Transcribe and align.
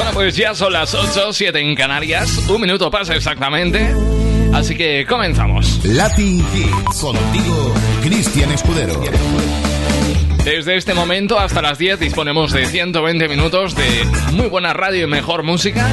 Bueno, 0.00 0.14
pues 0.14 0.34
ya 0.34 0.54
son 0.54 0.72
las 0.72 0.94
8, 0.94 1.30
7 1.30 1.60
en 1.60 1.74
Canarias. 1.74 2.48
Un 2.48 2.62
minuto 2.62 2.90
pasa 2.90 3.14
exactamente. 3.14 3.94
Así 4.50 4.74
que 4.74 5.04
comenzamos. 5.06 5.84
Latin 5.84 6.38
Hits. 6.54 7.00
Contigo, 7.02 7.74
Cristian 8.00 8.50
Escudero. 8.50 8.98
Desde 10.42 10.76
este 10.76 10.94
momento 10.94 11.38
hasta 11.38 11.60
las 11.60 11.76
10 11.76 12.00
disponemos 12.00 12.50
de 12.50 12.64
120 12.64 13.28
minutos 13.28 13.76
de 13.76 14.06
muy 14.32 14.46
buena 14.46 14.72
radio 14.72 15.04
y 15.04 15.06
mejor 15.06 15.42
música. 15.42 15.86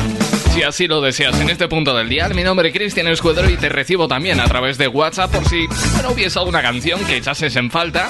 Si 0.54 0.64
así 0.64 0.88
lo 0.88 1.02
deseas 1.02 1.38
en 1.42 1.50
este 1.50 1.68
punto 1.68 1.94
del 1.94 2.08
día, 2.08 2.30
mi 2.30 2.44
nombre 2.44 2.70
es 2.70 2.74
Cristian 2.74 3.08
Escudero 3.08 3.50
y 3.50 3.58
te 3.58 3.68
recibo 3.68 4.08
también 4.08 4.40
a 4.40 4.46
través 4.46 4.78
de 4.78 4.88
WhatsApp 4.88 5.34
por 5.34 5.46
si 5.50 5.68
no 6.02 6.12
hubiese 6.12 6.40
alguna 6.40 6.62
canción 6.62 7.04
que 7.06 7.18
echases 7.18 7.58
en 7.58 7.70
falta 7.70 8.08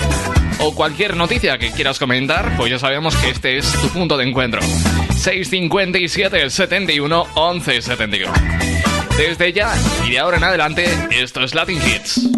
o 0.60 0.76
cualquier 0.76 1.18
noticia 1.18 1.58
que 1.58 1.72
quieras 1.72 1.98
comentar, 1.98 2.56
pues 2.56 2.70
ya 2.70 2.78
sabemos 2.78 3.16
que 3.16 3.32
este 3.32 3.58
es 3.58 3.72
tu 3.82 3.90
punto 3.90 4.16
de 4.16 4.26
encuentro. 4.26 4.62
657 5.18 6.50
71 6.50 7.26
11 7.36 7.82
71. 7.82 8.34
Desde 9.18 9.52
ya 9.52 9.74
y 10.06 10.12
de 10.12 10.20
ahora 10.20 10.38
en 10.38 10.44
adelante, 10.44 10.86
esto 11.12 11.44
es 11.44 11.56
Latin 11.56 11.80
Hits. 11.82 12.30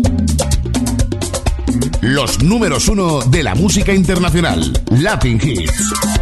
Los 2.02 2.42
números 2.42 2.88
uno 2.88 3.22
de 3.22 3.44
la 3.44 3.54
música 3.56 3.94
internacional. 3.94 4.72
Latin 4.90 5.40
Hits. 5.44 6.19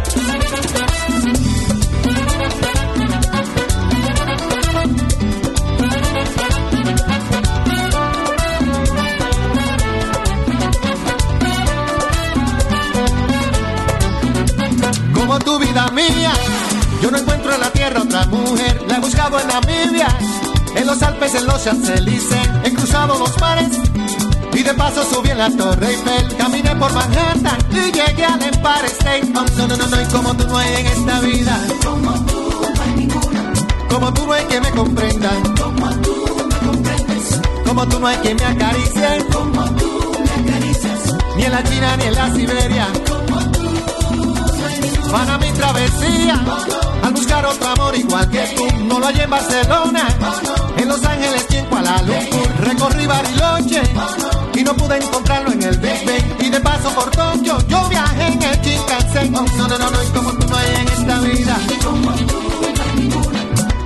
Yo 17.02 17.10
no 17.10 17.18
encuentro 17.18 17.52
en 17.52 17.60
la 17.60 17.70
tierra 17.70 18.02
otra 18.02 18.24
mujer. 18.26 18.84
La 18.88 18.96
he 18.96 19.00
buscado 19.00 19.40
en 19.40 19.48
Namibia, 19.48 20.06
en 20.76 20.86
los 20.86 21.02
Alpes, 21.02 21.34
en 21.34 21.46
los 21.46 21.64
Champs-Élysées. 21.64 22.50
He 22.64 22.72
cruzado 22.72 23.18
los 23.18 23.40
mares 23.40 23.68
y 24.52 24.62
de 24.62 24.74
paso 24.74 25.04
subí 25.04 25.30
en 25.30 25.38
la 25.38 25.50
Torre 25.50 25.88
Eiffel. 25.88 26.36
Caminé 26.36 26.76
por 26.76 26.92
Manhattan 26.92 27.58
y 27.72 27.92
llegué 27.92 28.24
al 28.24 28.42
Empire 28.42 28.86
State. 28.86 29.32
Oh, 29.34 29.44
no, 29.56 29.66
no, 29.66 29.76
no, 29.76 29.86
no, 29.86 30.02
y 30.02 30.06
como 30.06 30.34
tú 30.36 30.46
no 30.46 30.58
hay 30.58 30.74
en 30.74 30.86
esta 30.86 31.20
vida. 31.20 31.58
Como 31.84 32.12
tú 32.26 32.60
no 32.74 32.82
hay 32.82 32.90
ninguna. 32.94 33.52
Como 33.88 34.14
tú 34.14 34.26
no 34.26 34.32
hay 34.32 34.44
que 34.44 34.60
me 34.60 34.70
comprenda. 34.70 35.30
Como 35.60 35.90
tú 35.96 36.46
me 36.48 36.66
comprendes. 36.66 37.40
Como 37.66 37.88
tú 37.88 37.98
no 37.98 38.06
hay 38.06 38.16
que 38.18 38.34
me 38.36 38.44
acaricie. 38.44 39.26
Como 39.32 39.64
tú 39.74 40.16
me 40.24 40.50
acaricias. 40.50 41.16
Ni 41.36 41.44
en 41.44 41.52
la 41.52 41.64
China 41.64 41.96
ni 41.96 42.04
en 42.04 42.14
la 42.14 42.34
Siberia. 42.34 42.86
Para 45.10 45.38
mi 45.38 45.50
travesía. 45.52 46.44
Al 47.02 47.12
buscar 47.12 47.46
otro 47.46 47.68
amor 47.68 47.96
igual 47.96 48.28
que 48.30 48.44
tú, 48.56 48.66
no 48.84 48.98
lo 48.98 49.06
hallé 49.06 49.22
en 49.22 49.30
Barcelona, 49.30 50.08
en 50.76 50.88
Los 50.88 51.04
Ángeles 51.04 51.46
y 51.50 51.56
en 51.56 51.66
Kuala 51.66 52.02
Lumpur. 52.02 52.48
Recorrí 52.60 53.06
Bariloche 53.06 53.82
y 54.54 54.64
no 54.64 54.74
pude 54.74 54.96
encontrarlo 54.98 55.52
en 55.52 55.62
el 55.62 55.78
Big 55.78 56.04
Bang. 56.04 56.40
Y 56.40 56.50
de 56.50 56.60
paso 56.60 56.90
por 56.90 57.10
Tokio, 57.10 57.58
yo 57.68 57.88
viajé 57.88 58.26
en 58.26 58.42
el 58.42 58.60
Shinkansen. 58.60 59.32
No, 59.32 59.42
no, 59.42 59.68
no, 59.68 59.90
no, 59.90 60.02
y 60.02 60.06
como 60.08 60.32
tú 60.32 60.46
no 60.48 60.56
hay 60.56 60.74
en 60.74 60.88
esta 60.88 61.20
vida. 61.20 61.56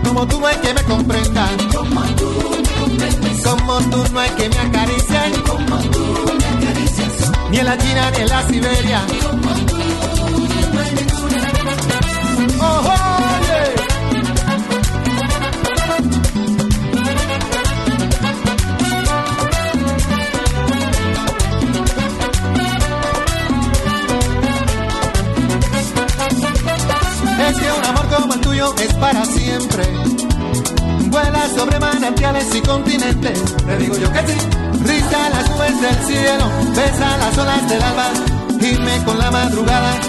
Como 0.04 0.27
tú 0.27 0.41
no 0.41 0.47
hay 0.47 0.56
que 0.56 0.75
me 0.75 0.83
comprenda. 0.84 1.49
Como 3.44 3.78
tú 3.91 4.04
no 4.12 4.21
hay 4.21 4.31
que 4.31 4.49
me 4.49 4.59
acaricien. 4.59 5.33
Ni 7.50 7.59
en 7.59 7.65
la 7.66 7.78
China 7.78 8.10
ni 8.10 8.22
en 8.22 8.28
la 8.28 8.43
Siberia. 8.49 9.00
Es 27.48 27.59
que 27.59 27.72
un 27.72 27.84
amor 27.84 28.06
como 28.06 28.34
el 28.34 28.41
tuyo 28.41 28.74
es 28.78 28.94
para 28.94 29.24
siempre. 29.24 29.84
Vuela 31.10 31.48
sobre 31.56 31.78
manantiales 31.80 32.54
y 32.54 32.60
continentes. 32.62 33.42
Te 33.56 33.76
digo 33.78 33.97
yo 33.98 34.12
que 34.12 34.20
sí. 34.20 34.34
Risa 34.84 35.30
las 35.30 35.50
nubes 35.50 35.80
del 35.80 36.06
cielo, 36.06 36.44
besa 36.74 37.16
las 37.19 37.38
olas 37.38 37.69
del 37.69 37.82
alba, 37.82 38.09
gime 38.60 39.04
con 39.04 39.19
la 39.19 39.30
madrugada. 39.30 40.00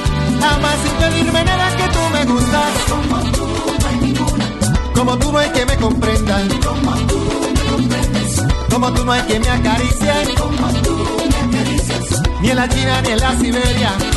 Jamás 0.43 0.75
sin 0.83 0.95
pedirme 1.01 1.41
nada 1.45 1.67
que 1.77 1.87
tú 1.95 1.99
me 2.11 2.25
gustas. 2.25 2.71
Como 2.89 3.17
tú 3.31 3.45
no 3.79 3.87
hay 3.87 3.97
ninguna. 4.05 4.45
Como 4.93 5.17
tú 5.17 5.31
no 5.31 5.37
hay 5.37 5.49
que 5.51 5.65
me 5.65 5.77
comprendan. 5.77 6.49
Como 6.59 6.91
tú 7.09 7.19
me 7.55 7.61
comprendes. 7.71 8.41
Como 8.69 8.93
tú 8.93 9.05
no 9.05 9.11
hay 9.13 9.21
que 9.21 9.39
me 9.39 9.49
acaricie. 9.49 10.13
Como 10.37 10.67
tú 10.83 10.95
me 11.29 11.57
acaricias. 11.57 12.21
Ni 12.41 12.49
en 12.49 12.55
la 12.57 12.67
China 12.67 13.01
ni 13.03 13.11
en 13.11 13.19
la 13.19 13.31
Siberia. 13.39 14.12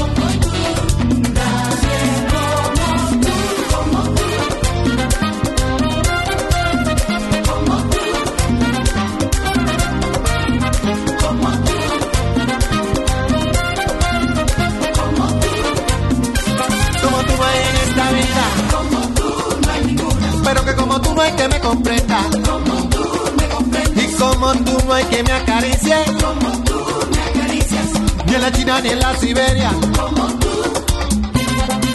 La 28.47 28.53
China 28.53 28.81
ni 28.81 28.91
en 28.91 28.99
la 29.01 29.17
Siberia. 29.17 29.71
Como 29.99 30.27
tú. 30.39 30.49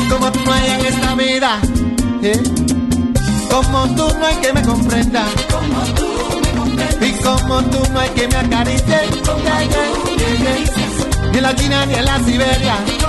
Como 0.09 0.31
tú 0.33 0.39
no 0.43 0.51
hay 0.51 0.69
en 0.71 0.85
esta 0.85 1.15
vida. 1.15 1.59
¿eh? 2.23 2.43
Como 3.49 3.87
tú 3.95 4.05
no 4.19 4.25
hay 4.25 4.35
que 4.35 4.51
me 4.51 4.61
comprenda. 4.61 5.23
Como 5.49 5.79
tú 5.95 6.65
me. 6.75 7.07
Y 7.07 7.11
como 7.23 7.61
tú 7.63 7.79
no 7.93 7.99
hay 8.01 8.09
que 8.09 8.27
me 8.27 8.35
acaricie. 8.35 8.99
Como 9.25 9.39
tú. 9.39 9.51
Ni 11.31 11.37
en 11.37 11.43
la 11.43 11.55
China 11.55 11.85
ni 11.85 11.93
en 11.93 12.05
la 12.05 12.19
Siberia. 12.19 13.00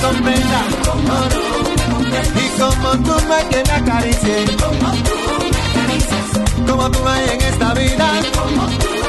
Me 0.00 0.12
me 0.22 0.32
comprendes. 0.32 1.40
Y 2.34 2.58
como 2.58 2.90
tú 3.04 3.14
me 3.28 3.40
tú 3.50 3.62
me 3.62 3.72
acaricias. 3.72 4.50
Como 6.66 6.90
tú 6.90 7.08
hay 7.08 7.28
en 7.30 7.40
esta 7.42 7.74
vida. 7.74 8.99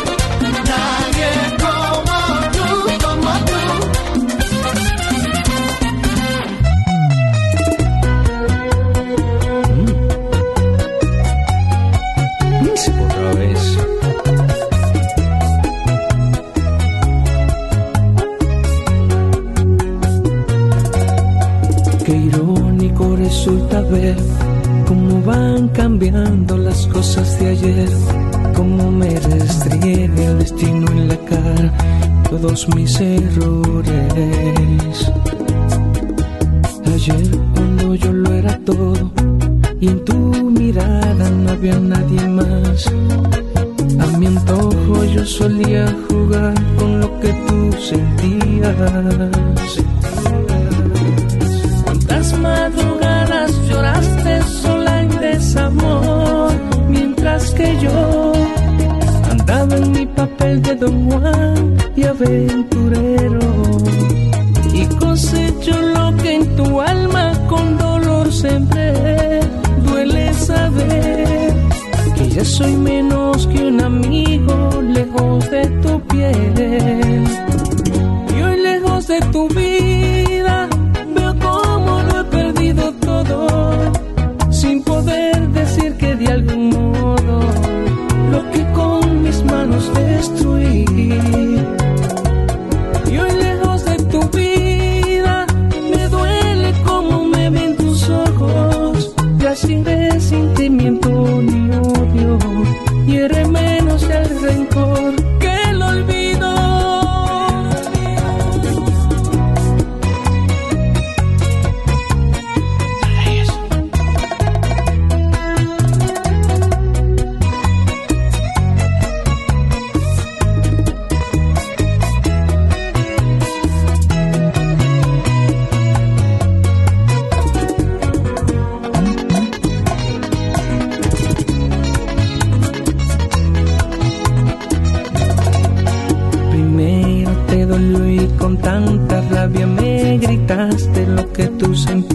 Mis 32.69 32.99
errores. 32.99 34.80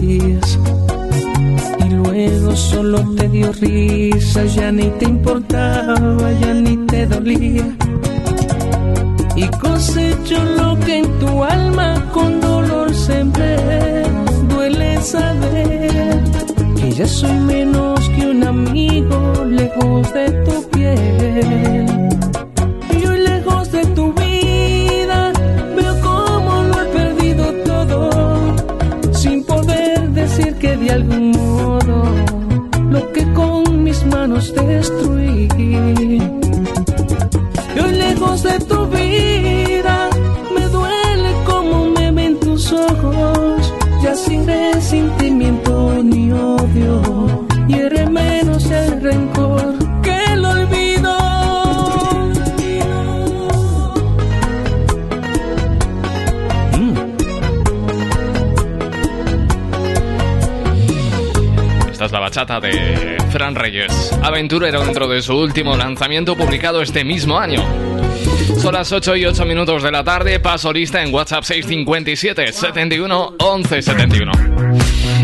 Y 0.01 1.89
luego 1.89 2.55
solo 2.55 2.99
te 3.15 3.27
dio 3.29 3.51
risa, 3.53 4.45
ya 4.45 4.71
ni 4.71 4.89
te 4.99 5.05
importaba, 5.05 6.31
ya 6.41 6.53
ni 6.53 6.77
te 6.87 7.05
dolía. 7.07 7.65
Y 9.35 9.47
cosecho 9.59 10.43
lo 10.57 10.79
que 10.79 10.99
en 10.99 11.19
tu 11.19 11.43
alma 11.43 12.03
con 12.13 12.39
dolor 12.41 12.93
siempre 12.93 14.03
duele 14.49 15.01
saber 15.01 16.23
que 16.75 16.91
ya 16.91 17.07
soy 17.07 17.37
menos 17.39 17.99
que 18.09 18.27
un 18.27 18.43
amigo 18.43 19.45
lejos 19.45 20.13
de 20.13 20.31
tu 20.43 20.69
piel. 20.69 21.96
Bachata 62.27 62.59
de 62.59 63.15
Fran 63.31 63.55
Reyes, 63.55 64.11
aventurero 64.21 64.83
dentro 64.83 65.07
de 65.07 65.21
su 65.21 65.33
último 65.33 65.77
lanzamiento 65.77 66.35
publicado 66.35 66.81
este 66.81 67.05
mismo 67.05 67.39
año. 67.39 67.65
Son 68.57 68.73
las 68.73 68.91
8 68.91 69.15
y 69.15 69.25
8 69.25 69.45
minutos 69.45 69.81
de 69.81 69.91
la 69.93 70.03
tarde, 70.03 70.41
paso 70.41 70.73
lista 70.73 71.01
en 71.01 71.13
WhatsApp 71.13 71.45
657 71.45 72.51
71 72.51 73.35
11 73.39 73.81
71. 73.81 74.31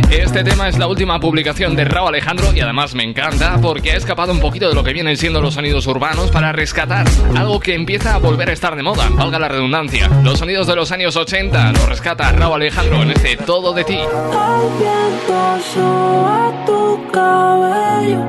Este 0.09 0.45
tema 0.45 0.69
es 0.69 0.77
la 0.77 0.87
última 0.87 1.19
publicación 1.19 1.75
de 1.75 1.83
Raúl 1.83 2.09
Alejandro 2.09 2.53
y 2.55 2.61
además 2.61 2.95
me 2.95 3.03
encanta 3.03 3.59
porque 3.61 3.91
ha 3.91 3.97
escapado 3.97 4.31
un 4.31 4.39
poquito 4.39 4.69
de 4.69 4.75
lo 4.75 4.83
que 4.83 4.93
vienen 4.93 5.17
siendo 5.17 5.41
los 5.41 5.55
sonidos 5.55 5.85
urbanos 5.87 6.31
para 6.31 6.53
rescatar 6.53 7.05
algo 7.35 7.59
que 7.59 7.73
empieza 7.73 8.15
a 8.15 8.19
volver 8.19 8.49
a 8.49 8.53
estar 8.53 8.77
de 8.77 8.83
moda, 8.83 9.09
valga 9.09 9.39
la 9.39 9.49
redundancia. 9.49 10.07
Los 10.23 10.39
sonidos 10.39 10.67
de 10.67 10.75
los 10.77 10.91
años 10.93 11.17
80 11.17 11.73
lo 11.73 11.85
rescata 11.85 12.31
Raúl 12.31 12.61
Alejandro 12.61 13.01
en 13.01 13.11
este 13.11 13.35
Todo 13.35 13.73
de 13.73 13.83
ti. 13.83 13.99
Cabello. 17.13 18.21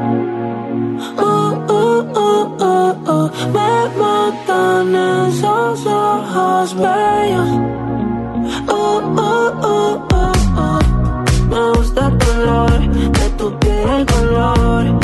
Uh, 1.17 1.53
uh, 1.79 2.01
uh, 2.25 2.45
uh, 2.71 2.93
uh. 3.15 3.27
Me 3.55 3.73
matan 3.99 4.95
esos 4.95 5.87
ojos 5.87 6.75
bellos. 6.85 7.51
Uh, 8.69 9.01
uh, 9.17 9.51
uh, 9.73 9.95
uh, 10.13 10.35
uh. 10.65 10.81
Me 11.51 11.63
gusta 11.77 12.09
el 12.09 12.19
color 12.19 12.81
de 13.19 13.27
tu 13.39 13.59
piel, 13.59 13.89
el 13.89 14.07
color 14.07 15.04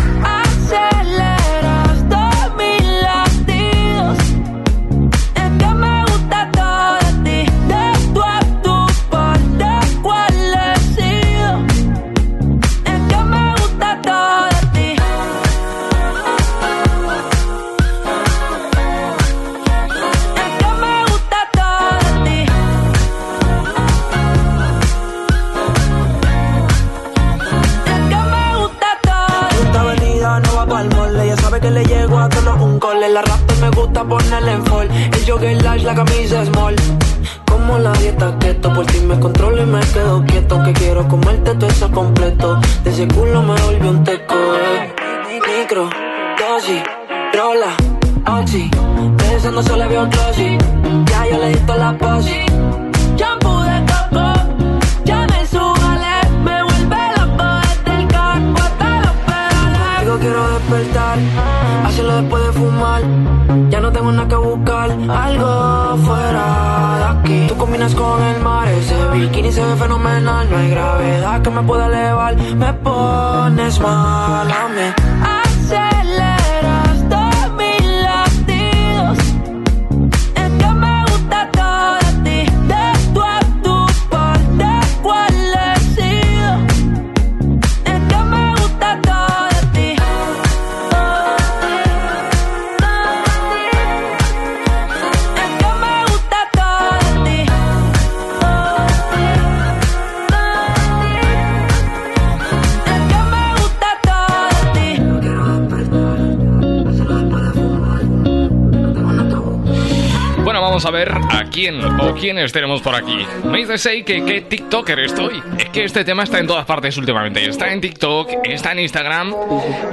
Quién 111.61 111.83
o 111.85 112.15
quiénes 112.15 112.51
tenemos 112.51 112.81
por 112.81 112.95
aquí. 112.95 113.23
Me 113.43 113.59
dice 113.59 113.77
Sei 113.77 114.01
que 114.01 114.25
qué 114.25 114.41
TikToker 114.41 114.99
estoy. 114.99 115.43
Es 115.59 115.69
que 115.69 115.83
este 115.83 116.03
tema 116.03 116.23
está 116.23 116.39
en 116.39 116.47
todas 116.47 116.65
partes 116.65 116.97
últimamente. 116.97 117.45
Está 117.47 117.71
en 117.71 117.79
TikTok, 117.79 118.29
está 118.45 118.71
en 118.71 118.79
Instagram. 118.79 119.31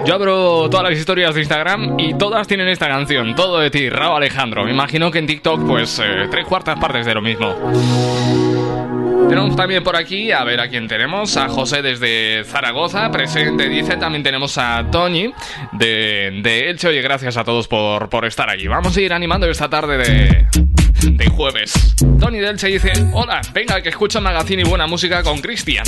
Yo 0.07 0.15
abro 0.15 0.71
todas 0.71 0.89
las 0.89 0.99
historias 0.99 1.35
de 1.35 1.41
Instagram 1.43 2.01
y 2.01 2.17
todas 2.17 2.49
tienen 2.49 2.69
esta 2.69 2.89
canción. 2.89 3.35
Todo 3.35 3.59
de 3.59 3.71
ti, 3.71 3.91
Raúl 3.91 4.17
Alejandro. 4.17 4.65
Me 4.65 4.71
imagino 4.71 5.11
que 5.11 5.19
en 5.19 5.27
TikTok, 5.27 5.67
pues, 5.67 5.99
eh, 5.99 6.29
tres 6.31 6.47
cuartas 6.47 6.79
partes 6.81 7.05
de 7.05 7.15
lo 7.15 7.21
mismo. 7.21 7.55
Tenemos 9.29 9.55
también 9.55 9.85
por 9.85 9.95
aquí, 9.95 10.33
a 10.33 10.43
ver 10.45 10.61
a 10.61 10.69
quién 10.69 10.89
tenemos, 10.89 11.37
a 11.37 11.51
José 11.51 11.83
desde 11.83 12.45
Zaragoza, 12.45 13.11
presente, 13.11 13.69
dice, 13.69 13.99
también 13.99 14.23
tenemos 14.23 14.57
a 14.57 14.87
Tony 14.91 15.31
de, 15.73 16.41
de 16.43 16.71
Elche, 16.71 16.89
oye, 16.89 17.03
gracias 17.03 17.37
a 17.37 17.45
todos 17.45 17.69
por, 17.69 18.09
por 18.09 18.25
estar 18.25 18.49
aquí. 18.49 18.69
Vamos 18.69 18.97
a 18.97 19.01
ir 19.03 19.13
animando 19.13 19.47
esta 19.47 19.69
tarde 19.69 19.99
de, 19.99 20.47
de 21.03 21.27
jueves. 21.29 21.95
Tony 22.21 22.39
Delche 22.39 22.69
dice, 22.69 22.93
hola, 23.13 23.41
venga 23.53 23.81
que 23.81 23.91
escucha 23.91 24.21
magazine 24.21 24.63
y 24.63 24.65
buena 24.65 24.87
música 24.87 25.23
con 25.23 25.41
Cristian. 25.41 25.85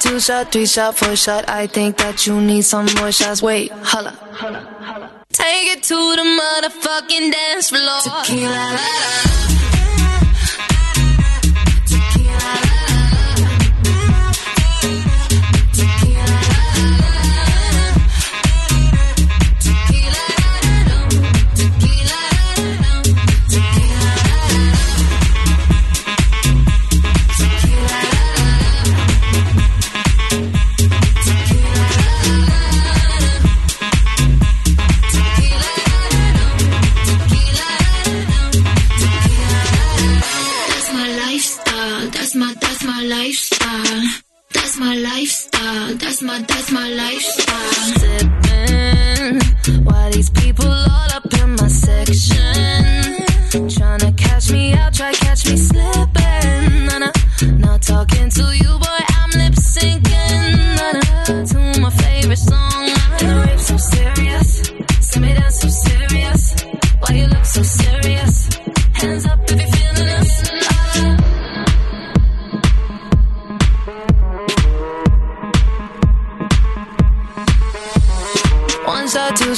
Two 0.00 0.20
shot, 0.20 0.52
three 0.52 0.66
shot, 0.66 0.96
four 0.96 1.16
shot. 1.16 1.48
I 1.48 1.66
think 1.66 1.96
that 1.98 2.26
you 2.26 2.40
need 2.40 2.62
some 2.62 2.86
more 2.96 3.12
shots. 3.12 3.42
Wait, 3.42 3.70
holla. 3.72 4.16
Take 5.32 5.76
it 5.76 5.82
to 5.84 5.94
the 5.94 6.22
motherfucking 6.22 7.32
dance 7.32 7.70
floor. 7.70 8.00
Tequila. 8.24 8.50
La, 8.50 8.70
la. 8.72 8.78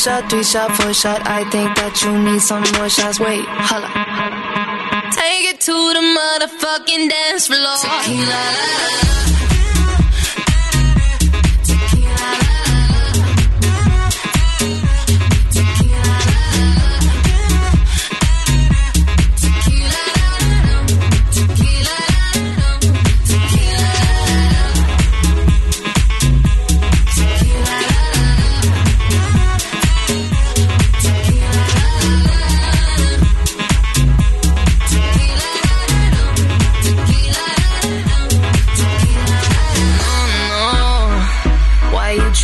Three 0.05 0.45
shot, 0.45 0.71
four 0.77 0.93
shot. 0.93 1.27
I 1.27 1.49
think 1.51 1.75
that 1.77 2.03
you 2.03 2.13
need 2.13 2.41
some 2.41 2.63
more 2.77 2.91
shots. 2.91 3.19
Wait, 3.19 3.41
holla. 3.41 3.89
Take 5.17 5.55
it 5.55 5.61
to 5.61 5.73
the 5.73 6.05
motherfucking 6.05 7.09
dance 7.09 7.47
floor. 7.47 7.77
Tequila. 7.81 9.24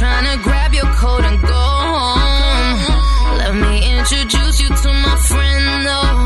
trying 0.00 0.24
to 0.32 0.42
grab 0.42 0.72
your 0.72 0.90
coat 0.96 1.22
and 1.28 1.38
go 1.42 1.64
home. 1.92 2.80
Let 3.36 3.54
me 3.64 3.74
introduce 3.98 4.56
you 4.62 4.68
to 4.68 4.90
my 5.06 5.16
friend, 5.28 5.64
though. 5.88 6.16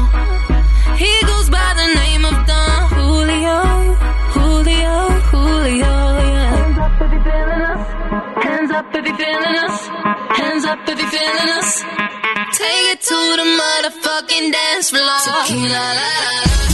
He 1.03 1.13
goes 1.27 1.51
by 1.51 1.71
the 1.81 1.89
name 2.01 2.23
of 2.31 2.37
Don 2.51 2.79
Julio, 2.95 3.59
Julio, 4.35 4.97
Julio. 5.31 5.95
Yeah. 6.31 6.55
Hands 6.55 6.71
up 6.87 6.95
if 7.03 7.11
you're 7.15 7.27
feeling 7.27 7.63
us. 7.75 7.83
Hands 8.47 8.71
up 8.79 8.95
if 8.95 9.07
you're 9.09 9.19
feeling 9.19 9.59
us. 9.67 9.77
Hands 10.39 10.65
up 10.73 10.89
if 10.91 10.99
you're 11.01 11.15
feeling 11.17 11.51
us. 11.59 11.71
Take 12.63 12.87
it 12.95 13.01
to 13.11 13.19
the 13.41 13.47
motherfucking 13.59 14.53
dance 14.55 14.91
floor. 14.91 15.19
Tequila, 15.27 15.83
la, 15.99 16.11
la, 16.15 16.69
la. 16.69 16.74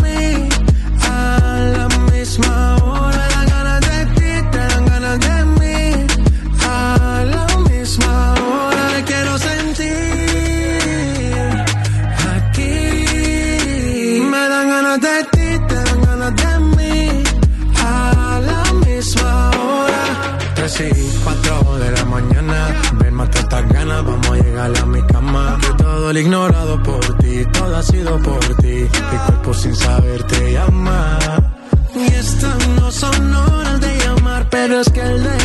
Sido 28.11 28.23
por 28.23 28.39
ti. 28.57 28.67
Mi 28.67 29.17
cuerpo 29.25 29.53
sin 29.53 29.75
saber 29.75 30.23
te 30.23 30.53
llama. 30.53 31.19
Y 31.95 32.13
estas 32.13 32.67
no 32.69 32.91
son 32.91 33.33
horas 33.35 33.81
de 33.81 33.97
llamar, 33.99 34.47
pero 34.49 34.79
es 34.79 34.89
que 34.89 35.01
el 35.01 35.23
deseo 35.23 35.40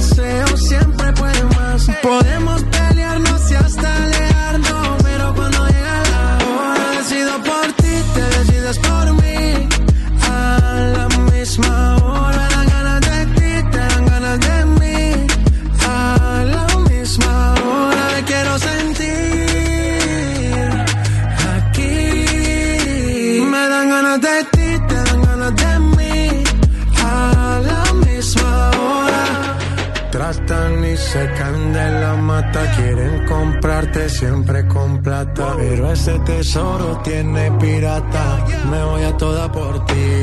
siempre 34.09 34.67
con 34.69 35.03
plata. 35.03 35.55
Pero 35.57 35.91
ese 35.91 36.19
tesoro 36.21 37.01
tiene 37.03 37.51
pirata, 37.53 38.45
me 38.71 38.85
voy 38.85 39.03
a 39.03 39.17
toda 39.17 39.51
por 39.51 39.85
ti. 39.87 40.23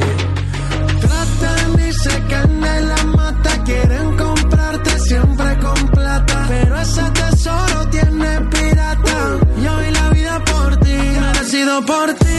Tratan 1.01 1.87
y 1.87 1.91
se 1.91 2.23
caen 2.29 2.61
de 2.61 2.81
la 2.81 3.03
mata, 3.17 3.63
quieren 3.63 4.15
comprarte 4.15 4.99
siempre 4.99 5.57
con 5.57 5.87
plata. 5.89 6.45
Pero 6.47 6.79
ese 6.79 7.03
tesoro 7.11 7.89
tiene 7.89 8.41
pirata, 8.51 9.17
yo 9.63 9.77
vi 9.79 9.91
la 9.91 10.09
vida 10.09 10.43
por 10.45 10.77
ti. 10.77 10.97
Me 11.21 11.39
decido 11.39 11.85
por 11.85 12.13
ti, 12.13 12.35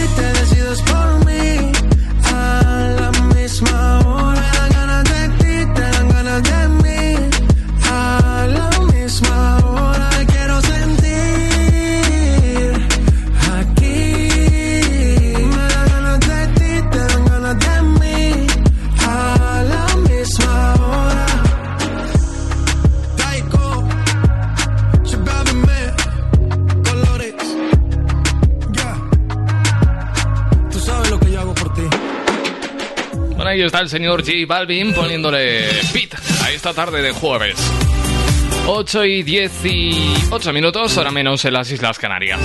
señor 33.89 34.23
J 34.25 34.33
Balvin 34.47 34.93
poniéndole 34.95 35.69
pit 35.93 36.15
a 36.43 36.51
esta 36.51 36.73
tarde 36.73 37.03
de 37.03 37.13
jueves. 37.13 37.57
8 38.67 39.05
y 39.05 39.23
18 39.23 40.53
minutos, 40.53 40.97
ahora 40.97 41.11
menos 41.11 41.45
en 41.45 41.53
las 41.53 41.71
Islas 41.71 41.99
Canarias. 41.99 42.41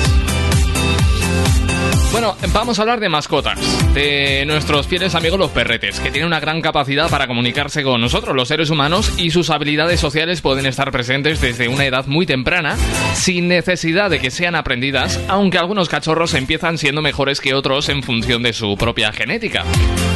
Bueno, 2.12 2.36
vamos 2.54 2.80
a 2.80 2.82
hablar 2.82 3.00
de 3.00 3.08
mascotas, 3.08 3.60
de 3.94 4.44
nuestros 4.48 4.88
fieles 4.88 5.14
amigos 5.14 5.38
los 5.38 5.52
perretes, 5.52 6.00
que 6.00 6.10
tienen 6.10 6.26
una 6.26 6.40
gran 6.40 6.60
capacidad 6.60 7.08
para 7.08 7.28
comunicarse 7.28 7.84
con 7.84 8.02
nosotros, 8.02 8.36
los 8.36 8.48
seres 8.48 8.72
humanos, 8.72 9.14
y 9.18 9.30
sus 9.30 9.52
habilidades 9.52 10.00
sociales 10.00 10.42
pueden 10.42 10.66
estar 10.66 10.92
presentes 10.92 11.40
desde 11.40 11.68
una 11.68 11.86
edad 11.86 12.08
muy 12.08 12.26
temprana, 12.26 12.76
sin 13.14 13.48
necesidad 13.48 14.10
de 14.10 14.20
que 14.20 14.32
sean 14.32 14.56
aprendidas, 14.56 15.20
aunque 15.28 15.60
algunos 15.60 15.88
cachorros 15.88 16.34
empiezan 16.34 16.80
siendo 16.80 17.04
mejores 17.04 17.42
que 17.42 17.54
otros 17.54 17.90
en 17.90 18.02
función 18.02 18.42
de 18.42 18.54
su 18.54 18.76
propia 18.76 19.12
genética. 19.14 19.64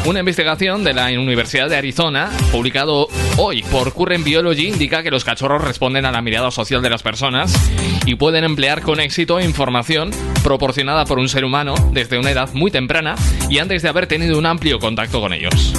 Una 0.05 0.19
investigación 0.19 0.83
de 0.83 0.93
la 0.93 1.05
Universidad 1.05 1.69
de 1.69 1.77
Arizona, 1.77 2.31
publicado 2.51 3.07
hoy 3.37 3.61
por 3.63 3.93
Current 3.93 4.25
Biology, 4.25 4.67
indica 4.67 5.03
que 5.03 5.11
los 5.11 5.23
cachorros 5.23 5.63
responden 5.63 6.05
a 6.05 6.11
la 6.11 6.23
mirada 6.23 6.49
social 6.49 6.81
de 6.81 6.89
las 6.89 7.03
personas 7.03 7.53
y 8.05 8.15
pueden 8.15 8.43
emplear 8.43 8.81
con 8.81 8.99
éxito 8.99 9.39
información 9.39 10.11
proporcionada 10.43 11.05
por 11.05 11.19
un 11.19 11.29
ser 11.29 11.45
humano 11.45 11.82
desde 11.91 12.17
una 12.17 12.31
edad 12.31 12.49
muy 12.53 12.71
temprana 12.71 13.15
y 13.49 13.59
antes 13.59 13.81
de 13.81 13.89
haber 13.89 14.07
tenido 14.07 14.37
un 14.37 14.45
amplio 14.45 14.79
contacto 14.79 15.19
con 15.19 15.33
ellos. 15.33 15.73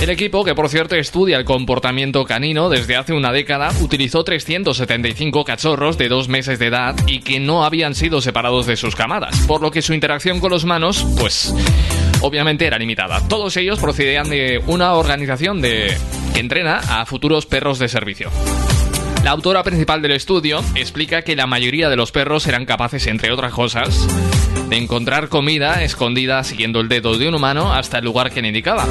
El 0.00 0.10
equipo, 0.10 0.44
que 0.44 0.54
por 0.54 0.68
cierto 0.68 0.94
estudia 0.94 1.38
el 1.38 1.46
comportamiento 1.46 2.24
canino 2.26 2.68
desde 2.68 2.96
hace 2.96 3.14
una 3.14 3.32
década, 3.32 3.72
utilizó 3.80 4.24
375 4.24 5.42
cachorros 5.44 5.96
de 5.96 6.08
dos 6.08 6.28
meses 6.28 6.58
de 6.58 6.66
edad 6.66 6.94
y 7.06 7.20
que 7.20 7.40
no 7.40 7.64
habían 7.64 7.94
sido 7.94 8.20
separados 8.20 8.66
de 8.66 8.76
sus 8.76 8.94
camadas, 8.94 9.38
por 9.46 9.62
lo 9.62 9.70
que 9.70 9.80
su 9.80 9.94
interacción 9.94 10.38
con 10.38 10.50
los 10.50 10.64
humanos, 10.64 11.06
pues, 11.18 11.54
obviamente 12.20 12.66
era 12.66 12.78
limitada. 12.78 13.26
Todos 13.26 13.56
ellos 13.56 13.78
procedían 13.78 14.28
de 14.28 14.60
una 14.66 14.92
organización 14.92 15.62
que 15.62 15.96
entrena 16.34 16.80
a 16.88 17.06
futuros 17.06 17.46
perros 17.46 17.78
de 17.78 17.88
servicio. 17.88 18.30
La 19.22 19.32
autora 19.32 19.62
principal 19.62 20.02
del 20.02 20.12
estudio 20.12 20.62
explica 20.74 21.22
que 21.22 21.36
la 21.36 21.46
mayoría 21.46 21.88
de 21.88 21.96
los 21.96 22.12
perros 22.12 22.46
eran 22.46 22.64
capaces, 22.64 23.06
entre 23.06 23.32
otras 23.32 23.52
cosas, 23.52 24.06
de 24.68 24.76
encontrar 24.76 25.28
comida 25.28 25.82
escondida 25.82 26.44
siguiendo 26.44 26.80
el 26.80 26.88
dedo 26.88 27.18
de 27.18 27.28
un 27.28 27.34
humano 27.34 27.72
hasta 27.72 27.98
el 27.98 28.04
lugar 28.04 28.30
que 28.30 28.40
indicaba. 28.40 28.86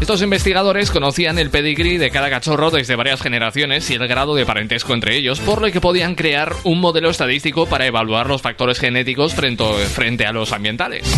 Estos 0.00 0.22
investigadores 0.22 0.90
conocían 0.90 1.38
el 1.38 1.50
pedigrí 1.50 1.96
de 1.96 2.10
cada 2.10 2.30
cachorro 2.30 2.70
desde 2.70 2.96
varias 2.96 3.22
generaciones 3.22 3.90
y 3.90 3.94
el 3.94 4.06
grado 4.06 4.34
de 4.34 4.44
parentesco 4.44 4.94
entre 4.94 5.16
ellos, 5.16 5.40
por 5.40 5.62
lo 5.62 5.72
que 5.72 5.80
podían 5.80 6.14
crear 6.14 6.52
un 6.64 6.80
modelo 6.80 7.08
estadístico 7.08 7.66
para 7.66 7.86
evaluar 7.86 8.28
los 8.28 8.42
factores 8.42 8.78
genéticos 8.78 9.34
frente 9.34 10.26
a 10.26 10.32
los 10.32 10.52
ambientales. 10.52 11.10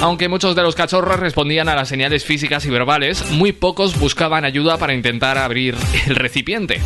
Aunque 0.00 0.28
muchos 0.28 0.54
de 0.54 0.62
los 0.62 0.74
cachorros 0.74 1.18
respondían 1.18 1.68
a 1.68 1.74
las 1.74 1.88
señales 1.88 2.24
físicas 2.24 2.64
y 2.64 2.70
verbales, 2.70 3.30
muy 3.32 3.52
pocos 3.52 3.98
buscaban 3.98 4.44
ayuda 4.44 4.78
para 4.78 4.94
intentar 4.94 5.38
abrir 5.38 5.76
el 6.06 6.16
recipiente. 6.16 6.80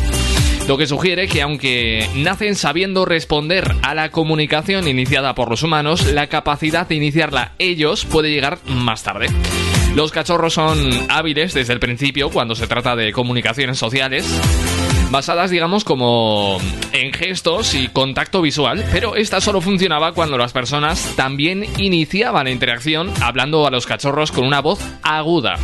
Lo 0.67 0.77
que 0.77 0.87
sugiere 0.87 1.27
que 1.27 1.41
aunque 1.41 2.07
nacen 2.15 2.55
sabiendo 2.55 3.05
responder 3.05 3.75
a 3.81 3.93
la 3.93 4.11
comunicación 4.11 4.87
iniciada 4.87 5.35
por 5.35 5.49
los 5.49 5.61
humanos, 5.61 6.05
la 6.11 6.27
capacidad 6.27 6.87
de 6.87 6.95
iniciarla 6.95 7.51
ellos 7.59 8.05
puede 8.05 8.31
llegar 8.31 8.59
más 8.65 9.03
tarde. 9.03 9.27
Los 9.93 10.11
cachorros 10.11 10.53
son 10.53 10.89
hábiles 11.09 11.53
desde 11.53 11.73
el 11.73 11.79
principio 11.79 12.29
cuando 12.29 12.55
se 12.55 12.65
trata 12.65 12.95
de 12.95 13.11
comunicaciones 13.11 13.77
sociales, 13.77 14.25
basadas 15.11 15.51
digamos 15.51 15.83
como 15.83 16.59
en 16.93 17.13
gestos 17.13 17.75
y 17.75 17.89
contacto 17.89 18.41
visual, 18.41 18.83
pero 18.91 19.15
esta 19.15 19.41
solo 19.41 19.61
funcionaba 19.61 20.13
cuando 20.13 20.37
las 20.37 20.53
personas 20.53 21.13
también 21.15 21.65
iniciaban 21.77 22.45
la 22.45 22.51
interacción 22.51 23.11
hablando 23.21 23.67
a 23.67 23.71
los 23.71 23.85
cachorros 23.85 24.31
con 24.31 24.45
una 24.45 24.61
voz 24.61 24.79
aguda. 25.03 25.57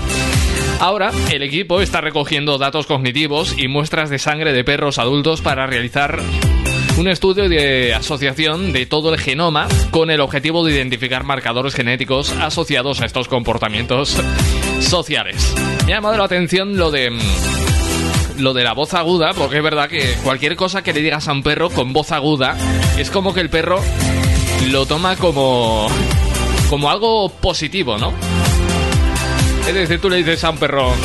Ahora, 0.80 1.12
el 1.30 1.44
equipo 1.44 1.82
está 1.82 2.00
recogiendo 2.00 2.58
datos 2.58 2.88
cognitivos 2.88 3.54
y 3.58 3.68
muestras 3.68 4.10
de 4.10 4.18
sangre 4.18 4.54
de 4.54 4.64
perros 4.64 4.98
adultos 4.98 5.42
para 5.42 5.68
realizar 5.68 6.22
un 6.98 7.08
estudio 7.10 7.50
de 7.50 7.94
asociación 7.94 8.72
de 8.72 8.86
todo 8.86 9.14
el 9.14 9.20
genoma 9.20 9.68
con 9.92 10.10
el 10.10 10.22
objetivo 10.22 10.66
de 10.66 10.74
identificar 10.74 11.26
marcadores 11.26 11.76
genéticos 11.76 12.32
asociados 12.32 13.02
a 13.02 13.06
estos 13.06 13.28
comportamientos 13.28 14.18
sociales. 14.80 15.54
Me 15.86 15.94
ha 15.94 15.98
llamado 15.98 16.18
la 16.18 16.24
atención 16.24 16.78
lo 16.78 16.92
de 16.92 17.12
lo 18.38 18.54
de 18.54 18.64
la 18.64 18.72
voz 18.72 18.94
aguda, 18.94 19.34
porque 19.34 19.58
es 19.58 19.64
verdad 19.64 19.90
que 19.90 20.16
cualquier 20.24 20.56
cosa 20.56 20.82
que 20.82 20.94
le 20.94 21.02
digas 21.02 21.28
a 21.28 21.34
un 21.34 21.44
perro 21.44 21.70
con 21.70 21.92
voz 21.92 22.14
aguda 22.14 22.58
es 22.98 23.12
como 23.12 23.34
que 23.34 23.42
el 23.42 23.50
perro 23.50 23.82
lo 24.68 24.86
toma 24.86 25.18
como 25.18 25.88
como 26.70 26.90
algo 26.90 27.28
positivo, 27.30 27.98
¿no? 27.98 28.14
Es 29.70 29.76
decir, 29.76 30.02
tú 30.02 30.10
le 30.10 30.18
dices 30.18 30.44
a 30.44 30.52
perro, 30.54 30.96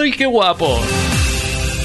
¡ay, 0.00 0.12
qué 0.12 0.24
guapo! 0.24 0.80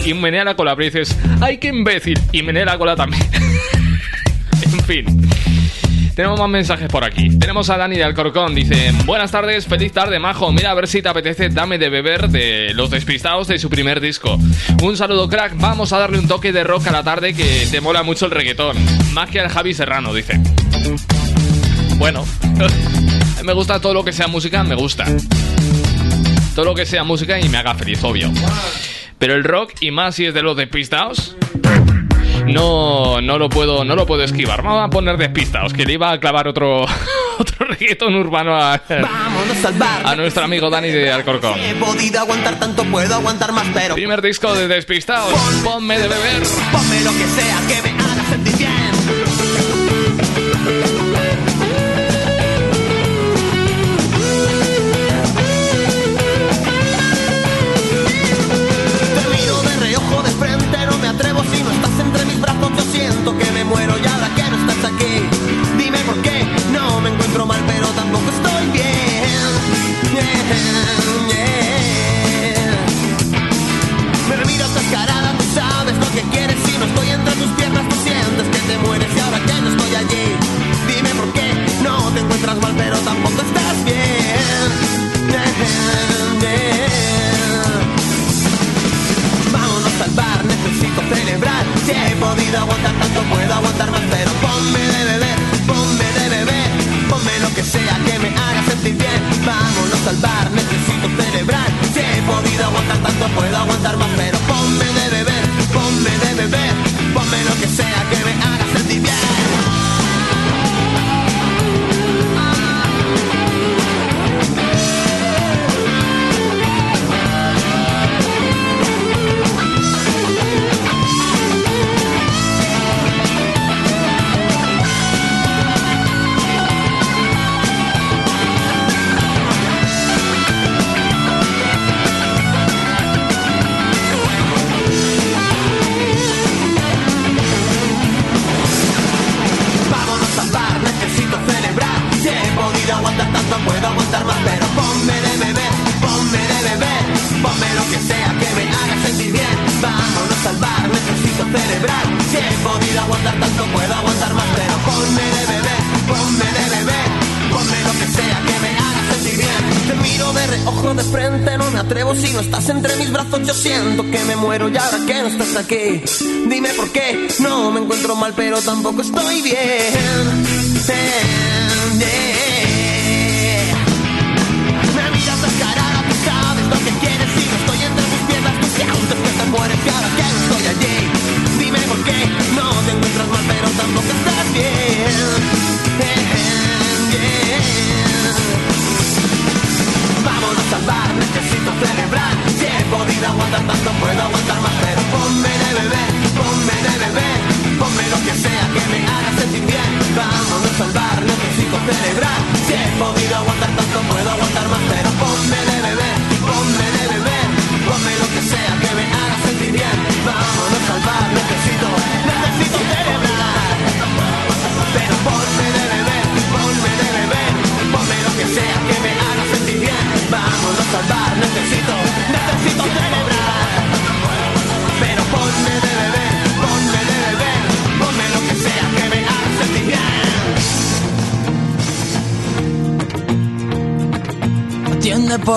Y 0.06 0.14
menea 0.14 0.44
la 0.44 0.56
cola, 0.56 0.76
pero 0.76 0.86
dices, 0.86 1.18
¡ay, 1.42 1.58
qué 1.58 1.70
imbécil! 1.70 2.20
Y 2.32 2.44
menea 2.44 2.66
la 2.66 2.78
cola 2.78 2.96
también. 2.96 3.24
en 4.62 4.80
fin. 4.84 5.30
Tenemos 6.14 6.40
más 6.40 6.50
mensajes 6.50 6.88
por 6.88 7.04
aquí. 7.04 7.36
Tenemos 7.40 7.72
a 7.72 7.78
Dani 7.78 7.96
de 7.96 8.04
Alcorcón. 8.04 8.54
Dice: 8.54 8.94
Buenas 9.06 9.32
tardes, 9.32 9.66
feliz 9.66 9.92
tarde, 9.92 10.20
majo. 10.20 10.52
Mira 10.52 10.70
a 10.70 10.76
ver 10.76 10.88
si 10.88 11.02
te 11.02 11.10
apetece 11.10 11.50
Dame 11.50 11.80
de 11.80 11.90
beber 11.90 12.30
de 12.30 12.76
Los 12.76 12.92
Despistados 12.92 13.48
de 13.48 13.58
su 13.58 13.68
primer 13.68 14.00
disco. 14.00 14.38
Un 14.84 14.98
saludo, 14.98 15.28
crack. 15.28 15.54
Vamos 15.56 15.94
a 15.94 15.98
darle 15.98 16.20
un 16.20 16.28
toque 16.28 16.52
de 16.52 16.64
rock 16.64 16.88
a 16.88 16.92
la 16.92 17.04
tarde 17.04 17.34
que 17.34 17.68
te 17.72 17.82
mola 17.82 18.04
mucho 18.04 18.26
el 18.26 18.32
reggaetón. 18.32 18.78
Más 19.14 19.32
que 19.32 19.40
al 19.40 19.50
Javi 19.50 19.74
Serrano, 19.74 20.14
dice. 20.14 20.40
Bueno, 21.98 22.24
me 23.44 23.54
gusta 23.54 23.80
todo 23.80 23.96
lo 23.96 24.06
que 24.06 24.14
sea 24.14 24.28
música, 24.28 24.64
me 24.64 24.76
gusta. 24.76 25.06
Todo 26.60 26.72
lo 26.72 26.76
que 26.76 26.86
sea 26.86 27.06
música 27.06 27.40
y 27.40 27.48
me 27.48 27.58
haga 27.58 27.74
feliz, 27.74 28.04
obvio. 28.04 28.30
Pero 29.18 29.34
el 29.36 29.46
rock, 29.46 29.72
y 29.80 29.92
más 29.92 30.16
si 30.16 30.26
es 30.26 30.34
de 30.34 30.42
los 30.42 30.58
despistados, 30.58 31.38
no, 32.48 33.22
no 33.22 33.38
lo 33.38 33.48
puedo, 33.48 33.86
no 33.86 33.96
lo 33.96 34.06
puedo 34.06 34.24
esquivar. 34.26 34.62
Vamos 34.62 34.86
a 34.86 34.90
poner 34.90 35.16
despistados, 35.16 35.72
que 35.72 35.86
le 35.86 35.94
iba 35.94 36.12
a 36.12 36.20
clavar 36.20 36.50
otro, 36.50 36.82
otro 37.40 37.66
reggaetón 37.66 38.14
urbano 38.14 38.58
a, 38.58 38.74
a 40.04 40.16
nuestro 40.18 40.44
amigo 40.44 40.70
Dani 40.70 40.90
de 40.90 41.10
Alcorcón. 41.10 41.58
He 41.62 41.76
podido 41.76 42.20
aguantar 42.20 42.60
tanto, 42.60 42.84
puedo 42.84 43.16
aguantar 43.16 43.54
más, 43.54 43.68
pero 43.74 43.96
Primer 43.96 44.22
disco 44.22 44.54
de 44.54 44.68
despistados, 44.68 45.34
ponme 45.64 45.98
de 45.98 46.10
beber. 46.10 46.44
ponme 46.74 47.02
lo 47.06 47.12
que 47.12 47.42
sea 47.42 47.62
que 47.70 47.89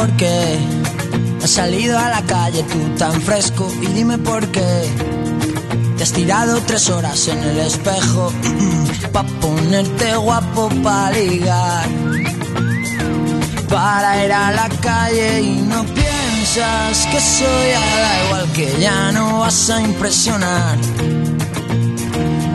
por 0.02 0.16
qué 0.16 0.58
has 1.44 1.50
salido 1.50 1.96
a 1.96 2.08
la 2.08 2.22
calle 2.22 2.64
tú 2.64 2.78
tan 2.98 3.22
fresco 3.22 3.72
y 3.82 3.86
dime 3.86 4.18
por 4.18 4.44
qué 4.48 4.70
te 5.96 6.02
has 6.02 6.12
tirado 6.12 6.60
tres 6.66 6.90
horas 6.90 7.28
en 7.28 7.38
el 7.38 7.58
espejo 7.60 8.32
pa 9.12 9.22
ponerte 9.40 10.16
guapo 10.16 10.68
pa 10.82 11.12
ligar. 11.12 11.86
Para 13.68 14.24
ir 14.24 14.32
a 14.32 14.50
la 14.50 14.68
calle 14.80 15.40
y 15.40 15.54
no 15.72 15.84
piensas 15.84 17.06
que 17.12 17.20
soy 17.20 17.68
da 18.04 18.24
igual 18.24 18.46
que 18.56 18.68
ya 18.80 19.12
no 19.12 19.38
vas 19.40 19.70
a 19.70 19.80
impresionar. 19.82 20.78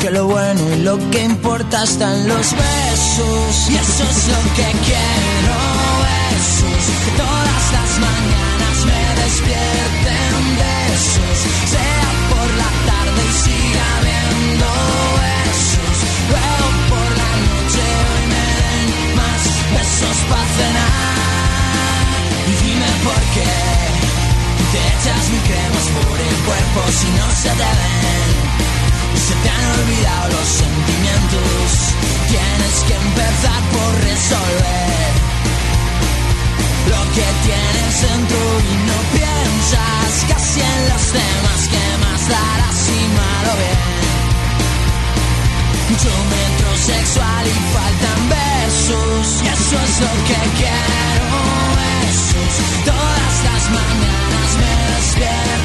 Que 0.01 0.12
lo 0.12 0.27
bueno 0.27 0.62
y 0.75 0.81
lo 0.81 0.95
que 1.12 1.23
importa 1.23 1.86
está 1.86 2.13
en 2.13 2.27
los 2.27 2.47
besos 2.51 3.69
y 3.69 3.75
eso 3.75 4.03
es 4.03 4.27
lo 4.33 4.41
que 4.57 4.67
quiero 4.86 5.66
todas 7.17 7.63
las 7.78 7.91
mañanas 8.00 8.78
me 8.86 9.02
despierten 9.23 10.56
besos 10.56 11.58
sea 11.65 12.10
por 12.32 12.47
la 12.62 12.71
tarde 12.89 13.21
y 13.23 13.34
siga 13.43 13.86
habiendo 13.97 14.67
besos. 15.21 15.97
Luego 16.32 16.67
por 16.91 17.10
la 17.21 17.32
noche 17.45 17.84
hoy 18.02 18.23
me 18.34 18.47
den 18.62 19.15
más 19.19 19.43
besos 19.76 20.17
para 20.30 20.47
cenar. 20.58 22.06
Y 22.52 22.54
dime 22.63 22.89
por 23.08 23.21
qué 23.36 23.54
te 24.71 24.80
echas 24.93 25.23
mi 25.34 25.39
cremas 25.50 25.88
por 25.97 26.17
el 26.30 26.36
cuerpo 26.47 26.80
si 27.00 27.10
no 27.19 27.28
se 27.41 27.50
te 27.62 27.69
ven. 27.80 28.32
Y 29.15 29.19
se 29.28 29.36
te 29.43 29.50
han 29.50 29.65
olvidado 29.80 30.28
los 30.36 30.47
sentimientos. 30.63 31.69
Tienes 32.32 32.76
que 32.88 32.95
empezar 33.08 33.62
por 33.73 33.91
resolver 34.04 35.16
lo 36.89 37.02
que 37.15 37.28
tienes 37.45 37.93
dentro 38.02 38.39
y 38.60 38.73
no 38.89 38.97
piensas. 39.15 40.12
Casi 40.30 40.60
en 40.62 40.82
los 40.89 41.06
demás 41.13 41.62
que 41.71 41.86
más 42.04 42.21
darás 42.30 42.80
y 42.89 43.02
malo 43.19 43.52
bien. 43.62 43.97
Mucho 45.89 46.12
metrosexual 46.36 47.43
y 47.47 47.58
faltan 47.76 48.21
besos. 48.36 49.26
Y 49.43 49.47
eso 49.47 49.76
es 49.88 49.93
lo 50.06 50.13
que 50.28 50.39
quiero 50.60 51.30
besos. 51.80 52.54
Todas 52.86 53.36
las 53.47 53.63
mañanas 53.78 54.50
me 54.62 54.73
despierten 54.95 55.57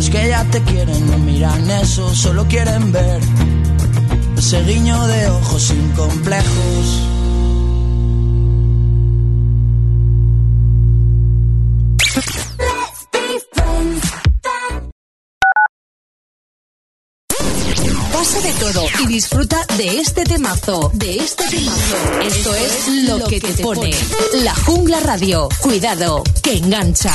Los 0.00 0.08
que 0.08 0.28
ya 0.28 0.42
te 0.44 0.62
quieren 0.62 1.10
no 1.10 1.18
miran 1.18 1.70
eso, 1.70 2.14
solo 2.14 2.46
quieren 2.48 2.90
ver 2.90 3.20
ese 4.34 4.62
guiño 4.64 5.06
de 5.06 5.28
ojos 5.28 5.62
sin 5.62 5.90
complejos. 5.90 7.02
Pasa 18.10 18.40
de 18.40 18.52
todo 18.58 18.86
y 19.00 19.06
disfruta 19.06 19.66
de 19.76 20.00
este 20.00 20.24
temazo, 20.24 20.90
de 20.94 21.16
este 21.16 21.44
temazo. 21.44 21.96
Esto 22.22 22.54
es 22.54 22.88
lo 23.06 23.26
que 23.26 23.38
te 23.38 23.62
pone. 23.62 23.90
La 24.44 24.54
Jungla 24.54 25.00
Radio. 25.00 25.50
Cuidado, 25.60 26.22
que 26.42 26.56
engancha. 26.56 27.14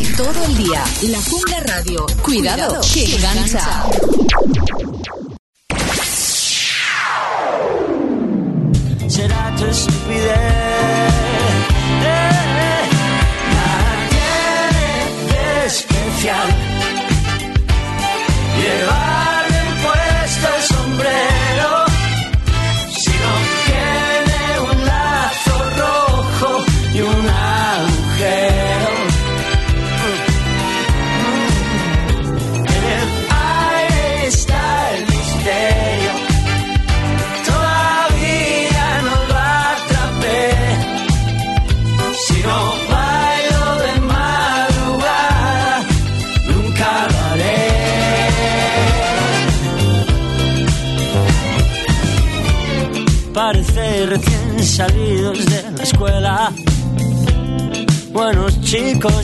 todo 0.00 0.44
el 0.46 0.56
día. 0.56 0.82
La 1.02 1.20
Jungla 1.20 1.60
Radio. 1.60 2.06
Cuidado, 2.22 2.80
Cuidado 2.80 2.92
que. 2.92 4.91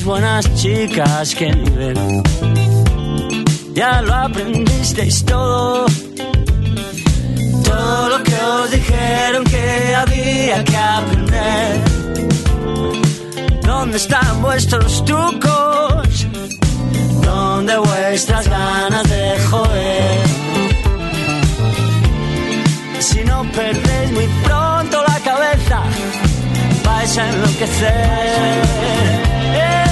buenas 0.04 0.54
chicas, 0.54 1.34
qué 1.34 1.52
nivel. 1.52 2.22
Ya 3.74 4.02
lo 4.02 4.14
aprendisteis 4.14 5.24
todo. 5.24 5.86
Todo 7.64 8.08
lo 8.08 8.22
que 8.24 8.34
os 8.34 8.70
dijeron 8.70 9.44
que 9.44 9.94
había 9.94 10.64
que 10.64 10.76
aprender. 10.76 11.80
¿Dónde 13.62 13.98
están 13.98 14.42
vuestros 14.42 15.04
trucos? 15.04 16.26
¿Dónde 17.22 17.78
vuestras 17.78 18.48
ganas 18.48 19.08
de 19.08 19.38
joder? 19.50 20.26
Si 22.98 23.20
no 23.24 23.44
perdéis 23.52 24.12
muy 24.12 24.28
pronto 24.42 25.02
la 25.06 25.20
cabeza, 25.20 25.82
vais 26.84 27.18
a 27.18 27.28
enloquecer. 27.28 29.27
Yeah. 29.50 29.87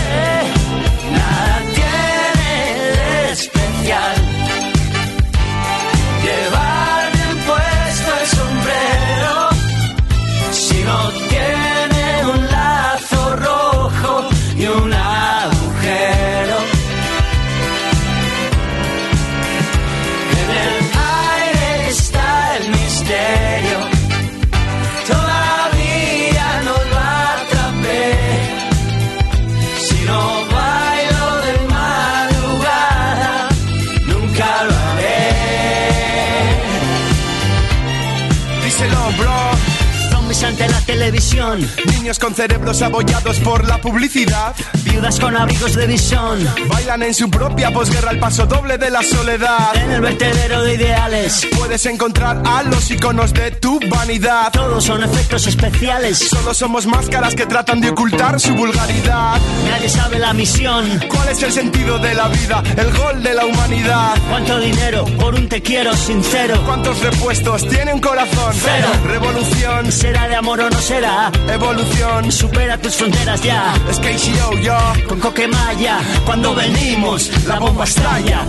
Con 42.06 42.36
cerebros 42.36 42.82
abollados 42.82 43.40
por 43.40 43.66
la 43.66 43.78
publicidad. 43.78 44.54
Viudas 44.96 45.20
con 45.20 45.36
abrigos 45.36 45.74
de 45.74 45.86
visión. 45.86 46.38
Bailan 46.68 47.02
en 47.02 47.12
su 47.12 47.28
propia 47.28 47.70
posguerra 47.70 48.12
el 48.12 48.18
paso 48.18 48.46
doble 48.46 48.78
de 48.78 48.90
la 48.90 49.02
soledad. 49.02 49.76
En 49.76 49.90
el 49.90 50.00
vertedero 50.00 50.62
de 50.62 50.72
ideales. 50.72 51.46
Puedes 51.54 51.84
encontrar 51.84 52.40
a 52.46 52.62
los 52.62 52.90
iconos 52.90 53.34
de 53.34 53.50
tu 53.50 53.78
vanidad. 53.90 54.50
Todos 54.52 54.84
son 54.84 55.02
efectos 55.04 55.46
especiales. 55.48 56.16
Solo 56.16 56.54
somos 56.54 56.86
máscaras 56.86 57.34
que 57.34 57.44
tratan 57.44 57.82
de 57.82 57.90
ocultar 57.90 58.40
su 58.40 58.54
vulgaridad. 58.54 59.38
Nadie 59.68 59.90
sabe 59.90 60.18
la 60.18 60.32
misión. 60.32 60.86
¿Cuál 61.10 61.28
es 61.28 61.42
el 61.42 61.52
sentido 61.52 61.98
de 61.98 62.14
la 62.14 62.28
vida? 62.28 62.62
El 62.78 62.90
gol 62.96 63.22
de 63.22 63.34
la 63.34 63.44
humanidad. 63.44 64.16
¿Cuánto 64.30 64.58
dinero 64.60 65.04
por 65.20 65.34
un 65.34 65.46
te 65.46 65.60
quiero 65.60 65.94
sincero? 65.94 66.62
¿Cuántos 66.64 66.98
repuestos 67.00 67.68
tiene 67.68 67.92
un 67.92 68.00
corazón? 68.00 68.54
Cero. 68.54 68.88
Revolución. 69.04 69.92
¿Será 69.92 70.26
de 70.26 70.36
amor 70.36 70.58
o 70.60 70.70
no 70.70 70.80
será? 70.80 71.30
Evolución. 71.52 72.32
Supera 72.32 72.78
tus 72.78 72.94
fronteras 72.94 73.42
ya. 73.42 73.74
Es 73.90 73.98
KCO, 73.98 74.56
yo. 74.62 74.85
Con 75.08 75.20
Coquemaya. 75.20 75.98
Cuando 76.24 76.54
venimos, 76.54 77.30
la 77.46 77.58
bomba 77.58 77.84
estalla. 77.84 78.44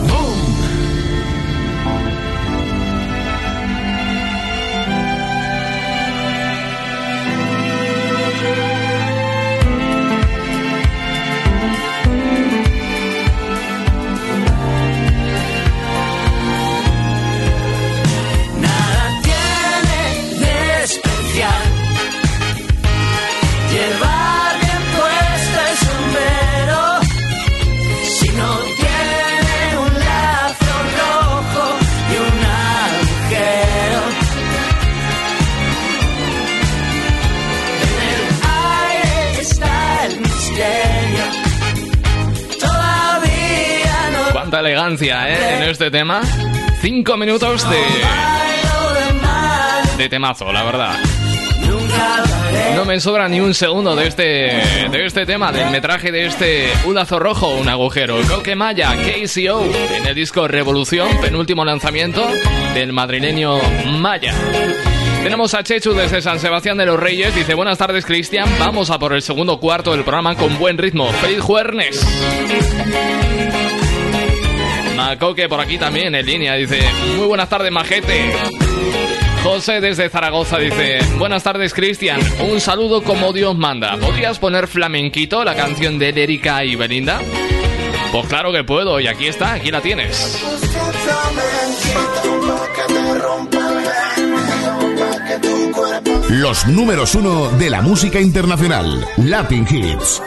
¿Eh? 45.01 45.57
En 45.57 45.63
este 45.63 45.91
tema. 45.91 46.21
Cinco 46.81 47.17
minutos 47.17 47.67
de, 47.69 47.77
de 49.97 50.09
temazo, 50.09 50.51
la 50.51 50.63
verdad. 50.63 50.95
No 52.75 52.85
me 52.85 52.99
sobra 52.99 53.27
ni 53.27 53.39
un 53.39 53.53
segundo 53.53 53.95
de 53.95 54.07
este, 54.07 54.23
de 54.23 55.05
este 55.05 55.25
tema, 55.25 55.51
del 55.51 55.69
metraje 55.71 56.11
de 56.11 56.25
este 56.27 56.71
Un 56.85 56.95
lazo 56.95 57.19
rojo, 57.19 57.49
un 57.55 57.67
agujero. 57.67 58.17
Coquemaya, 58.27 58.93
KCO, 58.95 59.65
en 59.95 60.05
el 60.05 60.15
disco 60.15 60.47
Revolución, 60.47 61.09
penúltimo 61.21 61.65
lanzamiento 61.65 62.27
del 62.73 62.93
madrileño 62.93 63.59
Maya. 63.85 64.33
Tenemos 65.23 65.53
a 65.55 65.63
Chechu 65.63 65.93
desde 65.93 66.21
San 66.21 66.39
Sebastián 66.39 66.77
de 66.77 66.85
los 66.85 66.99
Reyes. 66.99 67.35
Dice, 67.35 67.53
buenas 67.55 67.77
tardes 67.77 68.05
Cristian, 68.05 68.47
vamos 68.59 68.91
a 68.91 68.99
por 68.99 69.13
el 69.13 69.21
segundo 69.21 69.59
cuarto 69.59 69.91
del 69.91 70.03
programa 70.03 70.35
con 70.35 70.57
buen 70.59 70.77
ritmo. 70.77 71.11
¡Feliz 71.13 71.41
jueves! 71.41 72.05
Macoque 74.97 75.47
por 75.47 75.59
aquí 75.59 75.77
también 75.77 76.15
en 76.15 76.25
línea, 76.25 76.55
dice, 76.55 76.81
muy 77.15 77.27
buenas 77.27 77.47
tardes 77.47 77.71
Majete. 77.71 78.31
José 79.43 79.79
desde 79.79 80.09
Zaragoza 80.09 80.57
dice, 80.57 80.97
buenas 81.19 81.43
tardes 81.43 81.71
Cristian, 81.71 82.19
un 82.49 82.59
saludo 82.59 83.03
como 83.03 83.31
Dios 83.31 83.55
manda. 83.55 83.95
¿Podrías 83.97 84.39
poner 84.39 84.67
flamenquito, 84.67 85.43
la 85.43 85.53
canción 85.53 85.99
de 85.99 86.09
Erika 86.09 86.65
y 86.65 86.75
Belinda? 86.75 87.21
Pues 88.11 88.25
claro 88.25 88.51
que 88.51 88.63
puedo, 88.63 88.99
y 88.99 89.05
aquí 89.05 89.27
está, 89.27 89.53
aquí 89.53 89.69
la 89.69 89.81
tienes. 89.81 90.43
Los 96.29 96.65
números 96.65 97.13
uno 97.13 97.49
de 97.51 97.69
la 97.69 97.81
música 97.81 98.19
internacional, 98.19 99.07
Latin 99.17 99.67
Hits. 99.69 100.23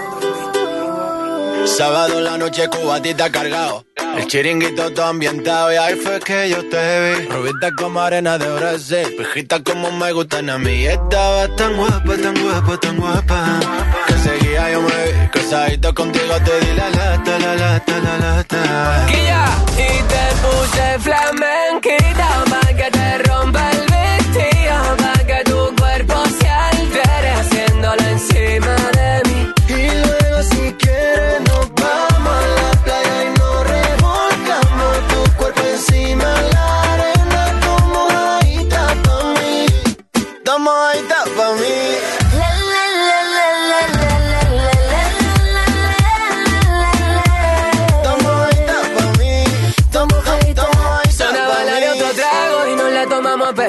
Sábado 1.64 2.18
en 2.18 2.24
la 2.24 2.38
noche 2.38 2.68
cubatita 2.68 3.30
cargado. 3.32 3.89
El 4.16 4.26
chiringuito 4.26 4.92
todo 4.92 5.06
ambientado 5.06 5.72
y 5.72 5.76
ahí 5.76 5.94
fue 5.96 6.20
que 6.20 6.48
yo 6.48 6.68
te 6.68 6.78
vi. 7.00 7.26
Rubita 7.28 7.70
como 7.76 8.00
arena 8.00 8.38
de 8.38 8.48
Brasil, 8.52 9.14
pijita 9.16 9.62
como 9.62 9.90
me 9.92 10.12
gustan 10.12 10.50
a 10.50 10.58
mí. 10.58 10.86
Estaba 10.86 11.48
tan 11.56 11.76
guapa, 11.76 12.16
tan 12.16 12.42
guapa, 12.42 12.76
tan 12.78 12.96
guapa. 12.96 13.60
Que 14.06 14.14
seguía 14.14 14.70
yo 14.72 14.82
me 14.82 14.88
vi, 14.88 15.28
cruzadito 15.28 15.94
contigo 15.94 16.34
te 16.44 16.60
di 16.60 16.76
la 16.76 16.90
lata, 16.90 17.38
la 17.38 17.54
lata, 17.54 17.98
la 17.98 18.18
lata. 18.18 19.06
Guilla, 19.08 19.44
y 19.74 20.02
te 20.12 20.24
puse 20.42 20.98
flamenquita 20.98 22.44
pa' 22.50 22.72
que 22.74 22.90
te 22.90 23.18
rompa 23.18 23.79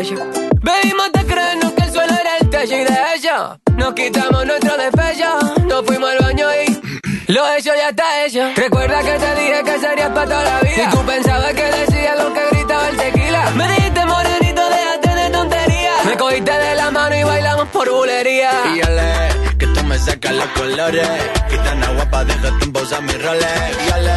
tomamos 0.01 0.21
a 0.21 0.31
pecho. 0.31 0.49
Bebimos 0.61 1.11
de 1.13 1.25
creernos 1.25 1.71
que 1.73 1.83
el 1.83 1.91
suelo 1.91 2.13
era 2.13 2.37
el 2.39 2.49
techo 2.49 2.75
y 2.75 2.83
de 2.83 2.97
hecho 3.15 3.59
nos 3.77 3.93
quitamos 3.93 4.45
nuestro 4.45 4.77
despecho. 4.77 5.39
Nos 5.67 5.85
fuimos 5.85 6.11
al 6.11 6.19
baño 6.19 6.47
y 6.65 7.31
lo 7.31 7.53
hecho 7.55 7.71
ya 7.75 7.89
está 7.89 8.25
hecho. 8.25 8.51
Recuerda 8.55 8.99
que 9.03 9.11
te 9.11 9.35
dije 9.35 9.63
que 9.63 9.79
serías 9.79 10.09
para 10.09 10.25
toda 10.25 10.43
la 10.43 10.59
vida. 10.61 10.83
Y 10.87 10.89
tú 10.89 11.05
pensabas 11.05 11.53
que 11.53 11.63
decía 11.63 12.15
lo 12.15 12.33
que 12.33 12.41
gritaba 12.51 12.89
el 12.89 12.97
tequila. 12.97 13.51
Me 13.51 13.67
dijiste 13.67 14.05
morenito, 14.05 14.61
déjate 14.69 15.15
de 15.15 15.29
tontería. 15.29 15.91
Me 16.05 16.17
cogiste 16.17 16.51
de 16.51 16.75
la 16.75 16.91
mano 16.91 17.15
y 17.15 17.23
bailamos 17.23 17.67
por 17.69 17.89
bulería. 17.89 18.51
Y 18.75 18.81
ale, 18.81 19.13
que 19.57 19.67
tú 19.67 19.83
me 19.83 19.97
sacas 19.97 20.33
los 20.33 20.47
colores. 20.47 21.07
Gitana 21.49 21.91
guapa, 21.93 22.25
déjate 22.25 22.65
en 22.65 22.73
pausa 22.73 23.01
mis 23.01 23.23
roles. 23.23 23.47
Y 23.87 23.91
ale, 23.91 24.11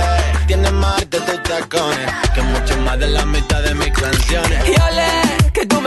tienes 0.47 0.73
más 0.73 0.97
arte 0.97 1.21
tus 1.21 1.43
tacones. 1.43 2.11
Que 2.35 2.43
mucho 2.43 2.77
más 2.79 2.99
de 2.99 3.07
la 3.09 3.25
mitad 3.27 3.63
de 3.63 3.75
mis 3.75 3.91
canciones. 3.91 4.69
Y 4.69 5.44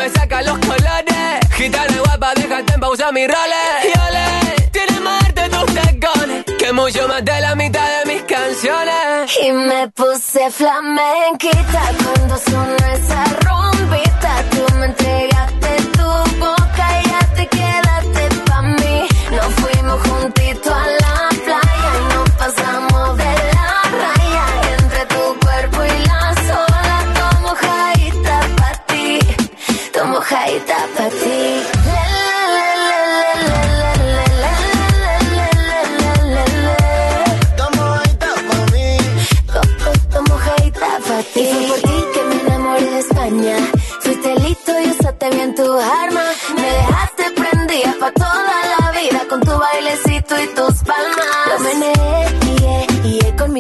me 0.08 0.20
sacas 0.20 0.46
los 0.46 0.58
colores. 0.60 1.40
Gitana 1.52 1.98
guapa, 2.00 2.34
déjate 2.36 2.74
en 2.74 2.80
pausa 2.80 3.12
mi 3.12 3.28
roles. 3.28 3.78
Y 3.84 4.00
ole, 4.00 4.70
tienes 4.72 5.02
más 5.02 5.24
arte 5.24 5.50
tus 5.50 5.74
tacones. 5.74 6.46
Que 6.58 6.72
mucho 6.72 7.08
más 7.08 7.24
de 7.26 7.42
la 7.42 7.56
mitad 7.56 7.88
de 8.00 8.14
mis 8.14 8.22
canciones. 8.24 9.38
Y 9.44 9.52
me 9.52 9.90
puse 9.90 10.50
flamenquita 10.52 11.82
cuando 12.04 12.38
sonó 12.38 12.76
esa 12.94 13.47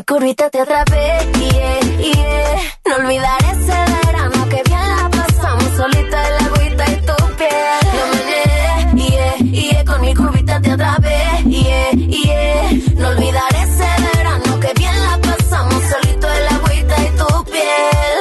curvita 0.07 0.49
te 0.49 0.61
atrapé, 0.61 1.05
yeah, 1.37 1.79
yeah. 1.99 2.61
No 2.85 2.95
olvidaré 2.95 3.49
ese 3.51 3.77
verano 4.05 4.47
que 4.49 4.61
bien 4.63 4.85
la 4.95 5.09
pasamos 5.09 5.69
solita 5.75 6.17
en 6.27 6.33
la 6.35 6.45
agüita 6.45 6.83
y 6.93 6.95
tu 7.07 7.17
piel. 7.35 7.85
Lo 7.97 8.03
yeah, 9.03 9.37
yeah, 9.37 9.83
con 9.83 10.01
mi 10.01 10.15
curvita 10.15 10.61
te 10.61 10.71
atrapé, 10.71 11.43
yeah, 11.45 11.91
yeah. 11.91 12.71
No 12.95 13.09
olvidaré 13.09 13.61
ese 13.63 13.89
verano 14.13 14.59
que 14.61 14.71
bien 14.79 14.97
la 15.07 15.17
pasamos 15.17 15.83
solito 15.91 16.27
en 16.35 16.45
la 16.45 16.51
agüita 16.51 16.95
y 17.03 17.09
tu 17.19 17.45
piel. 17.51 18.19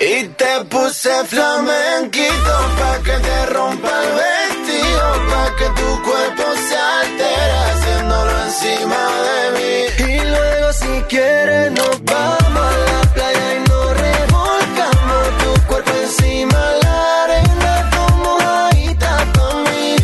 Y 0.00 0.28
te 0.28 0.64
puse 0.70 1.12
flamenquito 1.26 2.54
pa' 2.78 2.98
que 3.04 3.16
te 3.26 3.46
rompa 3.46 3.90
el 4.02 4.10
vestido, 4.22 5.02
hasta 5.12 5.56
que 5.58 5.66
tu 5.78 6.02
cuerpo 6.06 6.44
se 6.68 6.76
altera 6.96 7.58
haciéndolo 7.70 8.44
encima 8.44 9.00
de 9.28 9.40
mí. 9.56 10.12
Y 10.12 10.57
si 10.78 11.02
quieres 11.08 11.72
nos 11.72 12.02
vamos 12.04 12.66
a 12.74 12.78
la 12.90 13.00
playa 13.14 13.54
y 13.54 13.68
nos 13.68 13.96
revolcamos 14.04 15.24
tu 15.42 15.66
cuerpo 15.66 15.92
encima 16.04 16.58
de 16.58 16.82
la 16.82 17.24
arena. 17.24 17.90
Como 17.94 18.16
mojadita 18.24 19.12
pa' 19.34 19.54
mí, 19.64 19.96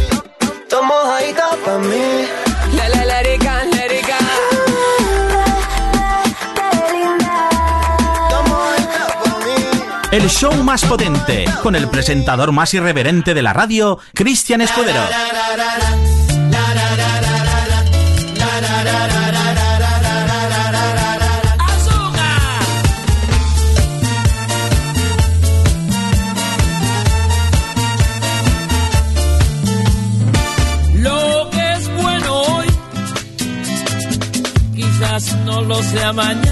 tu 0.70 0.82
mojadita 0.82 1.48
pa' 1.64 1.78
mí. 1.78 2.06
La 2.76 2.88
la 2.88 3.04
la 3.04 3.22
rica, 3.22 3.64
la 3.76 3.84
rica. 3.88 4.18
El 10.10 10.30
show 10.30 10.54
más 10.62 10.84
potente, 10.84 11.44
con 11.62 11.74
el 11.74 11.88
presentador 11.88 12.52
más 12.52 12.72
irreverente 12.72 13.34
de 13.34 13.42
la 13.42 13.52
radio, 13.52 13.98
Cristian 14.14 14.60
Escudero. 14.60 15.00
Mañana. 36.14 36.43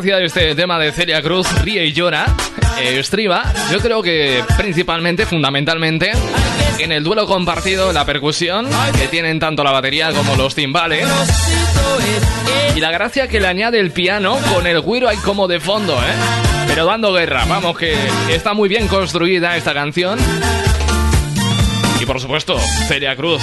Gracia 0.00 0.16
de 0.16 0.24
este 0.24 0.54
tema 0.54 0.78
de 0.78 0.92
Celia 0.92 1.20
Cruz, 1.20 1.46
Ríe 1.60 1.84
y 1.84 1.92
Llora, 1.92 2.24
eh, 2.80 2.98
estriba, 2.98 3.52
yo 3.70 3.80
creo 3.80 4.02
que 4.02 4.42
principalmente, 4.56 5.26
fundamentalmente, 5.26 6.12
en 6.78 6.90
el 6.90 7.04
duelo 7.04 7.26
compartido, 7.26 7.92
la 7.92 8.06
percusión, 8.06 8.66
que 8.98 9.08
tienen 9.08 9.38
tanto 9.38 9.62
la 9.62 9.72
batería 9.72 10.10
como 10.12 10.36
los 10.36 10.54
timbales, 10.54 11.06
y 12.74 12.80
la 12.80 12.90
gracia 12.90 13.28
que 13.28 13.40
le 13.40 13.48
añade 13.48 13.78
el 13.78 13.90
piano 13.90 14.38
con 14.54 14.66
el 14.66 14.80
güiro 14.80 15.06
ahí 15.06 15.18
como 15.18 15.46
de 15.46 15.60
fondo, 15.60 15.92
¿eh? 15.92 16.66
Pero 16.66 16.86
dando 16.86 17.12
guerra, 17.12 17.44
vamos, 17.46 17.76
que 17.76 17.94
está 18.30 18.54
muy 18.54 18.70
bien 18.70 18.88
construida 18.88 19.54
esta 19.58 19.74
canción. 19.74 20.18
Y 22.00 22.06
por 22.06 22.18
supuesto, 22.18 22.58
Celia 22.88 23.14
Cruz. 23.16 23.42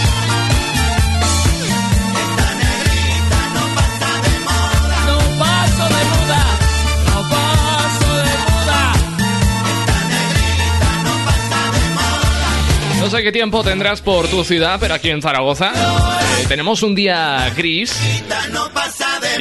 No 13.07 13.11
sé 13.11 13.23
qué 13.23 13.31
tiempo 13.31 13.63
tendrás 13.63 14.01
por 14.01 14.27
tu 14.27 14.43
ciudad, 14.43 14.77
pero 14.81 14.93
aquí 14.93 15.09
en 15.09 15.21
Zaragoza 15.21 15.71
eh, 15.71 16.45
tenemos 16.49 16.83
un 16.83 16.93
día 16.93 17.49
gris. 17.55 17.97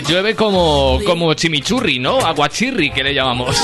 Llueve 0.06 0.36
como, 0.36 1.00
como 1.04 1.34
chimichurri, 1.34 1.98
¿no? 1.98 2.20
Aguachirri, 2.20 2.92
que 2.92 3.02
le 3.02 3.12
llamamos. 3.12 3.56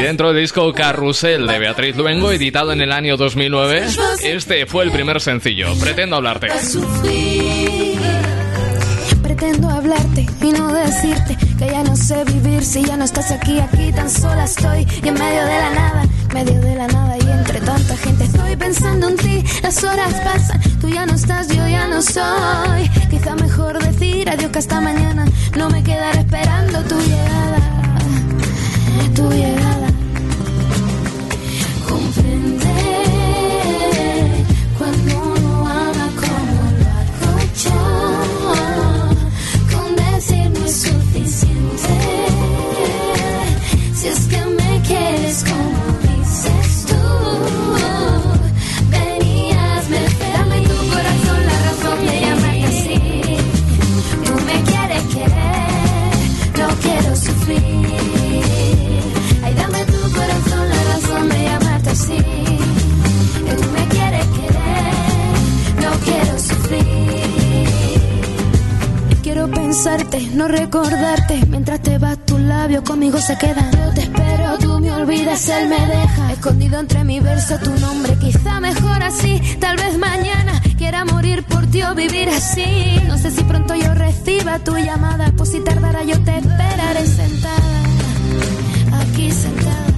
Y 0.00 0.02
dentro 0.02 0.32
del 0.32 0.42
disco 0.42 0.72
Carrusel 0.72 1.46
de 1.46 1.60
Beatriz 1.60 1.94
Luengo, 1.94 2.32
editado 2.32 2.72
en 2.72 2.80
el 2.80 2.90
año 2.90 3.16
2009, 3.16 3.86
este 4.24 4.66
fue 4.66 4.82
el 4.82 4.90
primer 4.90 5.20
sencillo. 5.20 5.78
Pretendo 5.78 6.16
hablarte. 6.16 6.48
Pretendo 9.36 9.68
hablarte 9.68 10.26
y 10.40 10.52
no 10.52 10.72
decirte 10.72 11.36
que 11.58 11.66
ya 11.66 11.82
no 11.82 11.94
sé 11.94 12.24
vivir 12.24 12.64
si 12.64 12.82
ya 12.82 12.96
no 12.96 13.04
estás 13.04 13.30
aquí, 13.30 13.60
aquí 13.60 13.92
tan 13.92 14.08
sola 14.08 14.44
estoy 14.44 14.86
y 15.02 15.08
en 15.08 15.14
medio 15.14 15.44
de 15.44 15.58
la 15.58 15.70
nada, 15.74 16.02
medio 16.32 16.60
de 16.60 16.74
la 16.74 16.86
nada 16.86 17.18
y 17.18 17.30
entre 17.30 17.60
tanta 17.60 17.96
gente 17.98 18.24
estoy 18.24 18.56
pensando 18.56 19.08
en 19.08 19.16
ti, 19.16 19.44
las 19.62 19.84
horas 19.84 20.14
pasan, 20.24 20.60
tú 20.80 20.88
ya 20.88 21.04
no 21.04 21.14
estás, 21.14 21.48
yo 21.48 21.66
ya 21.68 21.86
no 21.86 22.00
soy. 22.00 22.88
Quizá 23.10 23.34
mejor 23.34 23.78
decir 23.82 24.30
adiós 24.30 24.50
que 24.50 24.58
hasta 24.58 24.80
mañana 24.80 25.26
no 25.56 25.68
me 25.68 25.82
quedaré 25.82 26.20
esperando 26.20 26.80
tu 26.84 26.98
llegada, 26.98 27.58
tu 29.14 29.30
llegada. 29.30 29.85
No 70.34 70.48
recordarte. 70.48 71.44
Mientras 71.48 71.80
te 71.82 71.98
vas, 71.98 72.16
tus 72.24 72.40
labios 72.40 72.82
conmigo 72.82 73.18
se 73.18 73.36
quedan. 73.36 73.70
Yo 73.72 73.92
te 73.94 74.00
espero, 74.02 74.58
tú 74.58 74.80
me 74.80 74.90
olvidas, 74.90 75.48
él 75.48 75.68
me 75.68 75.86
deja. 75.86 76.32
Escondido 76.32 76.80
entre 76.80 77.04
mi 77.04 77.20
verso 77.20 77.58
tu 77.58 77.70
nombre, 77.78 78.16
quizá 78.18 78.58
mejor 78.60 79.02
así. 79.02 79.40
Tal 79.60 79.76
vez 79.76 79.98
mañana 79.98 80.62
quiera 80.78 81.04
morir 81.04 81.44
por 81.44 81.66
ti 81.66 81.82
o 81.82 81.94
vivir 81.94 82.28
así. 82.30 83.00
No 83.06 83.18
sé 83.18 83.30
si 83.30 83.44
pronto 83.44 83.74
yo 83.74 83.92
reciba 83.94 84.58
tu 84.60 84.76
llamada. 84.78 85.30
Pues 85.36 85.50
si 85.50 85.60
tardara, 85.60 86.02
yo 86.04 86.18
te 86.24 86.38
esperaré 86.38 87.06
sentada. 87.06 87.82
Aquí 89.02 89.30
sentada. 89.30 89.95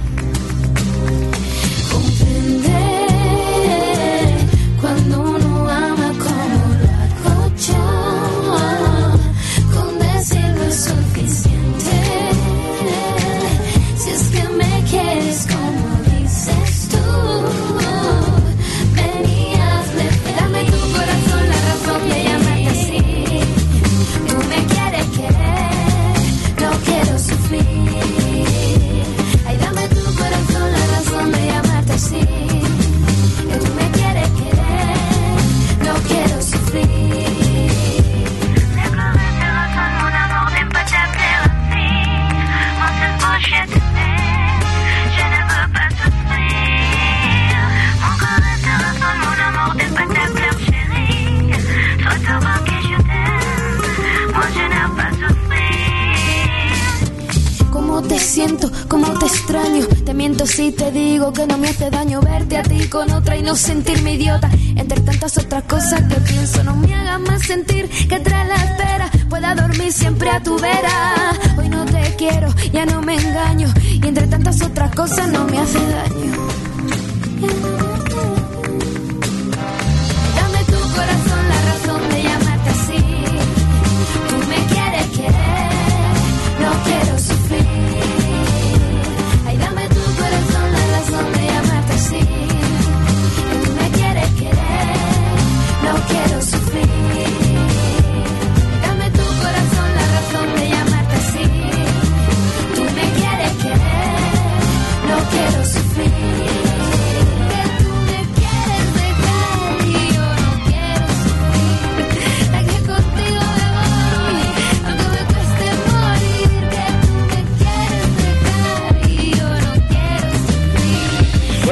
Si 60.49 60.71
te 60.71 60.91
digo 60.91 61.31
que 61.31 61.45
no 61.45 61.57
me 61.57 61.69
hace 61.69 61.89
daño 61.89 62.21
verte 62.21 62.57
a 62.57 62.63
ti 62.63 62.87
con 62.87 63.11
otra 63.11 63.37
y 63.37 63.43
no 63.43 63.55
sentirme 63.55 64.15
idiota. 64.15 64.49
Entre 64.75 64.99
tantas 65.01 65.37
otras 65.37 65.63
cosas 65.63 66.01
que 66.03 66.15
pienso, 66.21 66.63
no 66.63 66.75
me 66.75 66.93
hagas 66.93 67.19
más 67.21 67.41
sentir 67.43 67.87
que 67.89 68.19
tras 68.19 68.47
la 68.47 68.55
espera 68.55 69.11
pueda 69.29 69.55
dormir 69.55 69.93
siempre 69.93 70.29
a 70.29 70.41
tu 70.41 70.57
vera. 70.57 71.33
Hoy 71.57 71.69
no 71.69 71.85
te 71.85 72.15
quiero, 72.17 72.49
ya 72.73 72.85
no 72.85 73.01
me 73.01 73.15
engaño. 73.15 73.71
Y 73.85 74.05
entre 74.07 74.27
tantas 74.27 74.61
otras 74.61 74.93
cosas 74.95 75.27
no 75.27 75.45
me 75.45 75.59
hace 75.59 75.79
daño. 75.79 76.58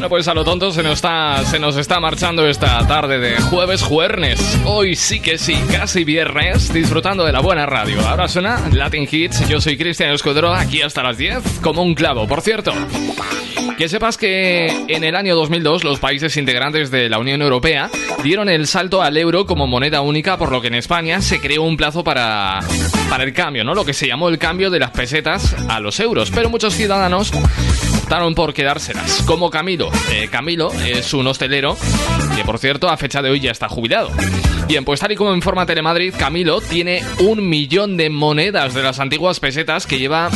Pues 0.09 0.27
a 0.29 0.33
lo 0.33 0.45
tonto 0.45 0.71
se 0.71 0.83
nos 0.83 0.93
está, 0.93 1.43
se 1.43 1.59
nos 1.59 1.75
está 1.75 1.99
marchando 1.99 2.47
esta 2.47 2.85
tarde 2.87 3.19
de 3.19 3.35
jueves 3.41 3.83
juernes. 3.83 4.39
Hoy 4.63 4.95
sí 4.95 5.19
que 5.19 5.37
sí, 5.37 5.55
casi 5.69 6.05
viernes, 6.05 6.73
disfrutando 6.73 7.25
de 7.25 7.33
la 7.33 7.41
buena 7.41 7.65
radio. 7.65 7.99
Ahora 8.07 8.27
suena 8.27 8.69
Latin 8.71 9.07
Hits. 9.09 9.47
Yo 9.49 9.59
soy 9.59 9.77
Cristian 9.77 10.11
Escudero, 10.11 10.53
aquí 10.53 10.81
hasta 10.81 11.03
las 11.03 11.17
10, 11.17 11.59
como 11.61 11.83
un 11.83 11.93
clavo. 11.93 12.25
Por 12.25 12.41
cierto, 12.41 12.73
que 13.77 13.89
sepas 13.89 14.17
que 14.17 14.67
en 14.87 15.03
el 15.03 15.15
año 15.15 15.35
2002 15.35 15.83
los 15.83 15.99
países 15.99 16.35
integrantes 16.37 16.89
de 16.89 17.09
la 17.09 17.19
Unión 17.19 17.41
Europea 17.41 17.89
dieron 18.23 18.49
el 18.49 18.65
salto 18.65 19.03
al 19.03 19.17
euro 19.17 19.45
como 19.45 19.67
moneda 19.67 20.01
única, 20.01 20.37
por 20.37 20.51
lo 20.51 20.61
que 20.61 20.67
en 20.67 20.75
España 20.75 21.21
se 21.21 21.39
creó 21.39 21.63
un 21.63 21.77
plazo 21.77 22.03
para, 22.03 22.61
para 23.09 23.23
el 23.23 23.33
cambio, 23.33 23.63
¿no? 23.63 23.75
Lo 23.75 23.85
que 23.85 23.93
se 23.93 24.07
llamó 24.07 24.29
el 24.29 24.39
cambio 24.39 24.69
de 24.69 24.79
las 24.79 24.91
pesetas 24.91 25.55
a 25.69 25.79
los 25.79 25.99
euros. 25.99 26.31
Pero 26.31 26.49
muchos 26.49 26.73
ciudadanos 26.73 27.31
por 28.35 28.53
quedárselas, 28.53 29.23
como 29.27 29.49
Camilo. 29.49 29.89
Eh, 30.11 30.29
Camilo 30.31 30.71
es 30.73 31.13
un 31.13 31.27
hostelero 31.27 31.77
que, 32.35 32.43
por 32.45 32.57
cierto, 32.57 32.89
a 32.89 32.95
fecha 32.95 33.21
de 33.21 33.29
hoy 33.29 33.41
ya 33.41 33.51
está 33.51 33.67
jubilado. 33.67 34.11
Bien, 34.67 34.85
pues 34.85 34.99
tal 34.99 35.11
y 35.11 35.15
como 35.15 35.35
informa 35.35 35.65
Telemadrid, 35.65 36.13
Camilo 36.15 36.61
tiene 36.61 37.03
un 37.19 37.47
millón 37.47 37.97
de 37.97 38.09
monedas 38.09 38.73
de 38.73 38.81
las 38.81 38.99
antiguas 38.99 39.39
pesetas 39.39 39.85
que 39.85 39.99
lleva 39.99 40.29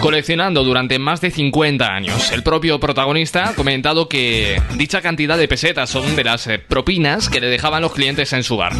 coleccionando 0.00 0.64
durante 0.64 0.98
más 0.98 1.20
de 1.20 1.30
50 1.30 1.86
años. 1.86 2.32
El 2.32 2.42
propio 2.42 2.78
protagonista 2.80 3.50
ha 3.50 3.54
comentado 3.54 4.08
que 4.08 4.60
dicha 4.76 5.00
cantidad 5.00 5.36
de 5.36 5.48
pesetas 5.48 5.90
son 5.90 6.16
de 6.16 6.24
las 6.24 6.46
eh, 6.46 6.58
propinas 6.58 7.28
que 7.28 7.40
le 7.40 7.48
dejaban 7.48 7.82
los 7.82 7.92
clientes 7.92 8.32
en 8.32 8.42
su 8.42 8.56
bar. 8.56 8.72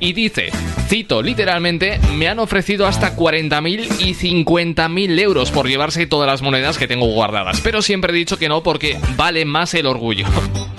Y 0.00 0.12
dice, 0.12 0.50
cito 0.88 1.22
literalmente, 1.22 1.98
me 2.14 2.28
han 2.28 2.38
ofrecido 2.38 2.86
hasta 2.86 3.16
40.000 3.16 4.00
y 4.00 4.14
50.000 4.14 5.18
euros 5.20 5.50
por 5.50 5.68
llevarse 5.68 6.06
todas 6.06 6.26
las 6.26 6.42
monedas 6.42 6.78
que 6.78 6.88
tengo 6.88 7.06
guardadas. 7.06 7.60
Pero 7.62 7.82
siempre 7.82 8.12
he 8.12 8.16
dicho 8.16 8.38
que 8.38 8.48
no 8.48 8.62
porque 8.62 8.98
vale 9.16 9.44
más 9.44 9.74
el 9.74 9.86
orgullo. 9.86 10.26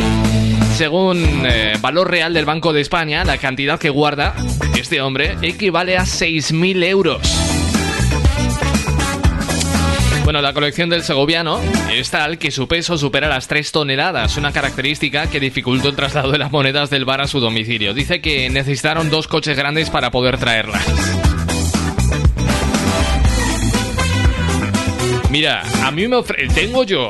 Según 0.78 1.43
eh, 1.47 1.74
valor 1.82 2.12
real 2.12 2.34
del 2.34 2.45
Banco 2.45 2.72
de 2.72 2.82
España, 2.82 3.24
la 3.26 3.39
cantidad 3.39 3.80
que 3.80 3.89
guarda 3.89 4.36
este 4.78 5.01
hombre 5.01 5.36
equivale 5.41 5.97
a 5.97 6.03
6.000 6.03 6.84
euros. 6.84 7.47
Bueno, 10.28 10.41
la 10.41 10.51
colección 10.51 10.89
del 10.89 11.03
segoviano 11.03 11.61
es 11.89 12.11
tal 12.11 12.38
que 12.38 12.51
su 12.51 12.67
peso 12.67 12.97
supera 12.97 13.30
las 13.30 13.47
3 13.47 13.71
toneladas, 13.71 14.36
una 14.36 14.51
característica 14.51 15.30
que 15.30 15.39
dificultó 15.39 15.88
el 15.88 15.95
traslado 15.95 16.34
de 16.34 16.38
las 16.38 16.51
monedas 16.51 16.89
del 16.89 17.05
bar 17.05 17.21
a 17.21 17.28
su 17.28 17.39
domicilio. 17.39 17.93
Dice 17.93 18.19
que 18.19 18.49
necesitaron 18.49 19.09
dos 19.09 19.30
coches 19.30 19.55
grandes 19.55 19.89
para 19.89 20.11
poder 20.11 20.38
traerlas. 20.38 20.84
Mira, 25.30 25.63
a 25.86 25.91
mí 25.91 26.09
me 26.09 26.17
ofrecen, 26.17 26.53
tengo 26.53 26.84
yo 26.84 27.09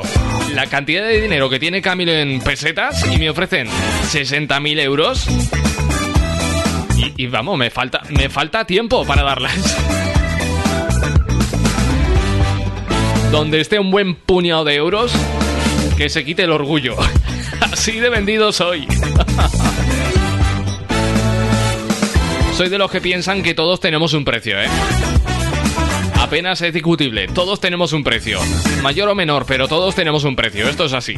la 0.54 0.66
cantidad 0.66 1.02
de 1.02 1.20
dinero 1.20 1.50
que 1.50 1.58
tiene 1.58 1.82
Camilo 1.82 2.12
en 2.12 2.40
pesetas 2.40 3.04
y 3.12 3.18
me 3.18 3.30
ofrecen 3.30 3.66
60.000 3.66 4.80
euros. 4.80 5.26
Y, 6.96 7.24
y 7.24 7.26
vamos, 7.26 7.58
me 7.58 7.70
falta, 7.70 8.00
me 8.10 8.28
falta 8.28 8.64
tiempo 8.64 9.04
para 9.04 9.24
darlas. 9.24 9.97
Donde 13.30 13.60
esté 13.60 13.78
un 13.78 13.90
buen 13.90 14.14
puñado 14.14 14.64
de 14.64 14.74
euros, 14.74 15.12
que 15.96 16.08
se 16.08 16.24
quite 16.24 16.44
el 16.44 16.52
orgullo. 16.52 16.96
Así 17.60 18.00
de 18.00 18.08
vendido 18.08 18.52
soy. 18.52 18.86
Soy 22.56 22.68
de 22.70 22.78
los 22.78 22.90
que 22.90 23.00
piensan 23.00 23.44
que 23.44 23.54
todos 23.54 23.78
tenemos 23.78 24.14
un 24.14 24.24
precio, 24.24 24.60
¿eh? 24.60 24.66
Apenas 26.18 26.60
es 26.60 26.74
discutible, 26.74 27.28
todos 27.28 27.60
tenemos 27.60 27.92
un 27.92 28.02
precio. 28.02 28.40
Mayor 28.82 29.08
o 29.10 29.14
menor, 29.14 29.46
pero 29.46 29.68
todos 29.68 29.94
tenemos 29.94 30.24
un 30.24 30.34
precio, 30.34 30.68
esto 30.68 30.86
es 30.86 30.92
así. 30.92 31.14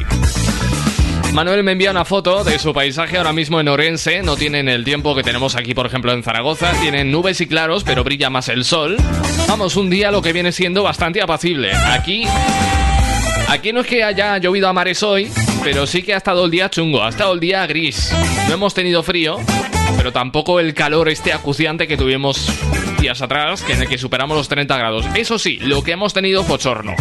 Manuel 1.33 1.63
me 1.63 1.71
envía 1.71 1.91
una 1.91 2.03
foto 2.03 2.43
de 2.43 2.59
su 2.59 2.73
paisaje 2.73 3.17
ahora 3.17 3.31
mismo 3.31 3.59
en 3.59 3.69
Orense. 3.69 4.21
No 4.21 4.35
tienen 4.35 4.67
el 4.67 4.83
tiempo 4.83 5.15
que 5.15 5.23
tenemos 5.23 5.55
aquí, 5.55 5.73
por 5.73 5.85
ejemplo, 5.85 6.11
en 6.11 6.23
Zaragoza. 6.23 6.73
Tienen 6.81 7.09
nubes 7.09 7.39
y 7.39 7.47
claros, 7.47 7.85
pero 7.85 8.03
brilla 8.03 8.29
más 8.29 8.49
el 8.49 8.65
sol. 8.65 8.97
Vamos, 9.47 9.77
un 9.77 9.89
día 9.89 10.11
lo 10.11 10.21
que 10.21 10.33
viene 10.33 10.51
siendo 10.51 10.83
bastante 10.83 11.21
apacible. 11.21 11.71
Aquí. 11.73 12.25
Aquí 13.47 13.71
no 13.71 13.81
es 13.81 13.87
que 13.87 14.03
haya 14.03 14.37
llovido 14.39 14.67
a 14.67 14.73
mares 14.73 15.03
hoy, 15.03 15.31
pero 15.63 15.87
sí 15.87 16.03
que 16.03 16.13
ha 16.13 16.17
estado 16.17 16.45
el 16.45 16.51
día 16.51 16.69
chungo, 16.69 17.03
ha 17.03 17.09
estado 17.09 17.33
el 17.33 17.39
día 17.39 17.65
gris. 17.65 18.13
No 18.47 18.53
hemos 18.53 18.73
tenido 18.73 19.01
frío, 19.01 19.37
pero 19.97 20.11
tampoco 20.11 20.59
el 20.59 20.73
calor 20.73 21.09
este 21.09 21.33
acuciante 21.33 21.87
que 21.87 21.97
tuvimos 21.97 22.47
días 22.99 23.21
atrás, 23.21 23.61
que 23.61 23.73
en 23.73 23.81
el 23.81 23.89
que 23.89 23.97
superamos 23.97 24.37
los 24.37 24.47
30 24.47 24.77
grados. 24.77 25.05
Eso 25.15 25.39
sí, 25.39 25.57
lo 25.61 25.83
que 25.83 25.91
hemos 25.91 26.13
tenido 26.13 26.45
pochorno. 26.45 26.95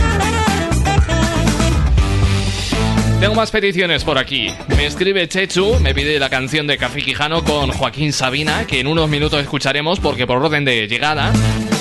Tengo 3.21 3.35
más 3.35 3.51
peticiones 3.51 4.03
por 4.03 4.16
aquí. 4.16 4.49
Me 4.68 4.87
escribe 4.87 5.29
Chechu, 5.29 5.79
me 5.79 5.95
pide 5.95 6.18
la 6.18 6.31
canción 6.31 6.66
de 6.66 6.79
Café 6.79 7.03
Quijano 7.03 7.45
con 7.45 7.71
Joaquín 7.71 8.14
Sabina, 8.14 8.66
que 8.66 8.81
en 8.81 8.87
unos 8.87 9.11
minutos 9.11 9.43
escucharemos 9.43 10.01
porque 10.01 10.27
por 10.27 10.39
orden 10.39 10.64
de 10.64 10.89
llegada 10.89 11.31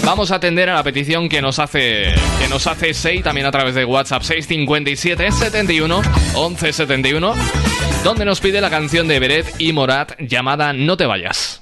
vamos 0.03 0.31
a 0.31 0.35
atender 0.35 0.69
a 0.69 0.75
la 0.75 0.83
petición 0.83 1.29
que 1.29 1.41
nos 1.41 1.59
hace 1.59 2.13
que 2.41 2.49
nos 2.49 2.67
hace 2.67 2.93
Sei 2.93 3.23
también 3.23 3.47
a 3.47 3.51
través 3.51 3.73
de 3.73 3.85
WhatsApp 3.85 4.21
657 4.21 5.31
71 5.31 6.01
11 6.35 6.73
71, 6.73 7.33
donde 8.03 8.25
nos 8.25 8.41
pide 8.41 8.59
la 8.59 8.69
canción 8.69 9.07
de 9.07 9.19
Beret 9.19 9.45
y 9.59 9.71
Morat 9.71 10.19
llamada 10.19 10.73
No 10.73 10.97
te 10.97 11.05
vayas. 11.05 11.61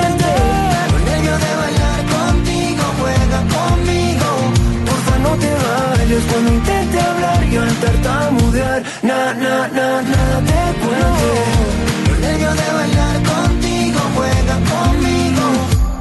Vayas 6.11 6.23
cuando 6.31 6.53
intente 6.53 6.99
hablar 6.99 7.43
y 7.51 7.57
al 7.57 7.75
tartamudear, 7.75 8.83
na, 9.03 9.33
na, 9.33 9.67
na, 9.67 10.01
nada 10.01 10.41
te 10.45 10.79
cuente. 10.79 12.09
Con 12.09 12.21
nervio 12.21 12.51
de 12.51 12.73
bailar 12.73 13.23
contigo, 13.23 13.99
juega 14.15 14.55
conmigo. 14.71 15.41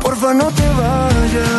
Porfa, 0.03 0.35
no 0.35 0.51
te 0.51 0.69
vayas. 0.69 1.51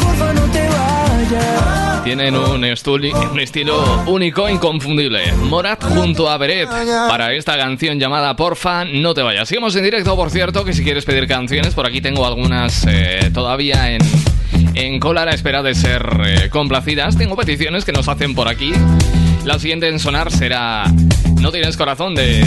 Porfa, 0.00 0.32
no 0.32 0.40
te 0.52 0.68
vayas. 0.68 2.04
Tienen 2.04 2.36
un, 2.36 2.62
estuli- 2.64 3.12
un 3.30 3.38
estilo 3.40 4.02
único, 4.06 4.48
inconfundible. 4.48 5.30
Morat 5.34 5.82
junto 5.84 6.30
a 6.30 6.38
Beret 6.38 6.68
para 7.08 7.34
esta 7.34 7.58
canción 7.58 7.98
llamada 7.98 8.34
Porfa, 8.34 8.84
no 8.86 9.12
te 9.12 9.20
vayas. 9.22 9.46
Sigamos 9.48 9.76
en 9.76 9.84
directo, 9.84 10.16
por 10.16 10.30
cierto, 10.30 10.64
que 10.64 10.72
si 10.72 10.82
quieres 10.82 11.04
pedir 11.04 11.26
canciones, 11.28 11.74
por 11.74 11.86
aquí 11.86 12.00
tengo 12.00 12.24
algunas 12.26 12.86
eh, 12.88 13.30
todavía 13.34 13.90
en, 13.90 14.00
en 14.78 15.00
cola 15.00 15.22
a 15.22 15.24
la 15.26 15.32
espera 15.32 15.62
de 15.62 15.74
ser 15.74 16.06
eh, 16.24 16.48
complacidas. 16.50 17.16
Tengo 17.16 17.36
peticiones 17.36 17.84
que 17.84 17.92
nos 17.92 18.08
hacen 18.08 18.34
por 18.34 18.48
aquí. 18.48 18.72
La 19.44 19.58
siguiente 19.58 19.88
en 19.88 19.98
sonar 19.98 20.30
será 20.30 20.84
No 21.40 21.50
tienes 21.50 21.76
corazón 21.76 22.14
de 22.14 22.44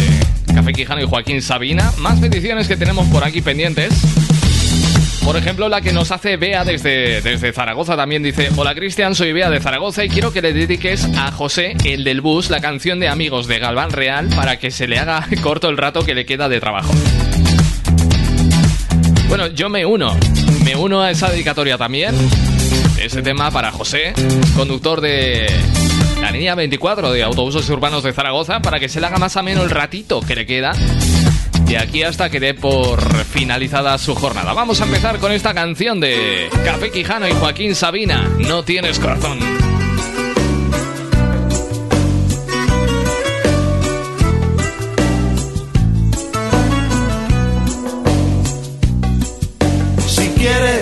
Café 0.53 0.71
Quijano 0.71 1.01
y 1.01 1.05
Joaquín 1.05 1.41
Sabina. 1.41 1.91
Más 1.97 2.19
peticiones 2.19 2.69
que 2.69 2.77
tenemos 2.77 3.05
por 3.07 3.25
aquí 3.25 3.41
pendientes. 3.41 3.93
Por 5.25 5.35
ejemplo, 5.35 5.67
la 5.69 5.81
que 5.81 5.91
nos 5.91 6.11
hace 6.11 6.37
Bea 6.37 6.63
desde, 6.63 7.21
desde 7.21 7.51
Zaragoza 7.51 7.95
también 7.95 8.23
dice, 8.23 8.49
hola 8.55 8.73
Cristian, 8.73 9.13
soy 9.13 9.33
Bea 9.33 9.49
de 9.49 9.59
Zaragoza 9.59 10.03
y 10.03 10.09
quiero 10.09 10.33
que 10.33 10.41
le 10.41 10.51
dediques 10.51 11.05
a 11.17 11.31
José, 11.31 11.75
el 11.85 12.03
del 12.03 12.21
bus, 12.21 12.49
la 12.49 12.59
canción 12.59 12.99
de 12.99 13.07
Amigos 13.07 13.47
de 13.47 13.59
Galván 13.59 13.91
Real 13.91 14.29
para 14.35 14.57
que 14.57 14.71
se 14.71 14.87
le 14.87 14.97
haga 14.97 15.27
corto 15.43 15.69
el 15.69 15.77
rato 15.77 16.03
que 16.03 16.15
le 16.15 16.25
queda 16.25 16.49
de 16.49 16.59
trabajo. 16.59 16.91
Bueno, 19.27 19.47
yo 19.47 19.69
me 19.69 19.85
uno, 19.85 20.17
me 20.63 20.75
uno 20.75 21.01
a 21.01 21.11
esa 21.11 21.29
dedicatoria 21.29 21.77
también. 21.77 22.15
Ese 22.99 23.21
tema 23.21 23.51
para 23.51 23.71
José, 23.71 24.13
conductor 24.55 25.01
de 25.01 25.47
la 26.21 26.31
línea 26.31 26.55
24 26.55 27.11
de 27.11 27.23
autobuses 27.23 27.67
urbanos 27.69 28.03
de 28.03 28.13
Zaragoza, 28.13 28.61
para 28.61 28.79
que 28.79 28.89
se 28.89 28.99
le 28.99 29.07
haga 29.07 29.17
más 29.17 29.37
ameno 29.37 29.63
el 29.63 29.69
ratito 29.69 30.21
que 30.21 30.35
le 30.35 30.45
queda 30.45 30.73
de 31.65 31.77
aquí 31.77 32.03
hasta 32.03 32.29
que 32.29 32.39
dé 32.39 32.53
por 32.53 33.01
finalizada 33.25 33.97
su 33.97 34.13
jornada. 34.13 34.53
Vamos 34.53 34.81
a 34.81 34.85
empezar 34.85 35.19
con 35.19 35.31
esta 35.31 35.53
canción 35.53 35.99
de 35.99 36.49
Café 36.65 36.91
Quijano 36.91 37.27
y 37.27 37.31
Joaquín 37.31 37.75
Sabina, 37.75 38.29
No 38.39 38.63
tienes 38.63 38.99
corazón. 38.99 39.39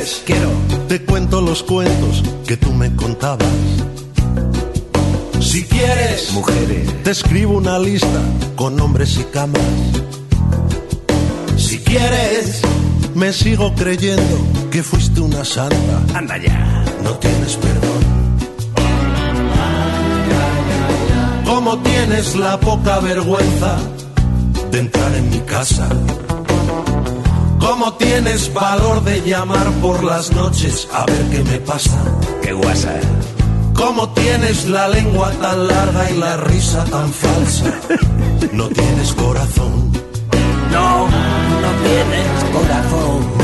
Quieres, 0.10 0.24
quiero. 0.26 0.88
Te 0.88 1.01
cuento 1.01 1.41
los 1.41 1.64
cuentos 1.64 2.24
que 2.47 2.57
tú 2.57 2.72
me 2.74 2.95
contabas. 2.95 3.47
Si 5.39 5.64
quieres, 5.64 6.32
mujeres, 6.34 7.03
te 7.03 7.12
escribo 7.12 7.57
una 7.57 7.80
lista 7.80 8.22
con 8.55 8.76
nombres 8.76 9.18
y 9.18 9.24
camas. 9.26 9.62
Si 11.57 11.80
quieres, 11.80 12.62
me 13.16 13.34
sigo 13.34 13.74
creyendo 13.76 14.38
que 14.72 14.84
fuiste 14.84 15.22
una 15.22 15.43
santa. 15.43 15.78
Anda 16.14 16.38
ya. 16.38 16.84
No 17.03 17.12
tienes 17.18 17.55
perdón. 17.57 17.99
¿Cómo 21.45 21.80
tienes 21.80 22.36
la 22.36 22.60
poca 22.60 22.99
vergüenza 22.99 23.78
de 24.72 24.80
entrar 24.80 25.14
en 25.16 25.30
mi 25.30 25.39
casa? 25.39 25.89
¿Cómo 27.60 27.93
tienes 27.93 28.53
valor 28.53 29.03
de 29.03 29.22
llamar 29.22 29.70
por 29.82 30.03
las 30.03 30.32
noches 30.32 30.88
a 30.93 31.05
ver 31.05 31.24
qué 31.30 31.43
me 31.43 31.60
pasa? 31.60 31.97
Qué 32.41 32.53
guasa. 32.53 32.99
¿Cómo 33.74 34.10
tienes 34.10 34.68
la 34.68 34.88
lengua 34.88 35.32
tan 35.41 35.68
larga 35.68 36.12
y 36.12 36.18
la 36.18 36.38
risa 36.38 36.84
tan 36.86 37.12
falsa? 37.12 37.74
No 38.53 38.68
tienes 38.70 39.14
corazón. 39.14 39.91
No, 40.72 41.07
no 41.07 41.72
tienes 41.84 42.43
corazón. 42.51 43.39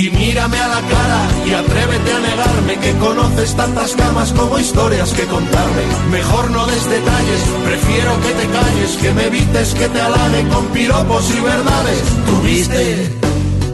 Y 0.00 0.08
mírame 0.08 0.58
a 0.58 0.66
la 0.66 0.80
cara 0.80 1.28
y 1.46 1.52
atrévete 1.52 2.10
a 2.10 2.20
negarme 2.20 2.78
que 2.78 2.92
conoces 3.00 3.54
tantas 3.54 3.94
camas 3.94 4.32
como 4.32 4.58
historias 4.58 5.12
que 5.12 5.26
contarme. 5.26 5.82
Mejor 6.10 6.50
no 6.50 6.66
des 6.68 6.88
detalles, 6.88 7.42
prefiero 7.66 8.18
que 8.22 8.32
te 8.32 8.46
calles, 8.46 8.96
que 8.96 9.12
me 9.12 9.26
evites 9.26 9.74
que 9.74 9.88
te 9.90 10.00
halague 10.00 10.48
con 10.48 10.64
piropos 10.68 11.30
y 11.36 11.40
verdades. 11.42 12.02
Tuviste 12.24 13.10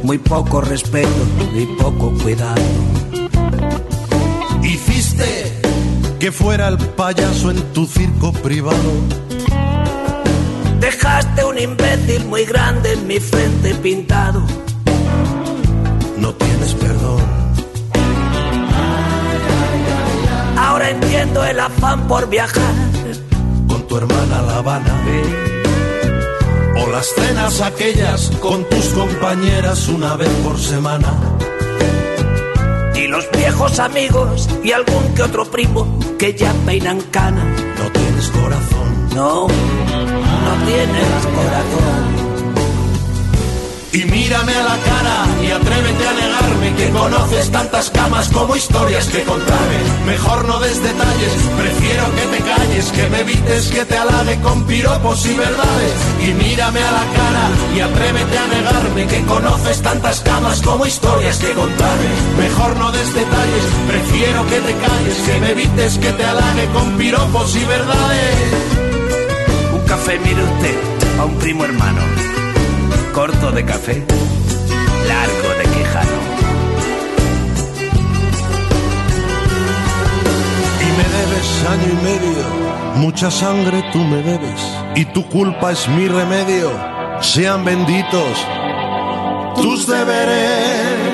muy 0.02 0.18
poco 0.18 0.60
respeto 0.62 1.22
y 1.54 1.64
poco 1.80 2.12
cuidado. 2.20 2.62
Hiciste 4.64 5.60
que 6.18 6.32
fuera 6.32 6.66
el 6.66 6.78
payaso 6.78 7.52
en 7.52 7.62
tu 7.72 7.86
circo 7.86 8.32
privado. 8.32 8.90
Dejaste 10.80 11.44
un 11.44 11.56
imbécil 11.56 12.24
muy 12.24 12.44
grande 12.46 12.94
en 12.94 13.06
mi 13.06 13.20
frente 13.20 13.76
pintado. 13.76 14.65
Ahora 20.86 20.98
entiendo 21.04 21.44
el 21.44 21.58
afán 21.58 22.06
por 22.06 22.28
viajar 22.28 22.72
con 23.66 23.88
tu 23.88 23.96
hermana 23.96 24.42
La 24.42 24.58
Habana. 24.58 25.04
O 26.76 26.90
las 26.92 27.06
cenas 27.08 27.60
aquellas 27.60 28.30
con 28.40 28.62
tus 28.68 28.90
compañeras 28.90 29.88
una 29.88 30.14
vez 30.14 30.28
por 30.44 30.56
semana. 30.56 31.12
Y 32.94 33.08
los 33.08 33.28
viejos 33.32 33.80
amigos 33.80 34.48
y 34.62 34.70
algún 34.70 35.12
que 35.16 35.22
otro 35.24 35.44
primo 35.50 35.98
que 36.20 36.34
ya 36.34 36.54
peinan 36.64 37.00
cana. 37.10 37.44
No 37.44 37.90
tienes 37.90 38.28
corazón. 38.28 39.08
No, 39.12 39.48
no 39.48 40.66
tienes 40.66 41.26
corazón. 41.34 42.25
Y 43.96 44.04
mírame 44.04 44.52
a 44.54 44.62
la 44.62 44.76
cara 44.76 45.26
y 45.42 45.50
atrévete 45.50 46.06
a 46.06 46.12
negarme 46.12 46.74
que 46.74 46.90
conoces 46.90 47.50
tantas 47.50 47.88
camas 47.88 48.28
como 48.28 48.54
historias 48.54 49.06
que 49.08 49.22
contarme. 49.22 49.78
Mejor 50.04 50.44
no 50.46 50.60
des 50.60 50.82
detalles, 50.82 51.32
prefiero 51.56 52.04
que 52.14 52.36
te 52.36 52.44
calles, 52.44 52.92
que 52.92 53.08
me 53.08 53.20
evites 53.20 53.68
que 53.68 53.86
te 53.86 53.96
halague 53.96 54.38
con 54.42 54.66
piropos 54.66 55.24
y 55.24 55.32
verdades. 55.32 55.94
Y 56.20 56.26
mírame 56.34 56.78
a 56.78 56.92
la 56.92 57.04
cara 57.16 57.44
y 57.74 57.80
atrévete 57.80 58.36
a 58.36 58.46
negarme 58.48 59.06
que 59.06 59.24
conoces 59.24 59.80
tantas 59.80 60.20
camas 60.20 60.60
como 60.60 60.84
historias 60.84 61.38
que 61.38 61.52
contarme. 61.52 62.10
Mejor 62.38 62.76
no 62.76 62.92
des 62.92 63.14
detalles, 63.14 63.64
prefiero 63.88 64.46
que 64.46 64.60
te 64.60 64.74
calles, 64.74 65.16
que 65.24 65.40
me 65.40 65.50
evites 65.52 65.98
que 65.98 66.12
te 66.12 66.24
halague 66.26 66.66
con 66.74 66.98
piropos 66.98 67.56
y 67.56 67.64
verdades. 67.64 68.36
Un 69.72 69.86
café, 69.86 70.18
mire 70.18 70.42
usted, 70.44 70.78
a 71.18 71.24
un 71.24 71.34
primo 71.36 71.64
hermano. 71.64 72.45
Corto 73.16 73.50
de 73.50 73.64
café, 73.64 74.04
largo 75.08 75.48
de 75.56 75.64
quijano. 75.64 76.18
Y 80.82 80.88
me 80.98 81.06
debes 81.16 81.48
año 81.66 81.98
y 81.98 82.04
medio, 82.04 82.44
mucha 82.96 83.30
sangre 83.30 83.82
tú 83.90 84.00
me 84.00 84.22
debes. 84.22 84.60
Y 84.96 85.06
tu 85.06 85.26
culpa 85.30 85.72
es 85.72 85.88
mi 85.88 86.08
remedio, 86.08 86.70
sean 87.22 87.64
benditos 87.64 88.36
tus 89.62 89.86
deberes. 89.86 91.05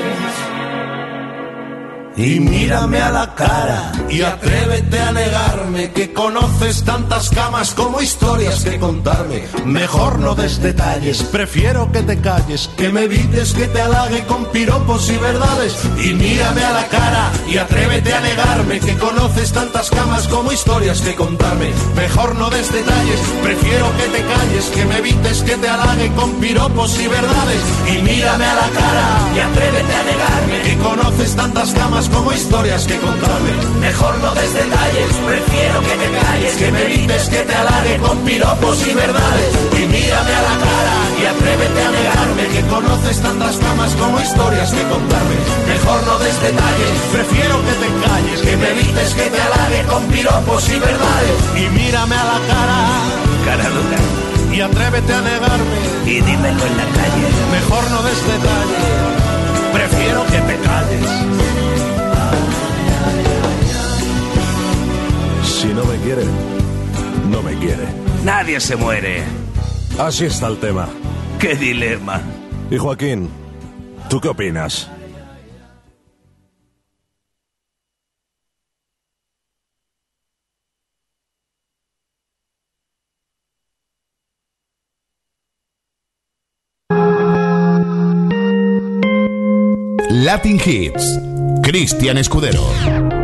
Y 2.16 2.40
mírame 2.40 3.00
a 3.00 3.10
la 3.10 3.34
cara 3.34 3.90
y 4.10 4.20
atrévete 4.20 5.00
a 5.00 5.12
negarme 5.12 5.92
que 5.92 6.12
conoces 6.12 6.84
tantas 6.84 7.30
camas 7.30 7.72
como 7.72 8.02
historias 8.02 8.64
que 8.64 8.78
contarme. 8.78 9.44
Mejor 9.64 10.18
no 10.18 10.34
des 10.34 10.60
detalles, 10.60 11.22
prefiero 11.22 11.90
que 11.90 12.02
te 12.02 12.20
calles, 12.20 12.68
que 12.76 12.90
me 12.90 13.04
evites 13.04 13.54
que 13.54 13.66
te 13.66 13.80
halague 13.80 14.24
con 14.26 14.44
piropos 14.46 15.08
y 15.08 15.16
verdades. 15.16 15.74
Y 16.04 16.12
mírame 16.12 16.62
a 16.62 16.72
la 16.72 16.86
cara 16.88 17.32
y 17.48 17.56
atrévete 17.56 18.12
a 18.12 18.20
negarme 18.20 18.80
que 18.80 18.94
conoces 18.98 19.52
tantas 19.52 19.88
camas 19.90 20.28
como 20.28 20.52
historias 20.52 21.00
que 21.00 21.14
contarme. 21.14 21.70
Mejor 21.96 22.34
no 22.36 22.50
des 22.50 22.70
detalles, 22.70 23.20
prefiero 23.42 23.90
que 23.96 24.18
te 24.18 24.22
calles, 24.22 24.64
que 24.74 24.84
me 24.84 24.98
evites 24.98 25.42
que 25.42 25.56
te 25.56 25.68
halague 25.68 26.12
con 26.12 26.30
piropos 26.34 27.00
y 27.00 27.08
verdades. 27.08 27.62
Y 27.88 28.02
mírame 28.02 28.44
a 28.44 28.54
la 28.54 28.68
cara 28.68 29.06
y 29.34 29.38
atrévete 29.40 29.94
a 29.94 30.02
negarme 30.02 30.62
que 30.62 30.76
conoces 30.76 31.34
tantas 31.36 31.72
camas 31.72 32.01
como 32.08 32.32
historias 32.32 32.86
que 32.86 32.96
contarme. 32.98 33.52
Mejor 33.80 34.18
no 34.18 34.34
des 34.34 34.52
detalles, 34.54 35.12
prefiero 35.26 35.80
que 35.80 35.94
te 36.02 36.08
calles, 36.18 36.54
que 36.56 36.72
me 36.72 36.82
evites 36.82 37.28
que 37.28 37.38
te 37.38 37.54
halague 37.54 37.96
con 37.98 38.18
piropos 38.18 38.86
y 38.86 38.94
verdades. 38.94 39.50
Y 39.72 39.86
mírame 39.86 40.32
a 40.34 40.42
la 40.42 40.56
cara 40.64 40.96
y 41.20 41.26
atrévete 41.26 41.82
a 41.82 41.90
negarme 41.90 42.44
que 42.52 42.62
conoces 42.68 43.20
tantas 43.20 43.56
camas 43.56 43.94
como 43.94 44.20
historias 44.20 44.70
que 44.72 44.82
contarme. 44.82 45.36
Mejor 45.68 46.06
no 46.06 46.18
des 46.18 46.40
detalles, 46.42 46.96
prefiero 47.12 47.54
que 47.66 47.74
te 47.82 47.88
calles, 48.06 48.40
que 48.40 48.56
me 48.56 48.68
evites 48.70 49.14
que 49.14 49.30
te 49.30 49.40
halague 49.40 49.82
con 49.88 50.02
piropos 50.06 50.68
y 50.68 50.78
verdades. 50.78 51.38
Y 51.56 51.68
mírame 51.70 52.16
a 52.16 52.24
la 52.24 52.38
cara, 52.50 52.78
cara 53.46 53.68
dura. 53.70 54.00
Y 54.52 54.60
atrévete 54.60 55.12
a 55.12 55.20
negarme. 55.20 55.78
Y 56.04 56.20
dímelo 56.20 56.66
en 56.66 56.76
la 56.76 56.88
calle. 56.98 57.26
Mejor 57.52 57.90
no 57.90 58.02
des 58.02 58.20
detalles, 58.26 58.84
prefiero 59.72 60.26
que 60.26 60.40
te 60.40 60.56
calles. 60.60 61.71
Si 65.62 65.68
no 65.68 65.84
me 65.84 65.96
quiere, 65.98 66.24
no 67.30 67.40
me 67.40 67.54
quiere. 67.54 67.84
Nadie 68.24 68.58
se 68.58 68.74
muere. 68.74 69.22
Así 69.96 70.24
está 70.24 70.48
el 70.48 70.58
tema. 70.58 70.88
Qué 71.38 71.54
dilema. 71.54 72.20
Y 72.68 72.78
Joaquín, 72.78 73.30
¿tú 74.10 74.20
qué 74.20 74.26
opinas? 74.26 74.90
Latin 90.10 90.60
Hits. 90.66 91.20
Cristian 91.62 92.18
Escudero. 92.18 93.21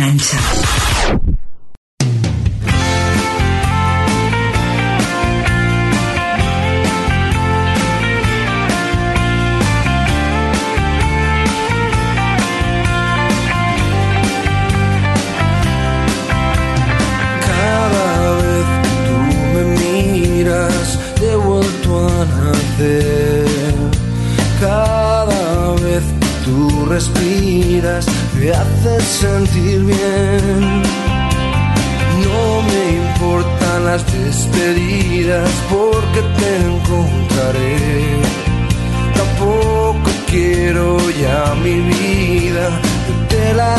Enter. 0.00 1.29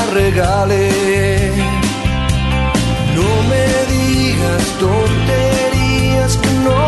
regale. 0.08 0.90
No 3.18 3.30
me 3.50 3.66
digas 3.94 4.64
tonterías 4.80 6.32
que 6.38 6.52
no 6.68 6.82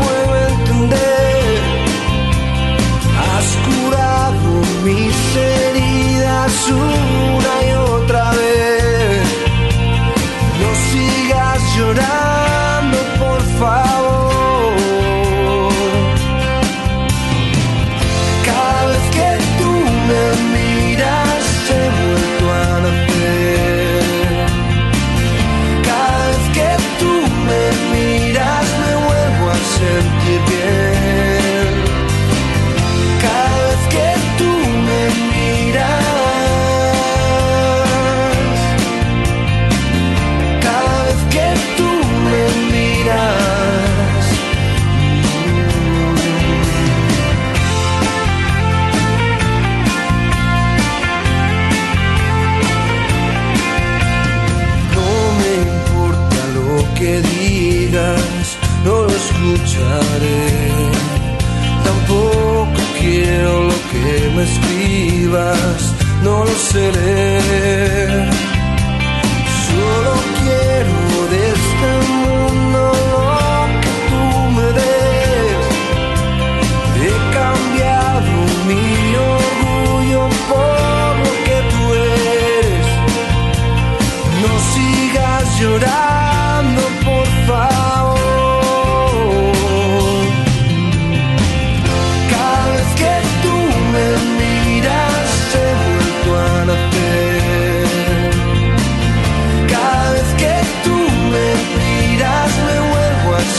puedo 0.00 0.32
entender. 0.48 1.58
Has 3.28 3.48
curado 3.68 4.50
mis 4.84 5.16
heridas. 5.36 6.54
Una 6.70 7.45
me 64.36 64.42
escribas, 64.42 65.94
no 66.22 66.44
lo 66.44 66.54
seré. 66.54 68.35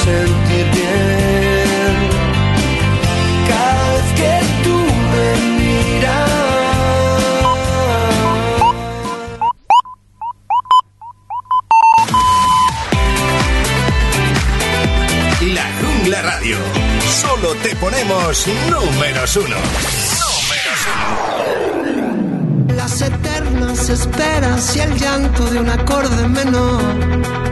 sentir 0.08 0.66
bien. 0.78 1.96
Cada 3.50 3.84
vez 3.94 4.08
que 4.20 4.34
tú 4.64 4.78
me 5.12 5.28
miras. 5.58 6.30
La 15.58 15.66
Jungla 15.80 16.20
Radio. 16.22 16.58
Solo 17.22 17.50
te 17.64 17.72
ponemos 17.76 18.48
números 18.48 19.36
uno. 19.36 19.58
Números 20.24 20.82
uno. 20.94 22.76
Las 22.76 23.02
eternas 23.02 23.90
esperas 23.90 24.76
y 24.76 24.80
el 24.80 24.94
llanto 24.98 25.46
de 25.52 25.60
un 25.60 25.70
acorde 25.70 26.28
menor 26.30 27.47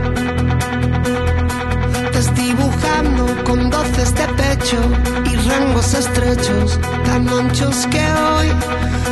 con 3.44 3.70
doces 3.70 4.14
de 4.16 4.28
pecho 4.28 4.78
y 5.26 5.36
rangos 5.50 5.94
estrechos 5.94 6.80
tan 7.06 7.28
anchos 7.30 7.88
que 7.88 8.04
hoy 8.24 8.50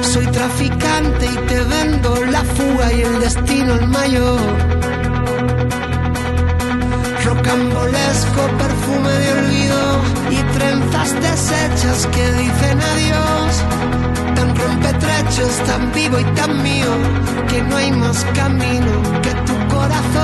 soy 0.02 0.26
traficante 0.28 1.26
y 1.26 1.38
te 1.48 1.60
vendo 1.64 2.26
la 2.26 2.44
fuga 2.44 2.94
y 2.94 3.02
el 3.02 3.20
destino 3.20 3.74
el 3.76 3.88
mayor. 3.88 4.40
Rocambolesco 7.26 8.42
perfume 8.58 9.12
de 9.24 9.32
olvido 9.40 9.82
y 10.32 10.58
trenzas 10.58 11.14
deshechas 11.22 12.08
que 12.08 12.32
dicen 12.34 12.82
adiós. 12.92 13.54
Tan 14.36 14.56
rompetrechos, 14.56 15.54
tan 15.68 15.92
vivo 15.94 16.20
y 16.20 16.24
tan 16.36 16.64
mío 16.64 16.94
que 17.50 17.62
no 17.62 17.76
hay 17.78 17.92
más 17.92 18.26
camino 18.36 18.92
que 19.22 19.34
tu 19.48 19.76
corazón. 19.76 20.23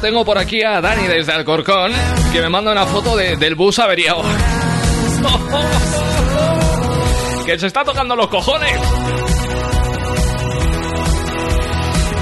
Tengo 0.00 0.24
por 0.24 0.38
aquí 0.38 0.62
a 0.62 0.80
Dani 0.80 1.06
desde 1.08 1.32
Alcorcón 1.32 1.92
que 2.32 2.40
me 2.40 2.48
manda 2.48 2.70
una 2.72 2.86
foto 2.86 3.16
de- 3.16 3.36
del 3.36 3.54
bus 3.56 3.78
averiado. 3.78 4.22
que 7.46 7.58
se 7.58 7.66
está 7.66 7.84
tocando 7.84 8.14
los 8.16 8.28
cojones. 8.28 8.72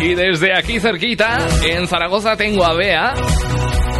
Y 0.00 0.14
desde 0.14 0.54
aquí 0.54 0.78
cerquita, 0.80 1.38
en 1.64 1.86
Zaragoza, 1.88 2.36
tengo 2.36 2.64
a 2.64 2.74
Bea, 2.74 3.14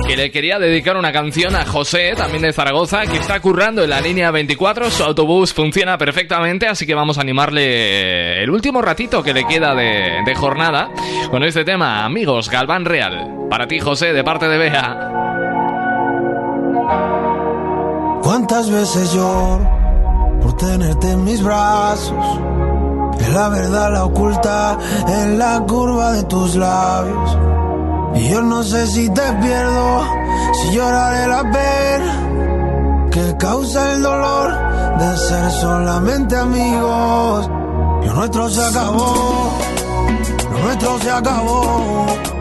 que 0.07 0.17
le 0.17 0.31
quería 0.31 0.59
dedicar 0.59 0.97
una 0.97 1.11
canción 1.11 1.57
a 1.57 1.65
José, 1.65 2.13
también 2.17 2.43
de 2.43 2.53
Zaragoza, 2.53 3.07
que 3.07 3.17
está 3.17 3.41
currando 3.41 3.83
en 3.83 3.91
la 3.91 4.01
línea 4.01 4.31
24. 4.31 4.91
Su 4.91 5.03
autobús 5.03 5.53
funciona 5.53 5.99
perfectamente, 5.99 6.69
así 6.69 6.87
que 6.87 6.95
vamos 6.95 7.19
a 7.19 7.23
animarle 7.23 8.43
el 8.43 8.51
último 8.51 8.83
ratito 8.83 9.23
que 9.23 9.33
le 9.35 9.45
queda 9.47 9.75
de, 9.75 10.21
de 10.25 10.35
jornada 10.35 10.91
con 11.31 11.43
este 11.43 11.65
tema, 11.65 12.05
amigos, 12.05 12.51
Galván 12.51 12.85
Real. 12.85 13.26
Para 13.57 13.69
ti, 13.69 13.81
José, 13.81 14.13
de 14.13 14.23
parte 14.23 14.49
de 14.49 14.59
Bea. 14.59 14.99
¿Cuántas 18.23 18.71
veces 18.71 19.15
lloro 19.15 19.67
por 20.43 20.55
tenerte 20.59 21.13
en 21.13 21.25
mis 21.25 21.43
brazos? 21.43 22.39
Es 23.19 23.33
la 23.33 23.49
verdad 23.49 23.93
la 23.95 24.05
oculta 24.05 24.77
en 25.09 25.39
la 25.39 25.61
curva 25.67 26.13
de 26.13 26.25
tus 26.25 26.55
labios. 26.55 27.39
Y 28.17 28.29
yo 28.29 28.43
no 28.43 28.63
sé 28.63 28.87
si 28.89 29.09
te 29.09 29.33
pierdo, 29.41 30.05
si 30.53 30.73
lloraré 30.73 31.27
la 31.27 31.43
pena 31.51 33.09
que 33.11 33.39
causa 33.39 33.95
el 33.95 34.03
dolor 34.03 34.53
de 34.99 35.17
ser 35.17 35.51
solamente 35.53 36.37
amigos. 36.37 37.49
Lo 38.05 38.13
nuestro 38.17 38.51
se 38.51 38.63
acabó, 38.63 39.59
lo 40.53 40.59
nuestro 40.59 40.99
se 40.99 41.11
acabó. 41.11 42.36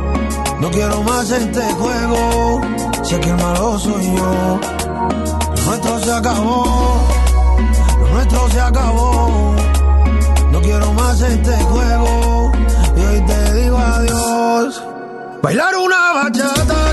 No 0.66 0.72
quiero 0.72 1.04
más 1.04 1.30
este 1.30 1.62
juego, 1.74 2.60
sé 3.04 3.20
que 3.20 3.30
el 3.30 3.36
malo 3.36 3.78
soy 3.78 4.04
yo. 4.16 4.60
Lo 5.56 5.64
nuestro 5.64 6.00
se 6.00 6.12
acabó, 6.12 7.06
lo 8.00 8.08
nuestro 8.08 8.50
se 8.50 8.60
acabó. 8.60 9.56
No 10.52 10.62
quiero 10.62 10.92
más 10.94 11.22
este 11.22 11.56
juego 11.66 12.52
y 12.98 13.00
hoy 13.00 13.26
te 13.28 13.54
digo 13.54 13.78
adiós. 13.78 14.84
Bailar 15.44 15.76
una 15.76 16.14
bachata 16.14 16.85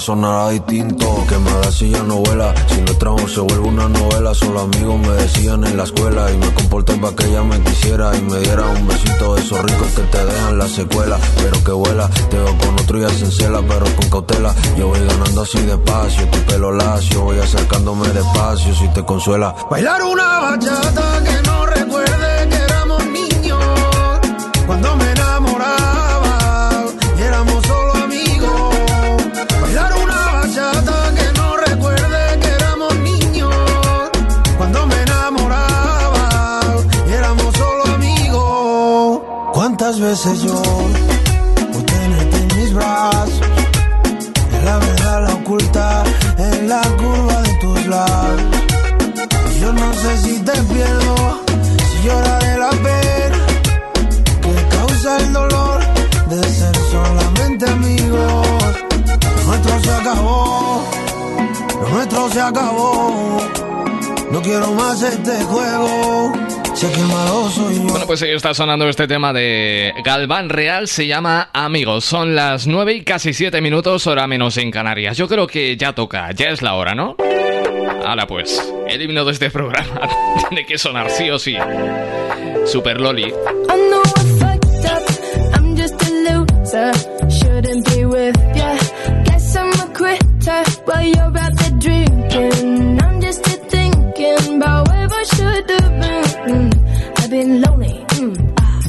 sonará 0.00 0.50
distinto. 0.50 1.24
Que 1.28 1.38
me 1.38 1.50
da 1.50 1.70
si 1.72 1.90
ya 1.90 2.02
no 2.02 2.16
vuela. 2.16 2.54
Si 2.68 2.80
nuestro 2.82 3.12
amor 3.12 3.30
se 3.30 3.40
vuelve 3.40 3.68
una 3.68 3.88
novela. 3.88 4.34
Solo 4.34 4.60
amigos 4.60 4.98
me 5.00 5.12
decían 5.14 5.64
en 5.64 5.76
la 5.76 5.84
escuela. 5.84 6.30
Y 6.30 6.36
me 6.38 6.52
comporté 6.54 6.94
para 6.94 7.14
que 7.14 7.26
ella 7.26 7.42
me 7.42 7.60
quisiera. 7.62 8.16
Y 8.16 8.22
me 8.22 8.38
diera 8.40 8.66
un 8.66 8.86
besito 8.86 9.34
de 9.34 9.42
esos 9.42 9.62
ricos 9.62 9.88
que 9.94 10.02
te 10.02 10.24
dejan 10.24 10.58
la 10.58 10.68
secuela. 10.68 11.18
Pero 11.36 11.64
que 11.64 11.72
vuela. 11.72 12.08
Te 12.30 12.36
veo 12.36 12.58
con 12.58 12.74
otro 12.74 12.98
y 12.98 13.02
ya 13.02 13.08
se 13.10 13.24
encela, 13.24 13.60
pero 13.66 13.86
con 13.96 14.10
cautela. 14.10 14.54
Yo 14.76 14.88
voy 14.88 15.00
ganando 15.00 15.42
así 15.42 15.58
despacio. 15.58 16.28
Tu 16.28 16.38
pelo 16.40 16.72
lacio. 16.72 17.22
Voy 17.22 17.38
acercándome 17.38 18.08
despacio 18.08 18.74
si 18.74 18.88
te 18.88 19.04
consuela. 19.04 19.54
Bailar 19.70 20.02
una 20.02 20.38
bachata 20.40 21.22
que 21.24 21.48
no 21.48 21.65
veces 40.06 40.42
yo 40.42 40.62
por 41.72 41.82
tenerte 41.82 42.36
en 42.36 42.46
mis 42.56 42.72
brazos? 42.74 43.40
Es 44.56 44.64
la 44.64 44.78
verdad 44.78 45.22
la 45.26 45.34
oculta 45.34 46.04
en 46.38 46.68
la 46.68 46.82
curva 47.00 47.42
de 47.42 47.54
tus 47.60 47.86
labios. 47.86 48.42
Y 49.50 49.60
Yo 49.60 49.72
no 49.72 49.92
sé 49.94 50.18
si 50.18 50.38
te 50.40 50.52
pierdo, 50.72 51.16
si 51.90 52.06
lloraré 52.06 52.58
la 52.58 52.70
pena 52.70 53.38
que 54.42 54.76
causa 54.76 55.16
el 55.18 55.32
dolor 55.32 55.80
de 56.30 56.42
ser 56.58 56.76
solamente 56.92 57.68
amigos. 57.68 58.46
Lo 59.34 59.42
nuestro 59.48 59.80
se 59.80 59.90
acabó, 59.90 60.84
lo 61.80 61.88
nuestro 61.88 62.30
se 62.30 62.40
acabó. 62.40 63.38
No 64.30 64.42
quiero 64.42 64.72
más 64.72 65.02
este 65.02 65.42
juego, 65.44 66.32
Bueno, 66.78 68.06
pues 68.06 68.20
ahí 68.22 68.32
está 68.32 68.52
sonando 68.52 68.86
este 68.86 69.08
tema 69.08 69.32
de 69.32 69.94
Galván 70.04 70.50
Real, 70.50 70.88
se 70.88 71.06
llama 71.06 71.48
Amigos. 71.54 72.04
Son 72.04 72.34
las 72.34 72.66
9 72.66 72.92
y 72.92 73.02
casi 73.02 73.32
7 73.32 73.62
minutos, 73.62 74.06
hora 74.06 74.26
menos 74.26 74.58
en 74.58 74.70
Canarias. 74.70 75.16
Yo 75.16 75.26
creo 75.26 75.46
que 75.46 75.74
ya 75.78 75.94
toca, 75.94 76.30
ya 76.32 76.50
es 76.50 76.60
la 76.60 76.74
hora, 76.74 76.94
¿no? 76.94 77.16
Ahora 78.04 78.26
pues, 78.26 78.62
el 78.88 79.00
himno 79.00 79.24
de 79.24 79.32
este 79.32 79.50
programa 79.50 80.08
tiene 80.50 80.66
que 80.66 80.76
sonar 80.76 81.08
sí 81.10 81.30
o 81.30 81.38
sí. 81.38 81.56
Super 82.66 83.00
Loli. 83.00 83.32
Should 95.34 95.68
have 95.68 96.00
been. 96.00 96.25
Mm, 96.46 96.70
I've 97.18 97.30
been 97.30 97.60
lonely. 97.60 97.96
Mm, 98.20 98.54
ah. 98.60 98.80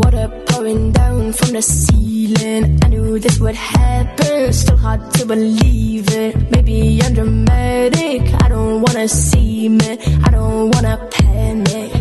Water 0.00 0.28
pouring 0.46 0.90
down 0.90 1.32
from 1.32 1.50
the 1.52 1.62
ceiling. 1.62 2.78
I 2.82 2.88
knew 2.88 3.18
this 3.20 3.38
would 3.38 3.54
happen. 3.54 4.52
Still 4.52 4.76
hard 4.76 5.02
to 5.14 5.26
believe 5.26 6.06
it. 6.10 6.50
Maybe 6.50 7.00
I'm 7.04 7.14
dramatic. 7.14 8.22
I 8.42 8.48
don't 8.48 8.82
wanna 8.82 9.06
see 9.06 9.68
me. 9.68 9.90
I 10.26 10.30
don't 10.30 10.74
wanna 10.74 10.96
panic. 11.12 11.92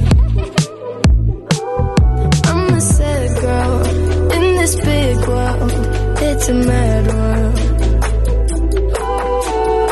I'm 2.50 2.74
a 2.74 2.82
sad 2.82 3.28
girl 3.41 3.76
in 4.36 4.45
this 4.60 4.76
big 4.76 5.18
world. 5.28 5.72
It's 6.28 6.50
a 6.50 6.56
mad 6.56 7.04
world. 7.14 7.56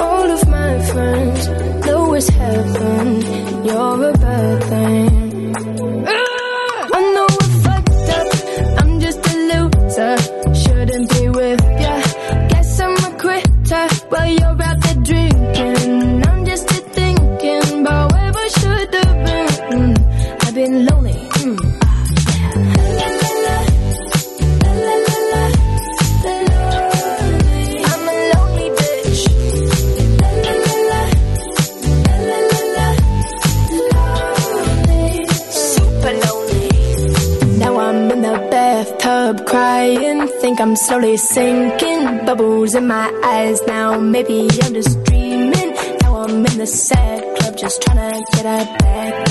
All 0.05 0.27
of 0.35 0.41
my 0.49 0.71
friends 0.91 1.41
know 1.85 2.13
it's 2.15 2.29
heaven. 2.29 2.84
sinking, 41.13 42.25
bubbles 42.25 42.73
in 42.73 42.87
my 42.87 43.11
eyes 43.23 43.61
now. 43.67 43.99
Maybe 43.99 44.47
I'm 44.63 44.73
just 44.73 45.03
dreaming. 45.03 45.75
Now 46.01 46.23
I'm 46.23 46.45
in 46.45 46.57
the 46.57 46.65
sad 46.65 47.37
club, 47.37 47.55
just 47.57 47.81
trying 47.83 47.97
to 47.97 48.25
get 48.33 48.45
a 48.45 48.77
back. 48.79 49.24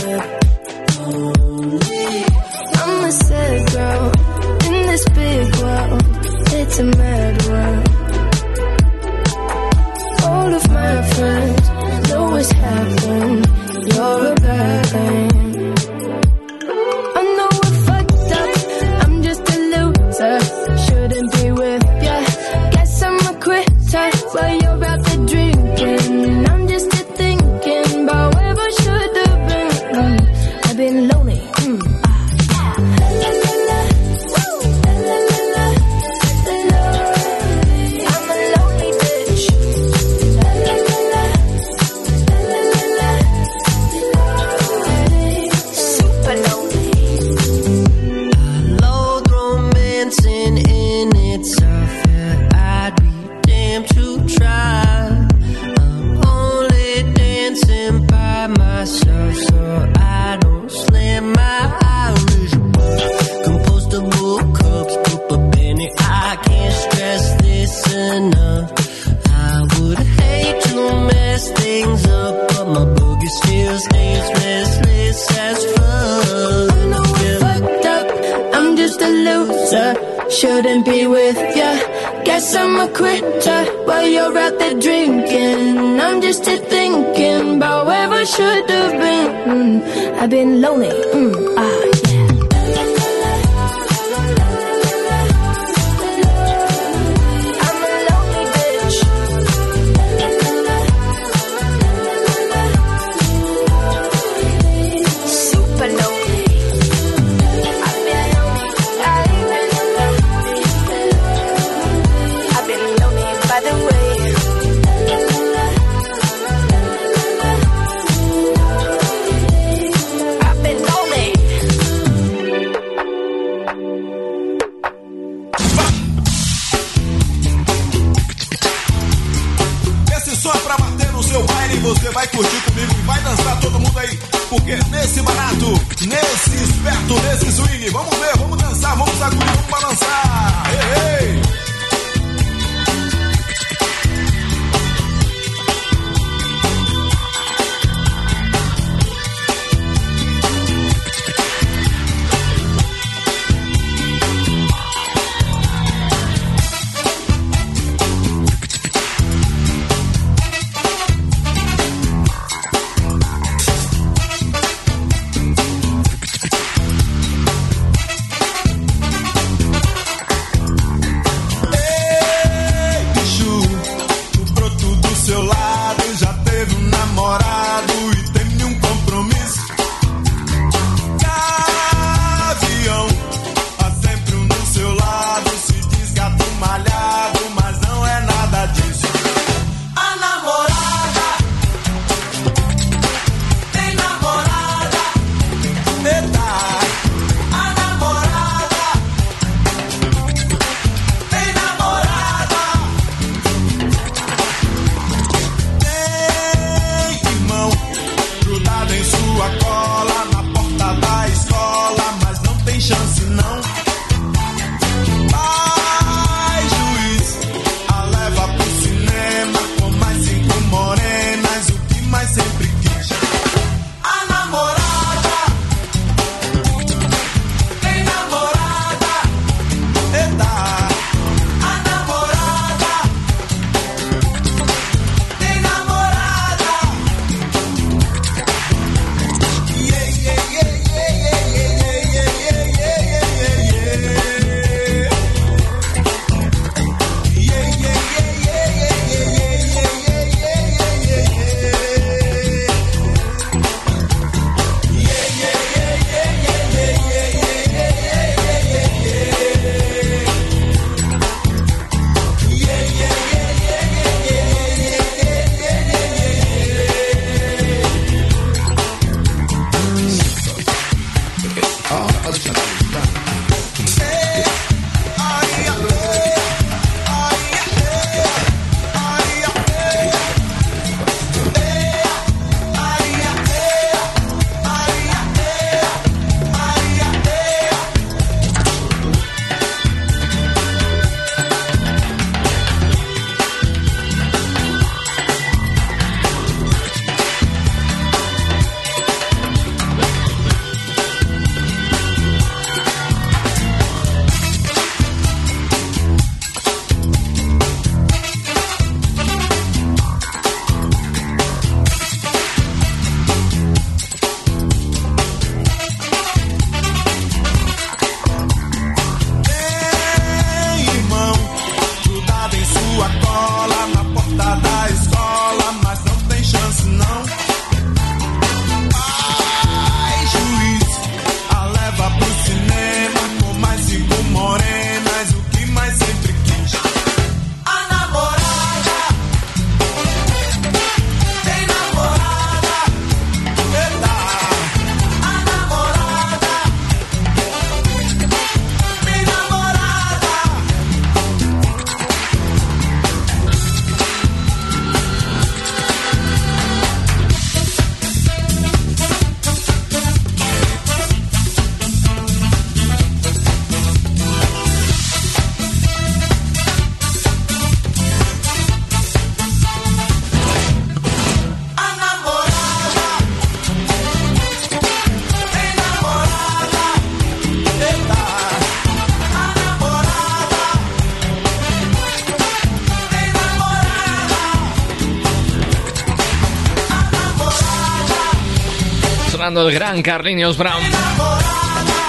Sonando 389.45 389.69
el 389.69 389.75
gran 389.75 390.01
Carliños 390.01 390.57
Brown 390.57 390.83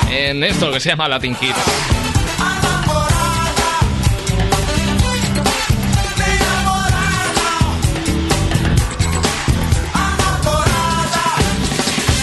en 0.09 0.41
esto 0.41 0.71
que 0.71 0.79
se 0.79 0.87
llama 0.87 1.09
Latin 1.09 1.35
Kids. 1.35 1.53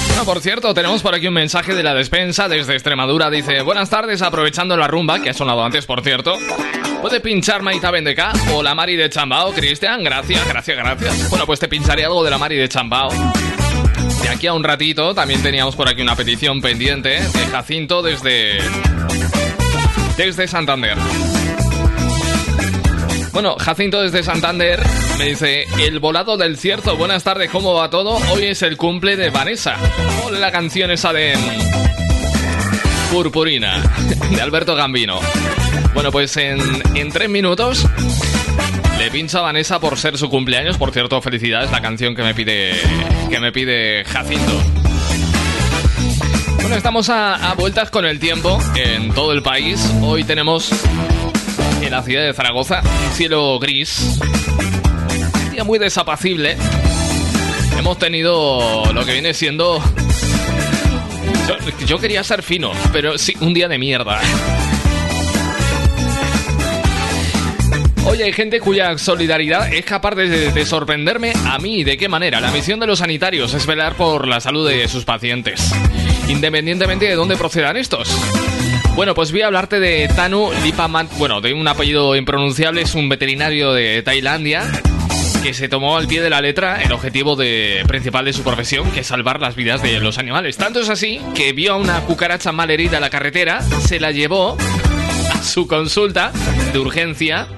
Bueno, 0.09 0.25
por 0.25 0.41
cierto, 0.41 0.73
tenemos 0.73 1.03
por 1.03 1.15
aquí 1.15 1.29
un 1.29 1.35
mensaje 1.35 1.75
de 1.75 1.83
la 1.83 1.93
despensa 1.93 2.49
desde 2.49 2.73
Extremadura. 2.73 3.29
Dice, 3.29 3.61
buenas 3.61 3.91
tardes, 3.91 4.23
aprovechando 4.23 4.79
la 4.79 4.89
rumba, 4.89 5.21
que 5.21 5.29
ha 5.29 5.35
sonado 5.35 5.63
antes, 5.63 5.85
por 5.85 6.03
cierto. 6.03 6.39
¿Puede 7.03 7.21
pinchar 7.21 7.61
Maita 7.61 7.91
Bendeca 7.91 8.33
o 8.55 8.63
la 8.63 8.75
Mari 8.75 8.97
de 8.97 9.11
Chambao, 9.11 9.53
Cristian? 9.53 10.03
Gracias, 10.03 10.49
gracias, 10.49 10.79
gracias. 10.79 11.29
Bueno, 11.29 11.45
pues 11.45 11.61
te 11.61 11.69
pincharé 11.69 12.07
algo 12.07 12.25
de 12.25 12.31
la 12.31 12.39
Mari 12.39 12.57
de 12.57 12.69
Chambao. 12.71 13.11
De 14.23 14.29
aquí 14.29 14.47
a 14.47 14.55
un 14.55 14.65
ratito 14.65 15.15
también 15.15 15.43
teníamos 15.43 15.77
por 15.77 15.89
aquí 15.89 16.03
una 16.03 16.17
petición 16.17 16.61
pendiente 16.61 17.21
de 17.21 17.47
Jacinto 17.51 18.03
desde... 18.03 18.59
Desde 20.17 20.47
Santander. 20.47 20.97
Bueno, 23.33 23.57
Jacinto 23.59 24.03
desde 24.03 24.23
Santander 24.23 24.83
me 25.19 25.27
dice, 25.27 25.67
el 25.81 25.99
volado 26.01 26.37
del 26.37 26.59
cierto, 26.59 26.97
buenas 26.97 27.25
tardes, 27.25 27.51
¿cómo 27.51 27.75
va 27.75 27.91
todo? 27.91 28.19
Hoy 28.31 28.45
es 28.45 28.63
el 28.63 28.77
cumple 28.77 29.17
de 29.17 29.31
Vanessa. 29.31 29.77
O 30.25 30.31
la 30.31 30.53
canción 30.53 30.91
esa 30.91 31.13
de... 31.13 31.35
Purpurina, 33.11 33.83
de 34.31 34.41
Alberto 34.41 34.75
Gambino. 34.75 35.19
Bueno, 35.95 36.11
pues 36.11 36.37
en, 36.37 36.61
en 36.95 37.11
tres 37.11 37.29
minutos 37.29 37.87
le 39.03 39.11
pincha 39.11 39.41
a 39.41 39.43
Vanessa 39.43 39.81
por 39.81 39.99
ser 39.99 40.17
su 40.17 40.31
cumpleaños. 40.31 40.79
Por 40.79 40.93
cierto, 40.93 41.21
felicidades, 41.21 41.73
la 41.73 41.83
canción 41.83 42.15
que 42.15 42.23
me 42.23 42.35
pide, 42.35 42.73
que 43.29 43.41
me 43.41 43.51
pide 43.51 44.05
Jacinto. 44.05 44.53
Bueno, 46.61 46.77
estamos 46.77 47.09
a, 47.11 47.53
vueltas 47.57 47.91
con 47.91 48.07
el 48.07 48.21
tiempo 48.21 48.61
en 48.77 49.13
todo 49.13 49.33
el 49.33 49.43
país. 49.43 49.93
Hoy 50.03 50.23
tenemos 50.23 50.71
en 51.81 51.91
la 51.91 52.05
ciudad 52.05 52.23
de 52.23 52.33
Zaragoza 52.33 52.83
cielo 53.15 53.59
gris. 53.59 54.21
Un 55.47 55.51
día 55.51 55.65
muy 55.65 55.81
desapacible. 55.81 56.57
Hemos 57.77 57.99
tenido 57.99 58.93
lo 58.93 59.05
que 59.05 59.15
viene 59.15 59.35
siendo... 59.35 59.83
Yo 61.89 61.99
quería 61.99 62.23
ser 62.23 62.45
fino, 62.45 62.71
pero 62.93 63.19
sí, 63.19 63.35
un 63.41 63.53
día 63.53 63.67
de 63.67 63.79
mierda. 63.79 64.21
Oye, 68.05 68.25
hay 68.25 68.33
gente 68.33 68.61
cuya 68.61 68.99
solidaridad 68.99 69.73
es 69.73 69.85
capaz 69.85 70.15
de, 70.15 70.51
de, 70.53 70.67
sorprenderme 70.67 71.33
a 71.47 71.59
mí. 71.59 71.85
¿De 71.85 71.97
qué 71.97 72.09
manera? 72.09 72.41
La 72.41 72.51
misión 72.51 72.81
de 72.81 72.87
los 72.87 72.99
sanitarios 72.99 73.55
es 73.55 73.67
velar 73.67 73.95
por 73.95 74.27
la 74.27 74.41
salud 74.41 74.69
de 74.69 74.89
sus 74.89 75.05
pacientes, 75.05 75.73
independientemente 76.29 77.07
de 77.07 77.15
dónde 77.15 77.37
procedan 77.37 77.77
estos. 77.77 78.09
Bueno, 78.95 79.15
pues 79.15 79.33
voy 79.33 79.43
a 79.43 79.47
hablarte 79.47 79.81
de 79.81 80.09
Tanu 80.09 80.51
Lipaman, 80.63 81.09
bueno, 81.17 81.41
de 81.41 81.55
un 81.55 81.67
apellido 81.67 82.15
impronunciable, 82.15 82.83
es 82.83 82.95
un 82.95 83.09
veterinario 83.09 83.73
de 83.73 84.03
Tailandia 84.03 84.65
que 85.43 85.55
se 85.55 85.69
tomó 85.69 85.97
al 85.97 86.07
pie 86.07 86.21
de 86.21 86.31
la 86.31 86.41
letra 86.41 86.83
el 86.83 86.93
objetivo 86.93 87.35
de, 87.35 87.83
principal 87.89 88.25
de 88.25 88.33
su 88.33 88.43
profesión, 88.43 88.91
que 88.93 89.01
es 89.01 89.07
salvar 89.07 89.41
las 89.41 89.57
vidas 89.57 89.83
de 89.83 89.99
los 89.99 90.19
animales. 90.19 90.57
Tanto 90.57 90.81
es 90.81 90.89
así 90.89 91.21
que 91.35 91.53
vio 91.53 91.73
a 91.73 91.77
una 91.77 92.01
cucaracha 92.03 92.53
mal 92.53 92.71
herida 92.71 92.99
en 92.99 93.01
la 93.01 93.11
carretera, 93.11 93.63
se 93.63 93.99
la 93.99 94.13
llevó 94.13 94.57
a 95.33 95.43
su 95.43 95.67
consulta 95.67 96.31
de 96.73 96.79
urgencia 96.79 97.49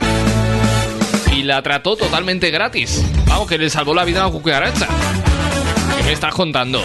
la 1.44 1.62
trató 1.62 1.96
totalmente 1.96 2.50
gratis. 2.50 3.02
Vamos, 3.26 3.48
que 3.48 3.58
le 3.58 3.70
salvó 3.70 3.94
la 3.94 4.04
vida 4.04 4.22
a 4.22 4.26
una 4.26 4.32
cucaracha. 4.32 4.88
¿Qué 5.96 6.02
me 6.02 6.12
estás 6.12 6.34
contando? 6.34 6.82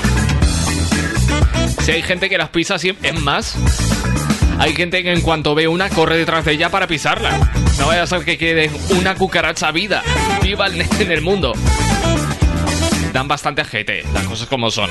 Si 1.81 1.91
hay 1.91 2.01
gente 2.01 2.29
que 2.29 2.37
las 2.37 2.49
pisa 2.49 2.77
siempre, 2.77 3.09
es 3.09 3.19
más, 3.19 3.55
hay 4.59 4.75
gente 4.75 5.01
que 5.03 5.11
en 5.11 5.21
cuanto 5.21 5.55
ve 5.55 5.67
una 5.67 5.89
corre 5.89 6.17
detrás 6.17 6.45
de 6.45 6.51
ella 6.53 6.69
para 6.69 6.87
pisarla. 6.87 7.51
No 7.79 7.87
vaya 7.87 8.03
a 8.03 8.07
ser 8.07 8.25
que 8.25 8.37
quede 8.37 8.69
una 8.89 9.15
cucaracha 9.15 9.71
vida, 9.71 10.03
viva 10.43 10.67
en 10.67 11.11
el 11.11 11.21
mundo. 11.21 11.53
Dan 13.13 13.27
bastante 13.27 13.63
GT, 13.63 14.13
las 14.13 14.23
cosas 14.25 14.47
como 14.47 14.69
son. 14.69 14.89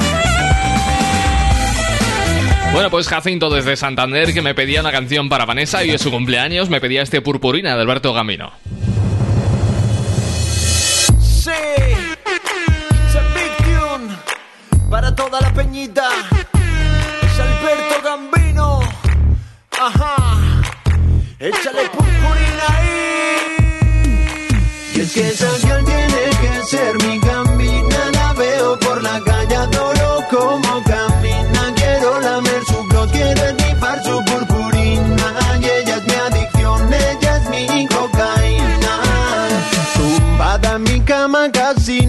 Bueno, 2.72 2.90
pues 2.90 3.08
Jacinto 3.08 3.50
desde 3.50 3.76
Santander 3.76 4.32
que 4.32 4.42
me 4.42 4.54
pedía 4.54 4.80
una 4.80 4.92
canción 4.92 5.28
para 5.28 5.46
Vanessa 5.46 5.84
y 5.84 5.90
es 5.90 6.02
su 6.02 6.10
cumpleaños 6.10 6.68
me 6.68 6.80
pedía 6.80 7.02
este 7.02 7.20
Purpurina 7.20 7.74
de 7.74 7.82
Alberto 7.82 8.12
Gambino. 8.12 8.52
Para 14.88 15.14
toda 15.14 15.40
la 15.40 15.52
peñita. 15.52 16.08
Es 17.22 17.40
Alberto 17.40 18.02
Gambino. 18.02 18.80
Ajá, 19.80 20.16
échale 21.38 21.88
purpurina 21.90 22.64
ahí. 22.68 24.48
Y 24.94 25.00
es 25.00 25.12
que 25.12 25.28
esa 25.28 25.50
tiene 25.84 26.30
que 26.40 26.62
ser 26.64 26.96
mi 27.06 27.20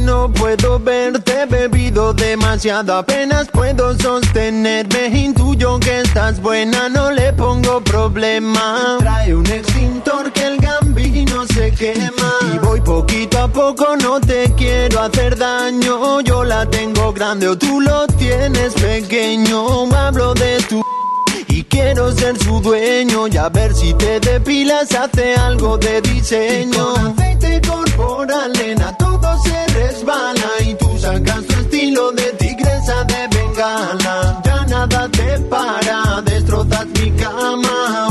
no 0.10 0.31
puedo 0.31 0.80
verte. 0.80 1.45
Bebido 1.45 2.14
demasiado, 2.14 2.95
apenas 2.98 3.48
puedo 3.48 3.95
sostenerme. 3.98 5.07
Intuyo 5.07 5.80
que 5.80 6.02
estás 6.02 6.41
buena, 6.41 6.90
no 6.90 7.11
le 7.11 7.31
pongo 7.34 7.81
problema. 7.81 8.98
Trae 8.99 9.36
un 9.36 9.45
extintor 9.45 10.31
que 10.31 10.45
el 10.48 10.57
gambino 10.57 11.45
se 11.53 11.72
quema. 11.72 12.31
Y 12.53 12.57
voy 12.57 12.81
poquito 12.81 13.38
a 13.38 13.48
poco, 13.48 13.95
no 13.98 14.19
te 14.19 14.52
quiero 14.57 14.99
hacer 15.02 15.38
daño. 15.38 16.22
Yo 16.22 16.44
la 16.44 16.65
tengo 16.65 17.14
grande 17.14 17.48
o 17.48 17.57
tú 17.57 17.80
lo 17.80 18.07
tienes 18.07 18.73
pequeño. 18.73 19.94
Hablo 19.95 20.34
de 20.34 20.57
tu 20.68 20.81
y 21.48 21.64
quiero 21.64 22.11
ser 22.11 22.38
su 22.38 22.60
dueño 22.61 23.27
y 23.27 23.38
a 23.38 23.49
ver 23.49 23.73
si 23.76 23.94
te 23.94 24.19
depilas 24.19 24.91
hace 24.94 25.36
algo 25.36 25.77
de 25.77 26.02
diseño. 26.02 26.94
Con 26.94 27.07
aceite 27.07 27.61
corporal, 27.68 28.53
nena, 28.53 28.95
todo 28.98 29.38
se 29.44 29.69
y 30.65 30.73
tú 30.73 30.98
sacas 30.98 31.45
tu 31.45 31.53
estilo 31.53 32.11
de 32.14 32.23
tigresa 32.34 33.03
de 33.03 33.27
bengala. 33.27 34.41
Ya 34.44 34.65
nada 34.65 35.07
te 35.10 35.40
para, 35.41 36.22
destrozas 36.23 36.86
mi 36.88 37.11
cama. 37.11 38.09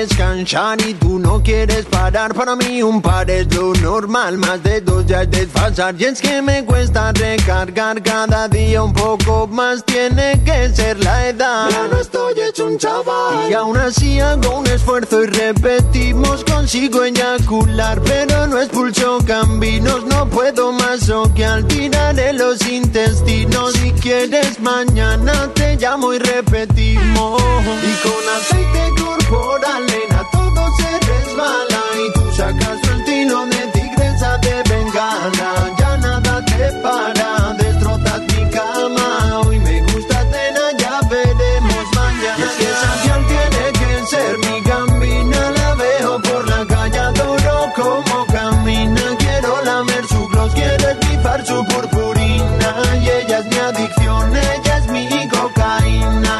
Descansar 0.00 0.80
y 0.80 0.94
tú 0.94 1.18
no 1.18 1.42
quieres 1.42 1.84
parar. 1.84 2.34
Para 2.34 2.56
mí 2.56 2.82
un 2.82 3.02
par 3.02 3.30
es 3.30 3.54
lo 3.54 3.74
normal, 3.74 4.38
más 4.38 4.62
de 4.62 4.80
dos 4.80 5.04
ya 5.06 5.22
es 5.22 5.30
desfasar. 5.30 5.94
Y 5.98 6.04
es 6.04 6.20
que 6.20 6.40
me 6.40 6.64
cuesta 6.64 7.12
recargar 7.12 8.02
cada 8.02 8.48
día 8.48 8.82
un 8.82 8.94
poco 8.94 9.46
más. 9.46 9.84
Tiene 9.84 10.40
que 10.44 10.70
ser 10.70 11.02
la 11.04 11.28
edad. 11.28 11.68
Ya 11.70 11.86
no 11.88 12.00
estoy 12.00 12.34
hecho 12.40 12.66
un 12.66 12.78
chaval. 12.78 13.50
Y 13.50 13.52
aún 13.52 13.76
así 13.76 14.20
hago 14.20 14.60
un 14.60 14.66
esfuerzo 14.66 15.22
y 15.22 15.26
repetimos. 15.26 16.44
Consigo 16.44 17.04
eyacular, 17.04 18.00
pero 18.00 18.46
no 18.46 18.58
expulso 18.58 19.18
cambinos. 19.26 20.06
No 20.06 20.26
puedo 20.30 20.72
más 20.72 21.10
o 21.10 21.32
que 21.34 21.44
al 21.44 21.66
tiraré 21.66 22.32
los 22.32 22.66
intestinos. 22.66 23.74
Si 23.74 23.92
quieres 23.92 24.60
mañana 24.60 25.50
te 25.54 25.76
llamo 25.76 26.14
y 26.14 26.18
repetimos. 26.18 27.42
Y 27.42 27.92
con 28.02 28.24
aceite 28.36 28.90
por 29.30 29.64
arena 29.64 30.26
todo 30.32 30.62
se 30.76 30.90
resbala 31.08 31.82
y 32.04 32.12
tú 32.12 32.32
sacas 32.32 32.78
el 32.92 33.04
tino 33.04 33.46
de 33.46 33.62
tigresa 33.74 34.38
de 34.38 34.62
bengala. 34.68 35.50
Ya 35.78 35.96
nada 35.98 36.44
te 36.44 36.72
para, 36.82 37.54
destrotas 37.54 38.20
mi 38.30 38.42
cama. 38.50 39.40
Hoy 39.46 39.58
me 39.60 39.80
gusta 39.82 40.18
cena, 40.32 40.64
ya 40.82 41.00
veremos 41.08 41.84
mañana. 41.94 42.38
Y 42.38 42.42
es 42.42 42.54
que 42.58 42.68
esa 42.74 42.90
tiene 43.32 43.64
que 43.80 44.06
ser 44.12 44.38
mi 44.38 44.60
gambina. 44.68 45.50
La 45.58 45.74
veo 45.74 46.20
por 46.22 46.48
la 46.48 46.66
calle, 46.66 46.98
adoro 46.98 47.58
como 47.76 48.26
camina. 48.26 49.04
Quiero 49.18 49.62
lamer 49.62 50.06
su 50.08 50.26
gloss, 50.28 50.52
quiero 50.54 50.88
esnifar 50.90 51.46
su 51.46 51.64
purpurina. 51.66 52.70
Y 53.00 53.08
ella 53.08 53.38
es 53.38 53.46
mi 53.46 53.58
adicción, 53.58 54.36
ella 54.36 54.76
es 54.78 54.86
mi 54.88 55.28
cocaína. 55.28 56.34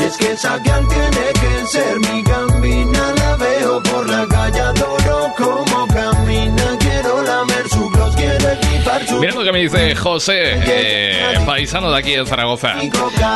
Y 0.00 0.04
es 0.04 0.16
que 0.18 0.32
esa 0.32 0.58
fiel 0.58 0.86
tiene 0.88 1.35
ser 1.66 1.98
mi 2.00 2.22
gambina. 2.22 3.12
La 3.16 3.36
veo 3.36 3.82
por 3.82 4.08
la 4.08 4.26
calle, 4.26 4.60
adoro 4.60 5.32
como 5.36 5.86
camina. 5.88 6.76
Quiero 6.78 7.22
lamer 7.22 7.68
su 7.68 7.90
cross, 7.90 8.14
quiero 8.16 8.50
equipar 8.52 9.06
su 9.06 9.18
Mira 9.20 9.34
lo 9.34 9.44
que 9.44 9.52
me 9.52 9.60
dice 9.60 9.94
José, 9.94 10.60
eh, 10.66 11.38
paisano 11.44 11.90
de 11.90 11.98
aquí 11.98 12.12
de 12.16 12.24
Zaragoza. 12.26 12.74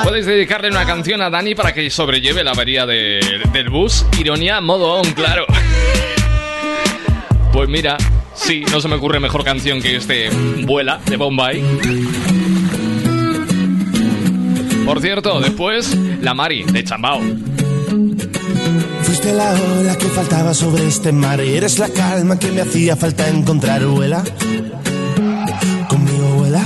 Puedes 0.05 0.27
dedicarle 0.27 0.69
una 0.69 0.85
canción 0.87 1.21
a 1.23 1.31
Dani 1.31 1.55
para 1.55 1.73
que 1.73 1.89
sobrelleve 1.91 2.45
la 2.45 2.53
avería 2.53 2.87
de- 2.87 3.41
del 3.53 3.69
bus. 3.71 4.05
Ironía 4.19 4.61
modo 4.61 4.95
on, 5.01 5.13
claro. 5.13 5.47
Pues 7.53 7.69
mira, 7.69 7.97
sí, 8.35 8.65
no 8.71 8.81
se 8.81 8.89
me 8.89 8.95
ocurre 8.95 9.19
mejor 9.21 9.43
canción 9.45 9.83
que 9.83 9.97
este 9.97 10.31
Vuela 10.65 11.01
de 11.07 11.17
Bombay. 11.17 11.63
Por 14.87 15.01
cierto, 15.01 15.41
después 15.41 15.95
la 16.21 16.35
Mari 16.35 16.63
de 16.65 16.85
Chambao. 16.85 17.21
Fuiste 17.91 19.33
la 19.33 19.53
ola 19.81 19.97
que 19.99 20.07
faltaba 20.07 20.55
sobre 20.55 20.87
este 20.87 21.11
mar 21.11 21.41
y 21.43 21.57
eres 21.57 21.81
la 21.81 21.89
calma 21.89 22.39
que 22.39 22.53
me 22.53 22.61
hacía 22.61 22.95
falta 22.95 23.29
encontrar, 23.29 23.85
vuela. 23.85 24.23
Conmigo 25.89 26.29
vuela. 26.37 26.63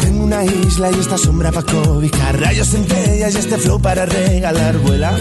Tengo 0.00 0.24
una 0.24 0.42
isla 0.46 0.90
y 0.92 0.94
esta 0.94 1.18
sombra 1.18 1.52
para 1.52 1.66
cobijar, 1.66 2.40
rayos 2.40 2.68
centellas 2.68 3.34
y 3.34 3.38
este 3.38 3.58
flow 3.58 3.82
para 3.82 4.06
regalar, 4.06 4.78
vuela. 4.78 5.12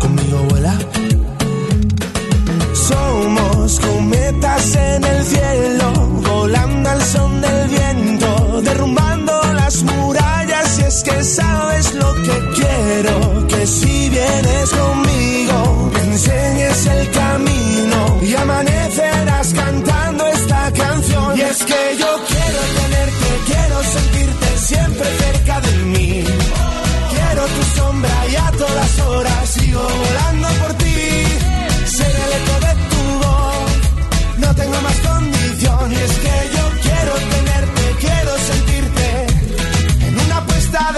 Conmigo 0.00 0.38
vuela. 0.48 0.74
Somos 2.72 3.78
cometas 3.78 4.74
en 4.74 5.04
el 5.04 5.22
cielo, 5.22 5.92
volando 6.30 6.88
al 6.88 7.02
son 7.02 7.42
del 7.42 7.68
viento, 7.68 8.62
derrumbando 8.62 9.38
las 9.54 9.82
murallas. 9.82 10.41
Es 10.94 11.02
que 11.04 11.24
sabes 11.24 11.94
lo 11.94 12.14
que 12.16 12.38
quiero, 12.54 13.46
que 13.48 13.66
si 13.66 14.10
vienes 14.10 14.68
conmigo, 14.68 15.90
me 15.94 16.00
enseñes 16.00 16.86
el 16.86 17.10
camino 17.12 18.20
y 18.20 18.34
amanecerás 18.34 19.54
cantando 19.54 20.26
esta 20.26 20.70
canción. 20.72 21.38
Y 21.38 21.40
es 21.40 21.64
que 21.64 21.96
yo 21.98 22.10
quiero 22.28 22.60
tenerte, 22.78 23.28
quiero 23.46 23.82
sentirte 23.84 24.58
siempre 24.58 25.06
cerca 25.16 25.60
de 25.62 25.76
mí. 25.92 26.01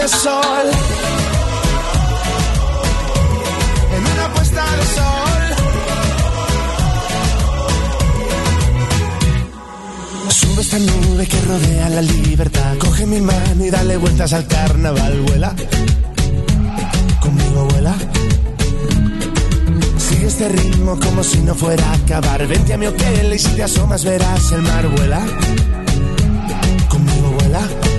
Sol. 0.08 0.66
En 3.96 4.02
una 4.12 4.34
puesta 4.34 4.64
de 4.76 4.86
sol. 4.96 5.42
Sube 10.28 10.60
esta 10.60 10.78
nube 10.78 11.26
que 11.26 11.40
rodea 11.42 11.88
la 11.88 12.02
libertad. 12.02 12.76
Coge 12.78 13.06
mi 13.06 13.20
mano 13.20 13.64
y 13.64 13.70
dale 13.70 13.96
vueltas 13.96 14.32
al 14.32 14.46
carnaval, 14.46 15.20
vuela. 15.22 15.54
Conmigo 17.20 17.64
vuela. 17.70 17.94
Sigue 19.96 20.26
este 20.26 20.48
ritmo 20.48 20.98
como 21.00 21.22
si 21.22 21.38
no 21.38 21.54
fuera 21.54 21.84
a 21.90 21.94
acabar. 21.94 22.46
Vente 22.46 22.74
a 22.74 22.76
mi 22.76 22.86
hotel 22.86 23.32
y 23.32 23.38
si 23.38 23.50
te 23.50 23.62
asomas 23.62 24.04
verás 24.04 24.52
el 24.52 24.62
mar, 24.62 24.86
vuela. 24.88 25.20
Conmigo 26.88 27.30
vuela. 27.38 27.93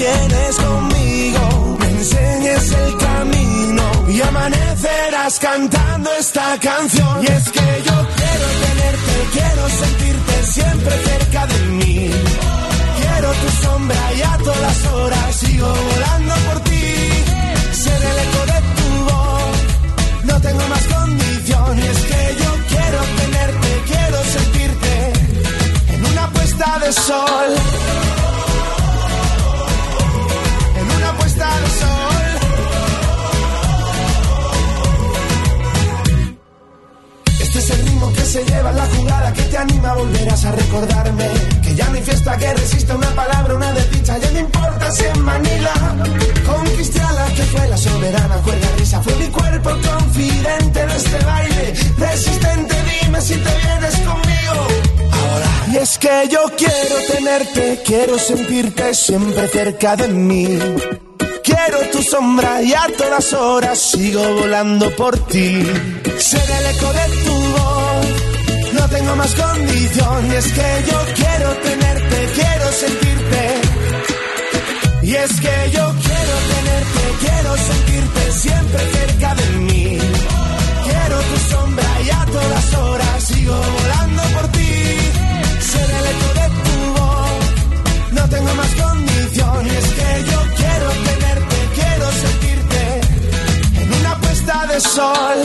Vienes 0.00 0.56
conmigo 0.56 1.76
me 1.78 1.88
enseñes 1.90 2.72
el 2.72 2.96
camino 2.96 3.84
y 4.08 4.20
amanecerás 4.22 5.38
cantando 5.38 6.10
esta 6.18 6.58
canción. 6.58 7.22
Y 7.22 7.26
es 7.26 7.44
que 7.50 7.68
yo 7.88 7.96
quiero 8.18 8.46
tenerte, 8.64 9.14
quiero 9.36 9.62
sentirte 9.82 10.34
siempre 10.56 10.92
cerca 11.10 11.46
de 11.46 11.58
mí. 11.78 12.10
Quiero 13.00 13.28
tu 13.42 13.48
sombra 13.62 14.02
y 14.18 14.22
a 14.22 14.36
todas 14.38 14.86
horas 14.86 15.36
sigo 15.36 15.68
volando 15.90 16.34
por 16.46 16.60
ti. 16.68 16.86
Ser 17.84 18.00
el 18.10 18.18
eco 18.26 18.42
de 18.52 18.58
tu 18.78 18.88
voz, 19.10 19.56
no 20.24 20.40
tengo 20.40 20.64
más 20.72 20.84
condición. 20.96 21.78
Y 21.78 21.86
es 21.92 22.00
que 22.10 22.22
yo 22.42 22.50
quiero 22.72 23.00
tenerte, 23.20 23.68
quiero 23.92 24.18
sentirte 24.36 25.12
en 25.94 26.06
una 26.06 26.26
puesta 26.30 26.78
de 26.78 26.92
sol. 26.92 28.19
Este 37.40 37.58
es 37.58 37.70
el 37.70 37.86
ritmo 37.86 38.12
que 38.12 38.24
se 38.24 38.44
lleva 38.44 38.72
la 38.72 38.86
jugada 38.86 39.32
que 39.32 39.42
te 39.42 39.56
anima, 39.56 39.94
volverás 39.94 40.44
a 40.44 40.52
recordarme. 40.52 41.28
Que 41.62 41.74
ya 41.74 41.88
no 41.88 41.94
hay 41.94 42.02
fiesta 42.02 42.36
que 42.36 42.54
resista 42.54 42.94
una 42.94 43.08
palabra, 43.14 43.54
una 43.54 43.72
desdicha, 43.72 44.18
ya 44.18 44.30
no 44.32 44.38
importa 44.40 44.90
si 44.90 45.04
en 45.04 45.20
Manila. 45.22 45.72
Conquisté 46.46 47.00
a 47.00 47.12
la 47.12 47.26
que 47.26 47.42
fue 47.42 47.68
la 47.68 47.76
soberana, 47.76 48.36
cuerda 48.36 48.68
risa, 48.76 49.02
fue 49.02 49.14
mi 49.16 49.26
cuerpo 49.28 49.70
confidente 49.70 50.86
de 50.86 50.96
este 50.96 51.24
baile. 51.24 51.74
Resistente, 51.96 52.74
dime 53.02 53.20
si 53.20 53.34
te 53.34 53.50
vienes 53.64 53.94
conmigo. 53.94 54.66
Ahora. 55.10 55.46
Y 55.72 55.76
es 55.78 55.98
que 55.98 56.28
yo 56.30 56.40
quiero 56.56 56.96
tenerte, 57.12 57.82
quiero 57.84 58.18
sentirte 58.18 58.94
siempre 58.94 59.48
cerca 59.48 59.96
de 59.96 60.08
mí. 60.08 60.58
Quiero 61.70 61.88
tu 61.92 62.02
sombra 62.02 62.60
y 62.62 62.74
a 62.74 62.84
todas 62.98 63.32
horas 63.32 63.78
sigo 63.78 64.20
volando 64.34 64.90
por 64.96 65.16
ti. 65.26 65.62
Ser 66.18 66.50
el 66.58 66.66
eco 66.74 66.92
de 66.92 67.06
tu 67.24 67.34
voz, 67.54 68.06
no 68.72 68.88
tengo 68.88 69.14
más 69.14 69.32
condición. 69.36 70.32
Y 70.32 70.34
es 70.34 70.46
que 70.52 70.68
yo 70.90 70.98
quiero 71.14 71.50
tenerte, 71.68 72.16
quiero 72.34 72.72
sentirte. 72.72 73.42
Y 75.02 75.14
es 75.14 75.30
que 75.40 75.70
yo 75.76 75.94
quiero 76.06 76.34
tenerte, 76.54 77.02
quiero 77.24 77.56
sentirte 77.56 78.32
siempre 78.32 78.80
cerca 78.90 79.34
de 79.36 79.48
mí. 79.58 79.98
Quiero 80.88 81.16
tu 81.20 81.36
sombra 81.54 81.90
y 82.04 82.10
a 82.10 82.26
todas 82.26 82.74
horas 82.74 83.22
sigo 83.22 83.54
volando 83.54 84.22
por 84.34 84.48
ti. 84.48 84.72
Ser 85.70 85.88
el 85.98 86.06
eco 86.14 86.28
de 86.40 86.46
tu 86.64 87.00
voz, 87.00 88.10
no 88.10 88.28
tengo 88.28 88.54
más 88.56 88.69
de 94.80 94.88
sol. 94.88 95.38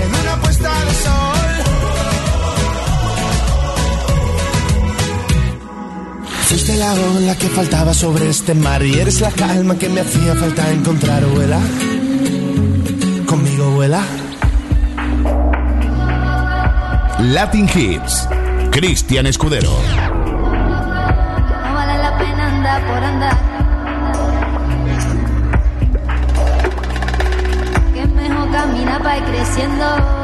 En 0.00 0.08
una 0.14 0.36
puesta 0.40 0.68
de 0.68 0.94
sol. 1.04 1.48
Fuiste 6.48 6.76
la 6.76 6.92
ola 6.94 7.34
que 7.36 7.48
faltaba 7.48 7.92
sobre 7.92 8.30
este 8.30 8.54
mar 8.54 8.82
y 8.82 8.98
eres 8.98 9.20
la 9.20 9.30
calma 9.30 9.76
que 9.76 9.88
me 9.88 10.00
hacía 10.00 10.34
falta 10.34 10.70
encontrar, 10.70 11.24
vuela. 11.26 11.60
Conmigo 13.26 13.70
vuela. 13.72 14.02
Latin 17.20 17.68
Hits. 17.74 18.28
Cristian 18.70 19.26
Escudero. 19.26 19.70
No 21.64 21.74
vale 21.74 21.98
la 21.98 22.18
pena 22.18 22.46
andar 22.56 22.86
por 22.86 23.04
andar. 23.04 23.45
Para 28.98 29.18
ir 29.18 29.24
creciendo. 29.24 30.15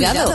Cuidado, 0.00 0.29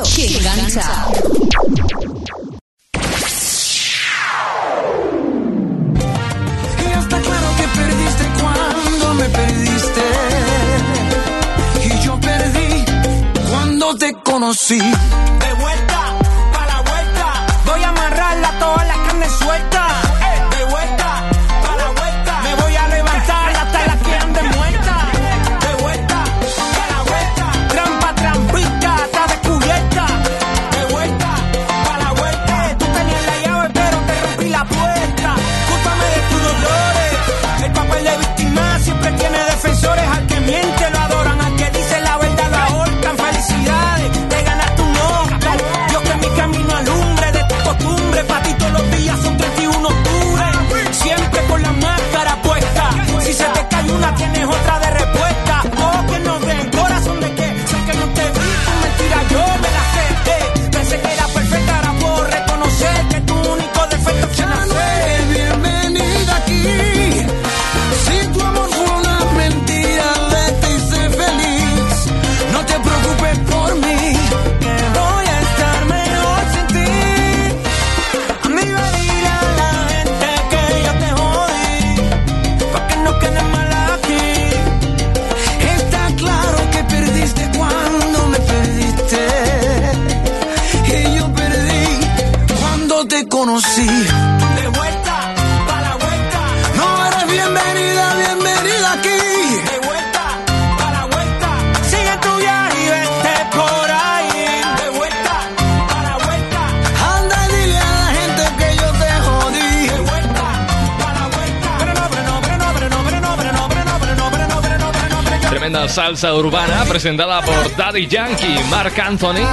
presentada 117.06 117.40
por 117.44 117.76
Daddy 117.76 118.08
Yankee 118.08 118.58
Mark 118.72 119.00
Anthony 119.00 119.48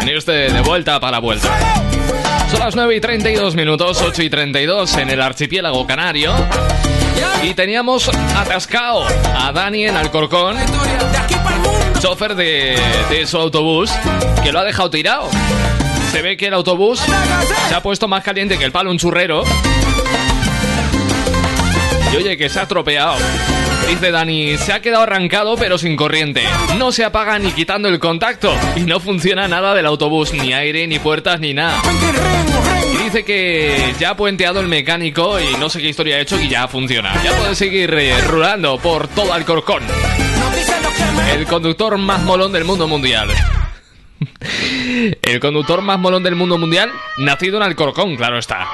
en 0.00 0.08
este 0.08 0.50
De 0.50 0.60
Vuelta 0.60 0.98
para 0.98 1.20
Vuelta. 1.20 1.56
Son 2.50 2.58
las 2.58 2.74
9 2.74 2.96
y 2.96 3.00
32 3.00 3.54
minutos, 3.54 4.02
8 4.02 4.24
y 4.24 4.28
32 4.28 4.96
en 4.96 5.10
el 5.10 5.22
archipiélago 5.22 5.86
canario. 5.86 6.34
Y 7.44 7.54
teníamos 7.54 8.10
atascado 8.34 9.06
a 9.38 9.52
Dani 9.52 9.86
en 9.86 9.96
Alcorcón, 9.96 10.56
chofer 12.00 12.34
de, 12.34 12.76
de 13.08 13.24
su 13.24 13.36
autobús, 13.36 13.92
que 14.42 14.50
lo 14.50 14.58
ha 14.58 14.64
dejado 14.64 14.90
tirado. 14.90 15.28
Se 16.10 16.22
ve 16.22 16.36
que 16.36 16.48
el 16.48 16.54
autobús 16.54 17.00
se 17.68 17.74
ha 17.76 17.80
puesto 17.84 18.08
más 18.08 18.24
caliente 18.24 18.58
que 18.58 18.64
el 18.64 18.72
palo 18.72 18.90
un 18.90 18.98
churrero. 18.98 19.44
Y 22.12 22.16
oye, 22.16 22.36
que 22.36 22.48
se 22.48 22.58
ha 22.58 22.66
tropeado. 22.66 23.14
Dice 23.88 24.10
Dani, 24.10 24.58
se 24.58 24.72
ha 24.72 24.80
quedado 24.80 25.04
arrancado 25.04 25.56
pero 25.56 25.78
sin 25.78 25.96
corriente. 25.96 26.42
No 26.76 26.90
se 26.92 27.04
apaga 27.04 27.38
ni 27.38 27.52
quitando 27.52 27.88
el 27.88 27.98
contacto. 27.98 28.52
Y 28.74 28.80
no 28.80 29.00
funciona 29.00 29.46
nada 29.46 29.74
del 29.74 29.86
autobús, 29.86 30.32
ni 30.32 30.52
aire, 30.52 30.86
ni 30.86 30.98
puertas, 30.98 31.38
ni 31.40 31.54
nada. 31.54 31.80
Dice 33.04 33.24
que 33.24 33.94
ya 34.00 34.10
ha 34.10 34.16
puenteado 34.16 34.60
el 34.60 34.66
mecánico 34.66 35.38
y 35.38 35.56
no 35.58 35.68
sé 35.68 35.80
qué 35.80 35.88
historia 35.88 36.16
ha 36.16 36.20
hecho 36.20 36.40
y 36.40 36.48
ya 36.48 36.66
funciona. 36.66 37.14
Ya 37.22 37.32
puede 37.36 37.54
seguir 37.54 37.94
eh, 37.94 38.14
por 38.82 39.06
todo 39.08 39.32
Alcorcón. 39.32 39.82
El 41.32 41.46
conductor 41.46 41.96
más 41.98 42.22
molón 42.22 42.52
del 42.52 42.64
mundo 42.64 42.88
mundial. 42.88 43.28
El 45.22 45.40
conductor 45.40 45.82
más 45.82 45.98
molón 45.98 46.22
del 46.22 46.34
mundo 46.34 46.58
mundial, 46.58 46.90
nacido 47.18 47.58
en 47.58 47.62
Alcorcón, 47.62 48.16
claro 48.16 48.38
está. 48.38 48.66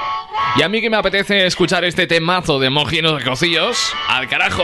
Y 0.55 0.61
a 0.61 0.69
mí 0.69 0.81
que 0.81 0.89
me 0.89 0.97
apetece 0.97 1.45
escuchar 1.45 1.83
este 1.83 2.07
temazo 2.07 2.59
de 2.59 2.69
mojinos 2.69 3.17
de 3.17 3.23
cocillos, 3.23 3.93
al 4.07 4.27
carajo. 4.27 4.63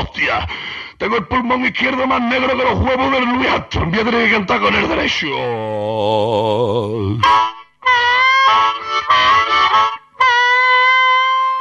¡Hostia! 0.00 0.46
Tengo 0.98 1.16
el 1.16 1.26
pulmón 1.26 1.64
izquierdo 1.64 2.06
más 2.06 2.20
negro 2.20 2.48
que 2.56 2.64
los 2.64 2.78
huevos 2.80 3.12
del 3.12 3.24
Louis 3.24 3.48
Armstrong. 3.48 3.90
Voy 3.90 4.00
a 4.00 4.04
tener 4.04 4.26
que 4.26 4.32
cantar 4.32 4.60
con 4.60 4.74
el 4.74 4.88
derecho. 4.88 5.26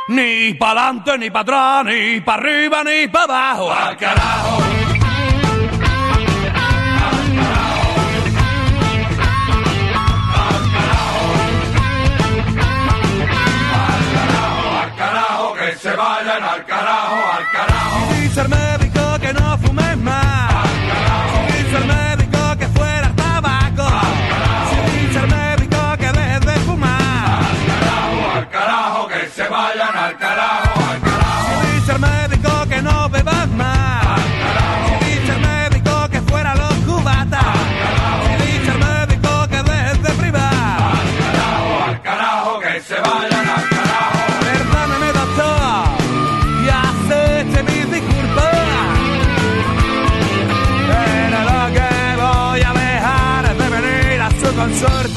Ni 0.09 0.53
para 0.55 0.87
adelante, 0.87 1.17
ni 1.17 1.29
para 1.29 1.41
atrás, 1.41 1.85
ni 1.85 2.21
para 2.21 2.41
arriba, 2.41 2.83
ni 2.83 3.07
para 3.07 3.23
abajo. 3.23 3.71
¡Al 3.71 3.97
carajo! 3.97 4.76
Se 15.77 15.95
vayan 15.95 16.43
al 16.43 16.65
carajo. 16.65 17.06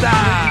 Consulta. 0.01 0.50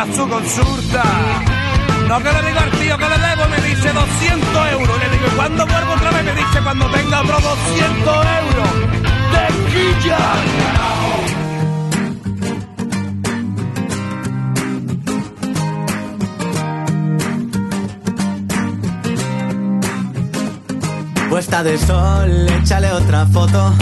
Venir 0.00 0.12
a 0.12 0.16
su 0.16 0.28
consulta. 0.28 1.02
No 2.08 2.18
que 2.18 2.32
le 2.32 2.42
digo 2.42 2.60
al 2.60 2.70
tío 2.70 2.98
que 2.98 3.08
le 3.08 3.18
debo, 3.18 3.48
me 3.48 3.60
dice 3.68 3.92
200 3.92 4.72
euros. 4.72 4.98
Le 4.98 5.10
digo, 5.10 5.26
¿y 5.26 5.36
cuándo 5.36 5.66
vuelvo 5.66 5.92
otra 5.92 6.10
vez? 6.10 6.24
Me 6.24 6.34
dice, 6.34 6.60
cuando 6.62 6.90
tenga 6.90 7.20
otros 7.20 7.42
200 7.42 8.26
euros. 8.42 8.68
¡Tequilla! 9.32 10.18
Puesta 21.28 21.62
de 21.62 21.78
sol, 21.78 22.48
échale 22.60 22.90
otra 22.92 23.24
foto. 23.26 23.72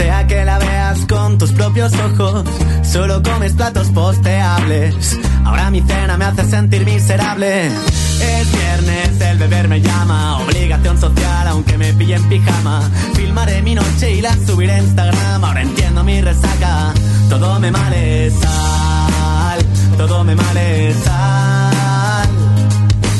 Sea 0.00 0.26
que 0.26 0.44
la 0.46 0.58
veas 0.58 1.04
con 1.04 1.36
tus 1.36 1.52
propios 1.52 1.92
ojos. 1.92 2.44
Solo 2.82 3.22
comes 3.22 3.52
platos 3.52 3.88
posteables. 3.90 5.18
Ahora 5.44 5.70
mi 5.70 5.82
cena 5.82 6.16
me 6.16 6.24
hace 6.24 6.44
sentir 6.46 6.86
miserable. 6.86 7.66
Es 7.66 8.50
viernes, 8.50 9.20
el 9.20 9.36
beber 9.36 9.68
me 9.68 9.82
llama. 9.82 10.38
Obligación 10.38 10.98
social, 10.98 11.48
aunque 11.48 11.76
me 11.76 11.92
pille 11.92 12.14
en 12.14 12.26
pijama. 12.30 12.80
Filmaré 13.14 13.60
mi 13.60 13.74
noche 13.74 14.12
y 14.12 14.22
la 14.22 14.34
subiré 14.46 14.72
a 14.72 14.78
Instagram. 14.78 15.44
Ahora 15.44 15.60
entiendo 15.60 16.02
mi 16.02 16.18
resaca. 16.22 16.94
Todo 17.28 17.60
me 17.60 17.70
male 17.70 18.30
sal. 18.30 19.58
Todo 19.98 20.24
me 20.24 20.34
male 20.34 20.94
sal. 20.94 22.28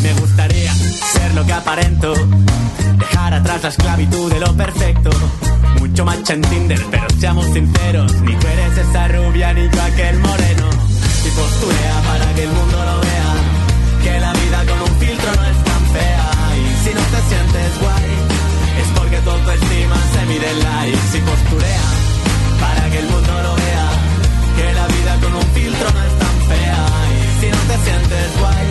Me 0.02 0.15
gustaría 0.15 0.73
ser 0.73 1.35
lo 1.35 1.44
que 1.44 1.52
aparento. 1.52 2.15
Dejar 2.97 3.35
atrás 3.35 3.65
la 3.65 3.69
esclavitud 3.69 4.32
de 4.32 4.40
lo 4.40 4.57
perfecto 4.57 5.11
mucho 5.81 6.05
macho 6.05 6.35
en 6.35 6.43
Tinder, 6.43 6.81
pero 6.90 7.07
seamos 7.19 7.47
sinceros, 7.47 8.12
ni 8.20 8.35
tú 8.36 8.47
eres 8.47 8.77
esa 8.77 9.09
rubia 9.09 9.52
ni 9.55 9.62
yo 9.62 9.82
aquel 9.82 10.19
moreno. 10.20 10.66
Y 11.24 11.31
posturea 11.31 11.94
para 12.07 12.35
que 12.35 12.43
el 12.44 12.52
mundo 12.52 12.77
lo 12.85 13.01
vea, 13.01 13.31
que 14.05 14.20
la 14.20 14.32
vida 14.32 14.59
con 14.69 14.78
un 14.82 15.01
filtro 15.01 15.31
no 15.35 15.44
es 15.52 15.65
tan 15.65 15.82
fea. 15.97 16.31
Y 16.61 16.85
si 16.85 16.90
no 16.94 17.05
te 17.12 17.20
sientes 17.28 17.70
guay, 17.81 18.11
es 18.81 18.89
porque 18.98 19.16
tu 19.24 19.31
autoestima 19.31 19.97
se 20.12 20.27
mide 20.27 20.51
en 20.51 20.59
likes. 20.69 21.19
Y 21.19 21.20
posturea 21.20 21.89
para 22.61 22.90
que 22.90 22.98
el 22.98 23.09
mundo 23.09 23.32
lo 23.43 23.55
vea, 23.57 23.89
que 24.57 24.73
la 24.74 24.86
vida 24.86 25.12
con 25.23 25.35
un 25.35 25.48
filtro 25.57 25.86
no 25.97 26.01
es 26.09 26.15
tan 26.23 26.36
fea. 26.51 26.85
Y 27.16 27.40
si 27.40 27.47
no 27.57 27.61
te 27.70 27.77
sientes 27.86 28.28
guay, 28.39 28.69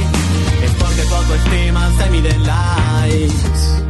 es 0.65 0.71
porque 0.77 1.01
tu 1.09 1.15
autoestima 1.15 1.91
se 1.97 2.09
mide 2.11 2.29
en 2.29 2.43
likes. 2.45 3.88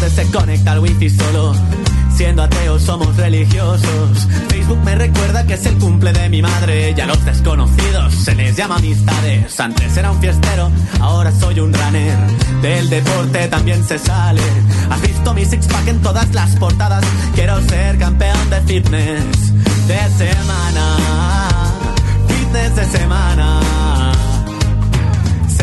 donde 0.00 0.16
se 0.16 0.30
conecta 0.30 0.72
el 0.72 0.78
wifi 0.80 1.10
solo. 1.10 1.54
Siendo 2.16 2.42
ateos 2.42 2.82
somos 2.82 3.14
religiosos. 3.16 4.28
Facebook 4.48 4.78
me 4.84 4.94
recuerda 4.94 5.46
que 5.46 5.54
es 5.54 5.66
el 5.66 5.78
cumple 5.78 6.12
de 6.12 6.28
mi 6.28 6.42
madre. 6.42 6.94
Y 6.96 7.00
a 7.00 7.06
los 7.06 7.22
desconocidos 7.24 8.14
se 8.14 8.34
les 8.34 8.56
llama 8.56 8.76
amistades. 8.76 9.58
Antes 9.60 9.96
era 9.96 10.10
un 10.10 10.20
fiestero, 10.20 10.70
ahora 11.00 11.32
soy 11.32 11.60
un 11.60 11.72
runner. 11.72 12.18
Del 12.62 12.88
deporte 12.88 13.48
también 13.48 13.84
se 13.86 13.98
sale. 13.98 14.42
Has 14.90 15.02
visto 15.02 15.34
mi 15.34 15.44
six 15.44 15.66
pack 15.66 15.88
en 15.88 16.00
todas 16.00 16.32
las 16.34 16.50
portadas. 16.56 17.04
Quiero 17.34 17.60
ser 17.68 17.98
campeón 17.98 18.50
de 18.50 18.60
fitness 18.62 19.54
de 19.86 20.26
semana. 20.26 20.96
Fitness 22.26 22.76
de 22.76 22.98
semana. 22.98 23.69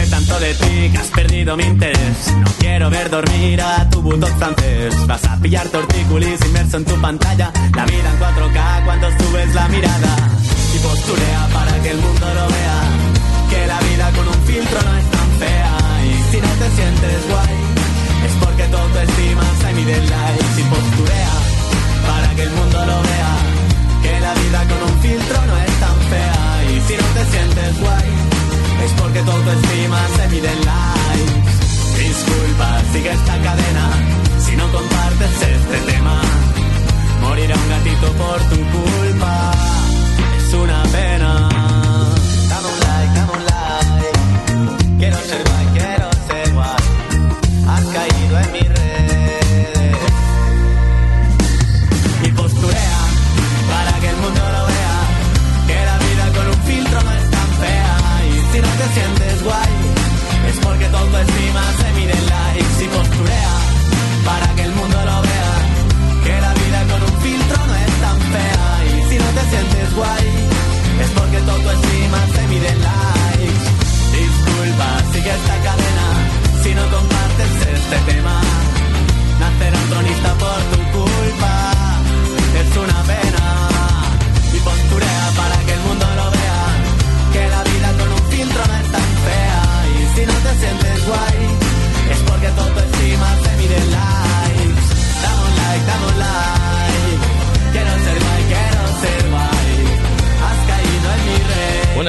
Tanto 0.09 0.39
de 0.39 0.53
ti 0.53 0.89
que 0.91 0.97
has 0.97 1.07
perdido 1.07 1.57
mi 1.57 1.63
interés. 1.63 2.33
No 2.37 2.51
quiero 2.59 2.89
ver 2.89 3.09
dormir 3.09 3.61
a 3.61 3.89
tu 3.89 4.01
bulldog 4.01 4.29
francés. 4.37 4.95
Vas 5.05 5.23
a 5.25 5.37
pillar 5.37 5.67
tortícolis 5.67 6.39
inmerso 6.45 6.77
en 6.77 6.85
tu 6.85 6.95
pantalla. 7.01 7.51
La 7.75 7.85
vida 7.85 8.09
en 8.11 8.19
4K 8.19 8.85
cuando 8.85 9.07
subes 9.19 9.53
la 9.53 9.67
mirada. 9.67 10.15
Y 10.75 10.79
posturea 10.79 11.47
para 11.53 11.73
que 11.83 11.89
el 11.91 11.97
mundo 11.97 12.25
lo 12.33 12.47
vea. 12.47 12.79
Que 13.49 13.67
la 13.67 13.79
vida 13.79 14.11
con 14.15 14.27
un 14.27 14.41
filtro 14.47 14.79
no 14.81 14.97
es 14.97 15.11
tan 15.11 15.29
fea. 15.39 15.77
Y 16.07 16.31
si 16.31 16.37
no 16.41 16.51
te 16.61 16.67
sientes 16.75 17.29
guay, 17.29 17.57
es 18.27 18.33
porque 18.43 18.63
todo 18.63 18.85
tu 18.87 18.99
estima 18.99 19.43
se 19.61 19.73
mide 19.73 19.95
en. 19.97 20.03
Y 20.03 20.63
posturea 20.63 21.33
para 22.07 22.35
que 22.35 22.43
el 22.43 22.51
mundo 22.51 22.79
lo 22.85 23.01
vea. 23.03 23.33
Que 24.03 24.19
la 24.19 24.33
vida 24.33 24.59
con 24.71 24.79
un 24.89 25.01
filtro 25.01 25.45
no 25.45 25.57
es 25.57 25.73
tan 25.83 25.97
fea. 26.11 26.63
Y 26.71 26.81
si 26.87 26.93
no 26.95 27.07
te 27.15 27.25
sientes 27.31 27.79
guay, 27.81 28.26
porque 28.99 29.21
tu 29.21 29.31
estima 29.31 29.99
se 30.15 30.27
mide 30.29 30.51
en 30.51 30.65
likes. 30.65 31.53
Disculpa, 31.97 32.81
sigue 32.93 33.11
esta 33.11 33.35
cadena 33.41 33.89
si 34.39 34.55
no 34.55 34.71
compartes 34.71 35.41
este 35.41 35.91
tema. 35.91 36.21
Morirá 37.21 37.55
un 37.55 37.69
gatito 37.69 38.11
por 38.13 38.39
tu 38.49 38.55
culpa, 38.55 39.51
es 40.37 40.53
una 40.53 40.83
pena. 40.83 41.49
Dame 42.49 42.67
un 42.73 42.79
like, 42.85 43.13
dame 43.17 43.31
un 43.37 43.43
like. 43.51 44.97
Quiero 44.99 45.17
ser 45.17 45.43
guay, 45.47 45.65
quiero 45.77 46.09
ser 46.27 46.53
guay. 46.53 46.83
Has 47.67 47.85
caído 47.85 48.39
en 48.39 48.51
mis 48.53 48.66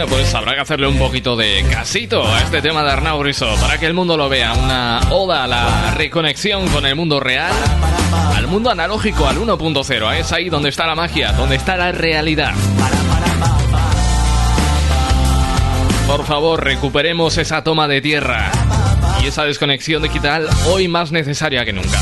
pues 0.08 0.34
habrá 0.34 0.54
que 0.54 0.60
hacerle 0.60 0.86
un 0.86 0.98
poquito 0.98 1.36
de 1.36 1.64
casito 1.70 2.26
a 2.26 2.40
este 2.40 2.62
tema 2.62 2.82
de 2.82 2.90
Arnau 2.90 3.22
Riso 3.22 3.46
para 3.60 3.78
que 3.78 3.86
el 3.86 3.94
mundo 3.94 4.16
lo 4.16 4.28
vea. 4.28 4.52
Una 4.54 5.00
oda 5.10 5.44
a 5.44 5.46
la 5.46 5.94
reconexión 5.94 6.68
con 6.68 6.86
el 6.86 6.94
mundo 6.94 7.20
real, 7.20 7.52
al 8.34 8.46
mundo 8.46 8.70
analógico, 8.70 9.26
al 9.26 9.38
1.0. 9.38 10.14
Es 10.14 10.32
ahí 10.32 10.48
donde 10.48 10.68
está 10.70 10.86
la 10.86 10.94
magia, 10.94 11.32
donde 11.32 11.56
está 11.56 11.76
la 11.76 11.92
realidad. 11.92 12.52
Por 16.06 16.24
favor, 16.24 16.64
recuperemos 16.64 17.36
esa 17.36 17.62
toma 17.62 17.86
de 17.86 18.00
tierra 18.00 18.50
y 19.22 19.26
esa 19.26 19.44
desconexión 19.44 20.02
digital 20.02 20.48
hoy 20.66 20.88
más 20.88 21.12
necesaria 21.12 21.64
que 21.64 21.72
nunca. 21.72 21.98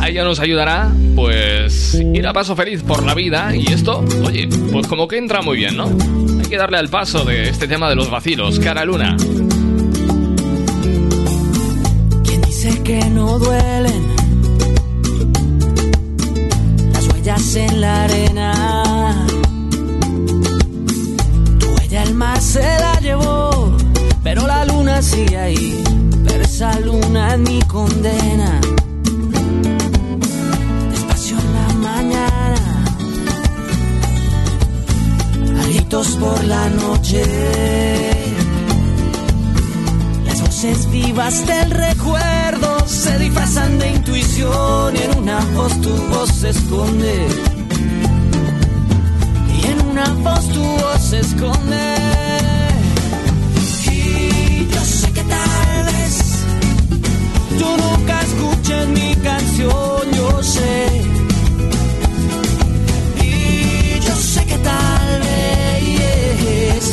A 0.00 0.08
ella 0.08 0.22
nos 0.22 0.38
ayudará, 0.38 0.92
pues, 1.16 1.94
ir 1.94 2.26
a 2.26 2.32
paso 2.32 2.54
feliz 2.54 2.82
por 2.82 3.04
la 3.04 3.14
vida 3.14 3.56
y 3.56 3.72
esto, 3.72 4.04
oye, 4.22 4.48
pues 4.70 4.86
como 4.86 5.08
que 5.08 5.18
entra 5.18 5.42
muy 5.42 5.56
bien, 5.56 5.76
¿no? 5.76 6.25
Hay 6.46 6.50
que 6.50 6.58
darle 6.58 6.78
al 6.78 6.88
paso 6.88 7.24
de 7.24 7.48
este 7.48 7.66
tema 7.66 7.88
de 7.88 7.96
los 7.96 8.08
vacilos, 8.08 8.60
cara 8.60 8.84
luna. 8.84 9.16
¿Quién 12.22 12.40
dice 12.42 12.82
que 12.84 13.04
no 13.10 13.36
duelen 13.40 14.14
las 16.92 17.08
huellas 17.08 17.56
en 17.56 17.80
la 17.80 18.04
arena? 18.04 19.26
Tu 21.58 21.66
huella 21.66 22.04
el 22.04 22.14
mar 22.14 22.40
se 22.40 22.62
la 22.62 23.00
llevó, 23.00 23.76
pero 24.22 24.46
la 24.46 24.64
luna 24.66 25.02
sigue 25.02 25.36
ahí. 25.36 25.82
Pero 26.28 26.44
esa 26.44 26.78
luna 26.78 27.34
es 27.34 27.40
mi 27.40 27.58
condena. 27.62 28.60
Por 35.96 36.44
la 36.44 36.68
noche. 36.68 37.22
Las 40.26 40.42
voces 40.42 40.90
vivas 40.90 41.46
del 41.46 41.70
recuerdo 41.70 42.86
se 42.86 43.18
disfrazan 43.18 43.78
de 43.78 43.92
intuición 43.92 44.94
en 44.94 45.18
una 45.18 45.40
voz 45.54 45.80
tu 45.80 45.90
voz 46.10 46.30
se 46.30 46.50
esconde. 46.50 47.28
Y 49.56 49.66
en 49.66 49.86
una 49.88 50.04
voz 50.22 50.46
tu 50.50 50.62
voz 50.62 51.00
se 51.00 51.20
esconde. 51.20 51.94
Y 53.90 54.68
yo 54.74 54.84
sé 54.84 55.12
que 55.12 55.22
tal 55.22 55.84
vez 55.86 56.44
tú 57.58 57.68
nunca 57.84 58.20
escuches 58.20 58.88
mi 58.88 59.14
canción, 59.16 60.12
yo 60.12 60.42
sé. 60.42 60.88
Y 63.22 64.00
yo 64.00 64.14
sé 64.14 64.44
que 64.44 64.58
tal 64.58 65.20
vez 65.20 65.35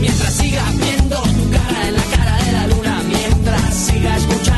mientras 0.00 0.32
siga 0.34 0.62
viendo 0.78 1.16
tu 1.20 1.50
cara 1.50 1.88
en 1.88 1.94
la 1.94 2.02
cara 2.16 2.44
de 2.44 2.52
la 2.52 2.66
luna, 2.68 3.02
mientras 3.06 3.74
siga 3.74 4.16
escuchando 4.16 4.53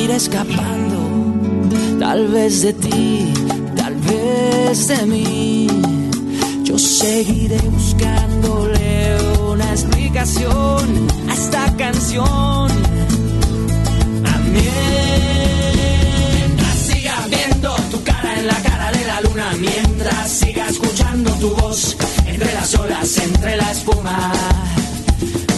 seguiré 0.00 0.16
escapando, 0.16 0.98
tal 1.98 2.28
vez 2.28 2.62
de 2.62 2.72
ti, 2.72 3.32
tal 3.76 3.94
vez 3.96 4.88
de 4.88 5.06
mí. 5.06 5.66
Yo 6.64 6.78
seguiré 6.78 7.58
buscándole 7.68 9.18
una 9.52 9.70
explicación 9.72 11.06
a 11.28 11.34
esta 11.34 11.76
canción. 11.76 12.70
Mientras 14.52 16.76
siga 16.88 17.16
viendo 17.28 17.74
tu 17.90 18.02
cara 18.02 18.38
en 18.38 18.46
la 18.46 18.62
cara 18.62 18.92
de 18.92 19.06
la 19.06 19.20
luna, 19.20 19.52
mientras 19.58 20.30
siga 20.30 20.66
escuchando 20.68 21.30
tu 21.42 21.50
voz 21.56 21.96
entre 22.26 22.54
las 22.54 22.74
olas, 22.74 23.18
entre 23.18 23.56
la 23.56 23.70
espuma, 23.70 24.32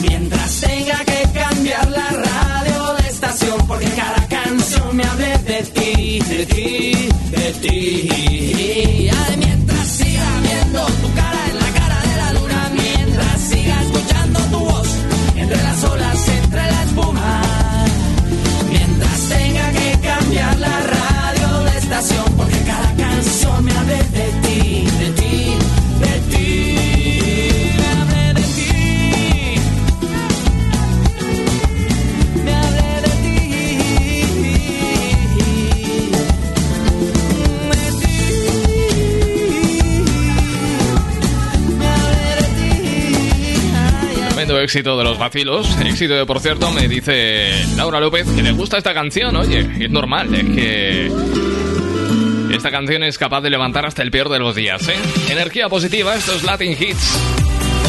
mientras 0.01 0.61
tenga 0.61 0.99
que 1.05 1.29
cambiar 1.33 1.89
la 1.91 2.09
radio 2.11 2.72
porque 3.67 3.87
cada 3.91 4.27
canción 4.29 4.97
me 4.97 5.05
hable 5.05 5.39
de 5.39 5.63
ti, 5.63 6.21
de 6.21 6.47
ti, 6.47 7.09
de 7.31 7.53
ti. 7.63 9.09
Ay, 9.11 9.37
mientras 9.39 9.87
siga 9.89 10.27
viendo 10.43 10.87
tu 10.87 11.15
cara 11.15 11.41
en 11.51 11.59
la 11.59 11.71
cara 11.79 12.01
de 12.03 12.17
la 12.17 12.33
luna, 12.41 12.71
mientras 12.75 13.41
siga 13.41 13.83
escuchando 13.83 14.41
tu 14.51 14.59
voz 14.59 14.89
entre 15.37 15.63
las 15.63 15.85
olas, 15.85 16.29
entre 16.29 16.63
la 16.73 16.83
espuma. 16.85 17.43
Mientras 18.71 19.29
tenga 19.29 19.73
que 19.73 19.99
cambiar 20.01 20.59
la 20.59 20.81
radio 20.81 21.65
de 21.65 21.79
estación 21.79 22.25
Porque 22.37 22.59
cada 22.67 22.95
canción 22.97 23.65
me 23.65 23.73
hable 23.73 23.97
de 23.97 24.27
ti, 24.42 24.42
éxito 44.63 44.97
de 44.97 45.05
los 45.05 45.19
vacilos. 45.19 45.69
Éxito 45.85 46.15
de, 46.15 46.27
por 46.27 46.41
cierto, 46.41 46.71
me 46.71 46.89
dice 46.89 47.53
Laura 47.77 48.01
López 48.01 48.27
que 48.31 48.43
le 48.43 48.53
gusta 48.53 48.79
esta 48.79 48.95
canción. 48.95 49.37
Oye, 49.37 49.69
es 49.81 49.91
normal, 49.91 50.35
es 50.35 50.45
que. 50.45 51.13
Esta 52.55 52.71
canción 52.71 53.03
es 53.03 53.17
capaz 53.17 53.41
de 53.41 53.51
levantar 53.51 53.87
hasta 53.87 54.03
el 54.03 54.11
peor 54.11 54.29
de 54.29 54.39
los 54.39 54.55
días, 54.55 54.87
¿eh? 54.89 54.95
Energía 55.31 55.69
positiva, 55.69 56.15
estos 56.15 56.43
Latin 56.43 56.73
Hits. 56.79 57.19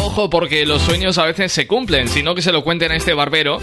Ojo, 0.02 0.30
porque 0.30 0.66
los 0.66 0.82
sueños 0.82 1.18
a 1.18 1.26
veces 1.26 1.52
se 1.52 1.68
cumplen, 1.68 2.08
sino 2.08 2.34
que 2.34 2.42
se 2.42 2.52
lo 2.52 2.64
cuenten 2.64 2.92
a 2.92 2.96
este 2.96 3.14
barbero 3.14 3.60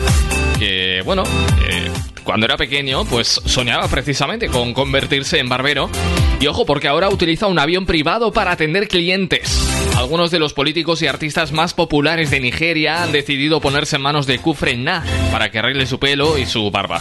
que, 0.59 1.01
bueno, 1.05 1.23
eh, 1.67 1.91
cuando 2.31 2.47
era 2.47 2.57
pequeño, 2.57 3.05
pues 3.07 3.41
soñaba 3.45 3.89
precisamente 3.89 4.47
con 4.47 4.73
convertirse 4.73 5.41
en 5.41 5.49
barbero. 5.49 5.91
Y 6.39 6.47
ojo, 6.47 6.65
porque 6.65 6.87
ahora 6.87 7.09
utiliza 7.09 7.49
un 7.49 7.59
avión 7.59 7.87
privado 7.87 8.31
para 8.31 8.53
atender 8.53 8.87
clientes. 8.87 9.61
Algunos 9.97 10.31
de 10.31 10.39
los 10.39 10.53
políticos 10.53 11.03
y 11.03 11.09
artistas 11.09 11.51
más 11.51 11.75
populares 11.75 12.31
de 12.31 12.39
Nigeria 12.39 13.03
han 13.03 13.11
decidido 13.11 13.61
ponerse 13.61 13.97
en 13.97 14.03
manos 14.03 14.29
de 14.29 14.39
Kufre 14.39 14.77
Na 14.77 15.05
para 15.33 15.51
que 15.51 15.59
arregle 15.59 15.87
su 15.87 15.99
pelo 15.99 16.39
y 16.39 16.47
su 16.47 16.71
barba. 16.71 17.01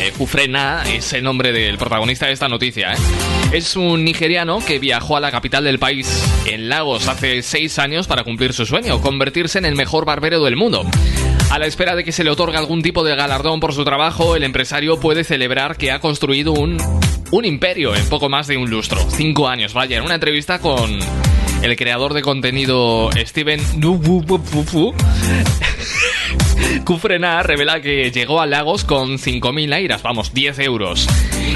Eh, 0.00 0.14
Kufre 0.16 0.48
Na 0.48 0.84
es 0.90 1.12
el 1.12 1.22
nombre 1.22 1.52
del 1.52 1.76
protagonista 1.76 2.24
de 2.24 2.32
esta 2.32 2.48
noticia. 2.48 2.94
¿eh? 2.94 2.96
Es 3.52 3.76
un 3.76 4.06
nigeriano 4.06 4.60
que 4.64 4.78
viajó 4.78 5.18
a 5.18 5.20
la 5.20 5.30
capital 5.30 5.64
del 5.64 5.78
país, 5.78 6.08
en 6.46 6.70
Lagos, 6.70 7.08
hace 7.08 7.42
seis 7.42 7.78
años 7.78 8.06
para 8.06 8.24
cumplir 8.24 8.54
su 8.54 8.64
sueño, 8.64 9.02
convertirse 9.02 9.58
en 9.58 9.66
el 9.66 9.76
mejor 9.76 10.06
barbero 10.06 10.42
del 10.42 10.56
mundo. 10.56 10.86
A 11.50 11.58
la 11.58 11.66
espera 11.66 11.94
de 11.94 12.04
que 12.04 12.12
se 12.12 12.24
le 12.24 12.30
otorgue 12.30 12.56
algún 12.56 12.82
tipo 12.82 13.04
de 13.04 13.14
galardón 13.14 13.60
por 13.60 13.72
su 13.72 13.84
trabajo, 13.84 14.36
el 14.36 14.42
empresario 14.42 14.98
puede 14.98 15.24
celebrar 15.24 15.76
que 15.76 15.90
ha 15.90 16.00
construido 16.00 16.52
un, 16.52 16.76
un 17.30 17.44
imperio 17.44 17.94
en 17.94 18.06
poco 18.08 18.28
más 18.28 18.46
de 18.46 18.56
un 18.56 18.68
lustro. 18.68 18.98
Cinco 19.10 19.48
años, 19.48 19.72
vaya, 19.72 19.98
en 19.98 20.04
una 20.04 20.14
entrevista 20.14 20.58
con 20.58 20.98
el 21.62 21.76
creador 21.76 22.14
de 22.14 22.22
contenido 22.22 23.10
Steven 23.16 23.60
Kufrena 26.84 27.42
revela 27.42 27.80
que 27.80 28.10
llegó 28.10 28.40
a 28.40 28.46
Lagos 28.46 28.84
con 28.84 29.18
5.000 29.18 29.72
airas, 29.72 30.02
vamos, 30.02 30.32
10 30.32 30.58
euros. 30.60 31.08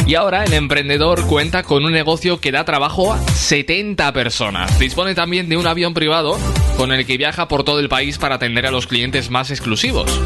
Y 0.06 0.14
ahora 0.14 0.44
el 0.44 0.52
emprendedor 0.52 1.26
cuenta 1.26 1.62
con 1.62 1.84
un 1.84 1.92
negocio 1.92 2.40
que 2.40 2.52
da 2.52 2.64
trabajo 2.64 3.12
a 3.12 3.18
70 3.18 4.12
personas. 4.12 4.78
Dispone 4.78 5.14
también 5.14 5.48
de 5.48 5.56
un 5.56 5.66
avión 5.66 5.94
privado 5.94 6.38
con 6.76 6.92
el 6.92 7.06
que 7.06 7.16
viaja 7.16 7.48
por 7.48 7.64
todo 7.64 7.80
el 7.80 7.88
país 7.88 8.18
para 8.18 8.36
atender 8.36 8.66
a 8.66 8.70
los 8.70 8.86
clientes 8.86 9.30
más 9.30 9.50
exclusivos. 9.50 10.20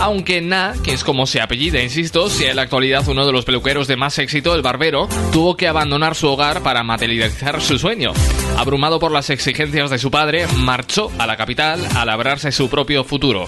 Aunque 0.00 0.40
Na, 0.40 0.74
que 0.82 0.92
es 0.92 1.04
como 1.04 1.26
se 1.26 1.40
apellida, 1.40 1.82
insisto, 1.82 2.28
sea 2.28 2.50
en 2.50 2.56
la 2.56 2.62
actualidad 2.62 3.06
uno 3.08 3.26
de 3.26 3.32
los 3.32 3.44
peluqueros 3.44 3.88
de 3.88 3.96
más 3.96 4.18
éxito, 4.18 4.54
el 4.54 4.62
barbero 4.62 5.08
tuvo 5.32 5.56
que 5.56 5.68
abandonar 5.68 6.14
su 6.14 6.28
hogar 6.28 6.62
para 6.62 6.82
materializar 6.82 7.60
su 7.60 7.78
sueño. 7.78 8.12
Abrumado 8.58 8.98
por 8.98 9.12
las 9.12 9.30
exigencias 9.30 9.90
de 9.90 9.98
su 9.98 10.10
padre, 10.10 10.46
marchó 10.58 11.10
a 11.18 11.26
la 11.26 11.36
capital 11.36 11.80
a 11.96 12.04
labrarse 12.04 12.52
su 12.52 12.68
propio 12.68 13.04
futuro. 13.04 13.46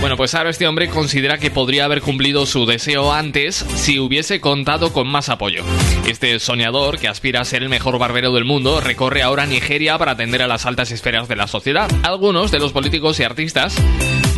Bueno, 0.00 0.16
pues 0.16 0.34
ahora 0.34 0.48
este 0.48 0.66
hombre 0.66 0.88
considera 0.88 1.36
que 1.36 1.50
podría 1.50 1.84
haber 1.84 2.00
cumplido 2.00 2.46
su 2.46 2.64
deseo 2.64 3.12
antes 3.12 3.54
si 3.54 3.98
hubiese 3.98 4.40
contado 4.40 4.94
con 4.94 5.06
más 5.06 5.28
apoyo. 5.28 5.62
Este 6.08 6.38
soñador, 6.38 6.98
que 6.98 7.06
aspira 7.06 7.42
a 7.42 7.44
ser 7.44 7.62
el 7.62 7.68
mejor 7.68 7.98
barbero 7.98 8.32
del 8.32 8.46
mundo, 8.46 8.80
recorre 8.80 9.22
ahora 9.22 9.44
Nigeria 9.44 9.98
para 9.98 10.12
atender 10.12 10.40
a 10.40 10.46
las 10.46 10.64
altas 10.64 10.90
esferas 10.90 11.28
de 11.28 11.36
la 11.36 11.46
sociedad. 11.46 11.90
Algunos 12.02 12.50
de 12.50 12.60
los 12.60 12.72
políticos 12.72 13.20
y 13.20 13.24
artistas 13.24 13.76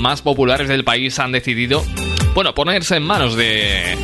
más 0.03 0.21
populares 0.21 0.69
del 0.69 0.83
país 0.83 1.19
han 1.21 1.31
decidido, 1.31 1.85
bueno, 2.35 2.55
ponerse 2.55 2.97
en 2.97 3.05
manos 3.05 3.37
de 3.37 3.97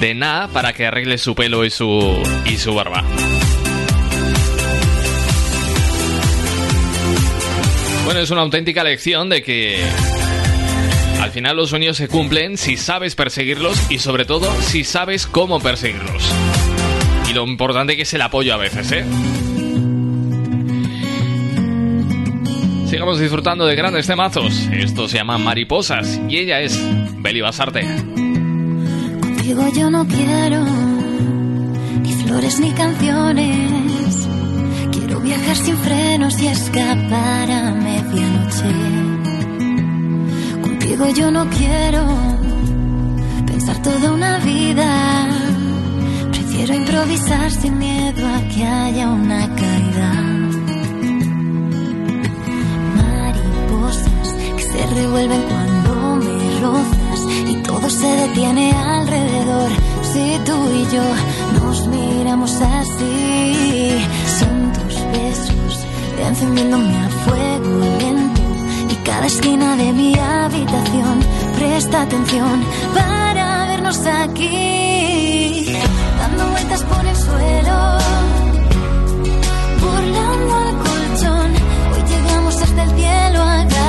de 0.00 0.12
Na 0.12 0.50
para 0.52 0.72
que 0.72 0.86
arregle 0.86 1.18
su 1.18 1.36
pelo 1.36 1.64
y 1.64 1.70
su 1.70 2.20
y 2.44 2.56
su 2.56 2.74
barba. 2.74 3.04
Bueno, 8.04 8.20
es 8.20 8.30
una 8.32 8.42
auténtica 8.42 8.82
lección 8.82 9.28
de 9.28 9.42
que 9.42 9.78
al 11.22 11.30
final 11.30 11.56
los 11.56 11.70
sueños 11.70 11.96
se 11.96 12.08
cumplen 12.08 12.58
si 12.58 12.76
sabes 12.76 13.14
perseguirlos 13.14 13.90
y 13.90 14.00
sobre 14.00 14.24
todo 14.24 14.52
si 14.62 14.82
sabes 14.82 15.28
cómo 15.28 15.60
perseguirlos. 15.60 16.24
Y 17.30 17.34
lo 17.34 17.46
importante 17.46 17.96
que 17.96 18.02
es 18.02 18.12
el 18.14 18.22
apoyo 18.22 18.52
a 18.52 18.56
veces, 18.56 18.90
¿eh? 18.90 19.04
Sigamos 22.94 23.18
disfrutando 23.18 23.66
de 23.66 23.74
grandes 23.74 24.06
temazos. 24.06 24.68
Esto 24.70 25.08
se 25.08 25.16
llama 25.16 25.36
Mariposas 25.36 26.20
y 26.28 26.36
ella 26.36 26.60
es 26.60 26.80
Beli 27.16 27.40
Basarte. 27.40 27.80
Contigo 29.20 29.68
yo 29.76 29.90
no 29.90 30.06
quiero 30.06 30.64
ni 32.00 32.12
flores 32.12 32.60
ni 32.60 32.70
canciones. 32.70 34.28
Quiero 34.92 35.18
viajar 35.18 35.56
sin 35.56 35.76
frenos 35.78 36.40
y 36.40 36.46
escapar 36.46 37.50
a 37.50 37.72
medianoche. 37.72 38.72
Contigo 40.62 41.08
yo 41.16 41.32
no 41.32 41.50
quiero 41.50 42.06
pensar 43.44 43.82
toda 43.82 44.12
una 44.12 44.38
vida. 44.38 45.26
Prefiero 46.30 46.74
improvisar 46.74 47.50
sin 47.50 47.76
miedo 47.76 48.24
a 48.24 48.40
que 48.54 48.64
haya 48.64 49.08
una 49.08 49.52
caída. 49.56 49.73
Se 54.84 54.94
revuelven 54.94 55.42
cuando 55.42 56.16
me 56.16 56.60
rozas 56.60 57.20
y 57.48 57.54
todo 57.62 57.88
se 57.90 58.06
detiene 58.06 58.72
alrededor. 58.72 59.70
Si 60.12 60.38
tú 60.44 60.56
y 60.72 60.94
yo 60.94 61.04
nos 61.60 61.86
miramos 61.86 62.52
así, 62.60 64.06
son 64.38 64.72
tus 64.72 64.94
besos 65.12 65.86
encendiéndome 66.26 66.96
a 66.96 67.08
fuego 67.08 67.80
lento 67.98 68.42
y 68.90 68.94
cada 69.04 69.26
esquina 69.26 69.76
de 69.76 69.92
mi 69.92 70.14
habitación 70.18 71.20
presta 71.56 72.02
atención 72.02 72.64
para 72.94 73.66
vernos 73.68 73.98
aquí, 74.06 75.76
dando 76.18 76.50
vueltas 76.50 76.82
por 76.82 77.06
el 77.06 77.16
suelo, 77.16 77.98
burlando 79.80 80.54
al 80.54 80.76
colchón. 80.84 81.50
Hoy 81.94 82.02
llegamos 82.08 82.62
hasta 82.62 82.82
el 82.82 82.90
cielo, 82.90 83.42
agárrate 83.42 83.83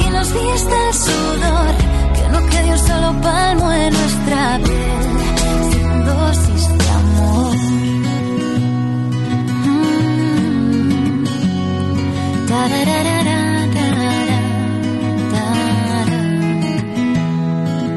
y 0.00 0.10
nos 0.10 0.28
vista 0.32 0.88
el 0.88 0.94
sudor, 0.94 1.74
que 2.14 2.28
no 2.32 2.46
quede 2.50 2.72
un 2.72 2.78
solo 2.78 3.20
palmo 3.20 3.72
en 3.72 3.92
nuestra 3.92 4.58
piel, 4.58 6.04
dosis 6.04 6.68
de 6.78 6.88
amor. 6.90 7.54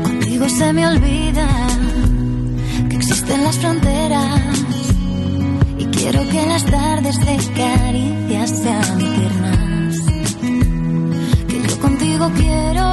Contigo 0.03 0.49
se 0.49 0.73
me 0.73 0.87
olvida 0.87 1.47
que 2.89 2.95
existen 2.95 3.43
las 3.43 3.57
fronteras 3.57 4.65
y 5.77 5.85
quiero 5.85 6.21
que 6.29 6.45
las 6.45 6.65
tardes 6.65 7.19
de 7.19 7.37
caricias 7.55 8.49
sean 8.49 9.01
eternas. 9.01 9.36
Contigo 11.97 12.31
quiero 12.35 12.85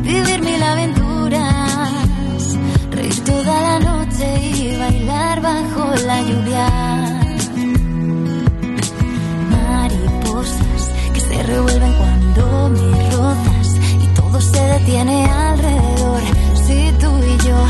vivir 0.00 0.40
mil 0.40 0.62
aventuras, 0.62 2.56
reír 2.90 3.24
toda 3.24 3.60
la 3.60 3.78
noche 3.78 4.40
y 4.40 4.76
bailar 4.78 5.42
bajo 5.42 5.94
la 6.06 6.22
lluvia. 6.22 6.70
Mariposas 9.50 10.90
que 11.12 11.20
se 11.20 11.42
revuelven 11.42 11.92
cuando 11.92 12.70
me 12.70 13.10
rozas 13.10 13.76
y 14.02 14.06
todo 14.14 14.40
se 14.40 14.60
detiene 14.60 15.26
alrededor. 15.26 16.22
Si 16.66 16.90
tú 16.98 17.10
y 17.18 17.46
yo 17.46 17.66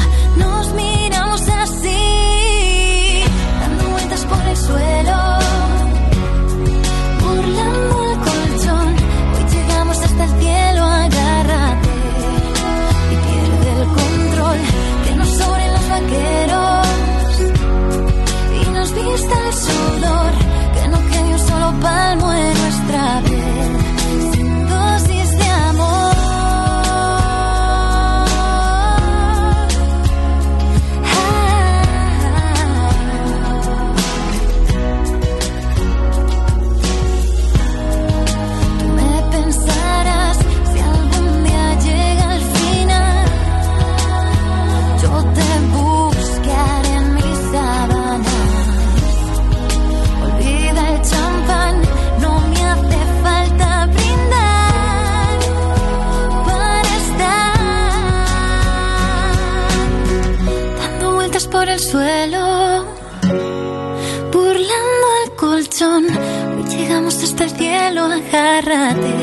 agárrate, 68.28 69.14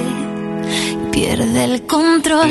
pierde 1.11 1.63
el 1.63 1.85
control. 1.85 2.49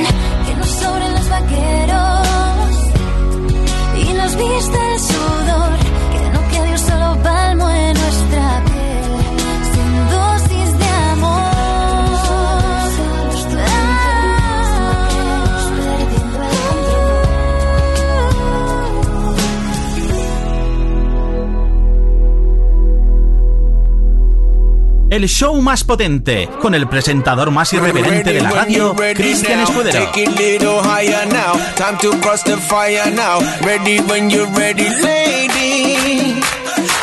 el 25.14 25.28
show 25.28 25.60
más 25.62 25.84
potente, 25.84 26.48
con 26.60 26.74
el 26.74 26.88
presentador 26.88 27.52
más 27.52 27.72
irreverente 27.72 28.32
de 28.32 28.40
la 28.40 28.50
radio, 28.50 28.96
Cristian 29.14 29.60
Escudero. 29.60 30.10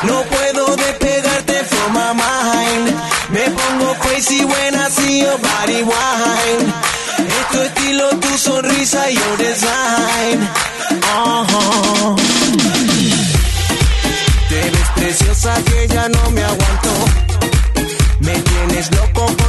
No 0.03 0.23
puedo 0.23 0.75
despegarte 0.75 1.63
from 1.63 1.93
my 1.93 2.13
mind. 2.13 2.95
Me 3.29 3.45
pongo 3.49 3.93
crazy 4.01 4.43
when 4.43 4.75
I 4.75 4.89
see 4.89 5.21
your 5.21 5.37
body 5.37 5.83
wine. 5.83 6.73
Es 7.17 7.47
tu 7.51 7.61
estilo, 7.61 8.09
tu 8.19 8.37
sonrisa, 8.37 9.09
your 9.09 9.37
design. 9.37 10.49
Uh 11.15 11.45
-huh. 11.47 12.15
Te 14.49 14.69
ves 14.69 14.89
preciosa 14.95 15.53
que 15.63 15.87
ya 15.87 16.09
no 16.09 16.31
me 16.31 16.43
aguanto. 16.43 17.10
No 18.89 18.97
loco. 18.97 19.40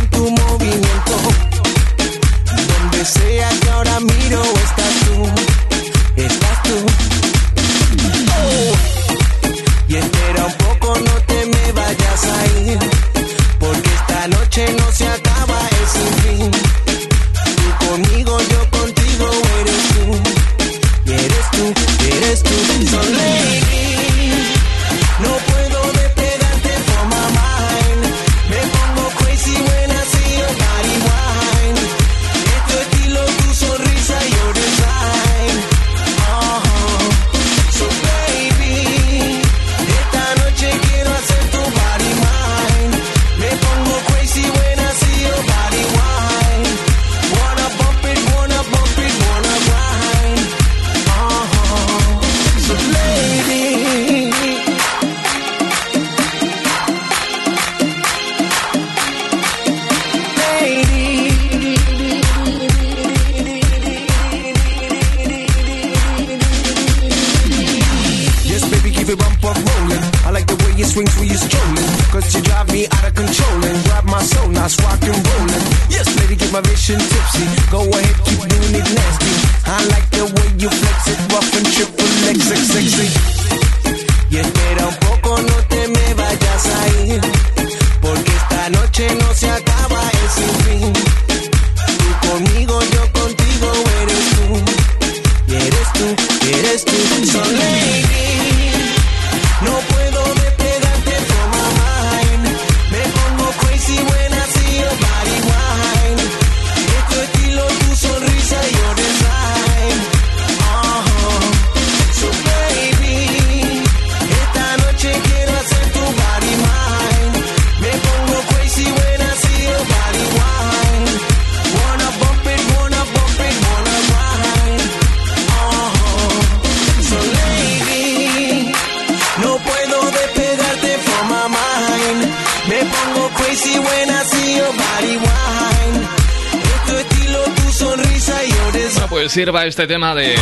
Sirva 139.32 139.64
este 139.64 139.86
tema 139.86 140.14
de 140.14 140.34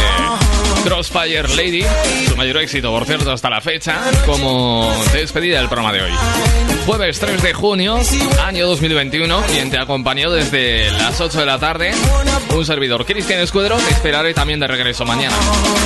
Crossfire 0.83 1.47
Lady, 1.55 1.85
su 2.27 2.37
mayor 2.37 2.57
éxito, 2.57 2.91
por 2.91 3.07
cierto, 3.07 3.31
hasta 3.31 3.49
la 3.49 3.61
fecha, 3.61 4.01
como 4.27 4.93
despedida 5.13 5.59
del 5.61 5.69
programa 5.69 5.93
de 5.93 6.03
hoy. 6.03 6.11
Jueves 6.87 7.21
3 7.21 7.41
de 7.41 7.55
junio, 7.55 8.01
año 8.45 8.67
2021, 8.67 9.43
quien 9.43 9.71
te 9.71 9.79
acompañó 9.79 10.33
desde 10.33 10.91
las 10.91 11.21
8 11.21 11.39
de 11.39 11.47
la 11.47 11.61
tarde, 11.61 11.93
un 12.53 12.67
servidor, 12.67 13.07
Cristian 13.07 13.39
Escudero, 13.39 13.77
te 13.77 13.91
esperaré 13.91 14.35
también 14.35 14.59
de 14.59 14.67
regreso 14.67 15.05
mañana, 15.05 15.37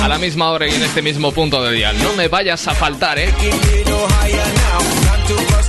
a 0.01 0.07
la 0.07 0.17
misma 0.17 0.49
hora 0.49 0.65
y 0.65 0.73
en 0.73 0.81
este 0.81 1.03
mismo 1.03 1.31
punto 1.31 1.61
de 1.63 1.73
día. 1.73 1.93
No 1.93 2.13
me 2.13 2.27
vayas 2.27 2.67
a 2.67 2.73
faltar, 2.73 3.19
¿eh? 3.19 3.31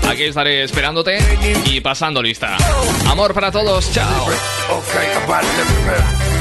Aquí 0.09 0.23
estaré 0.23 0.63
esperándote 0.63 1.19
y 1.67 1.83
pasando 1.83 2.23
lista. 2.23 2.57
Amor 3.11 3.35
para 3.35 3.53
todos, 3.53 3.93
chao. 3.93 4.27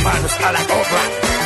Manos 0.05 0.35
a 0.35 0.51
la 0.51 0.59
obra. 0.61 1.44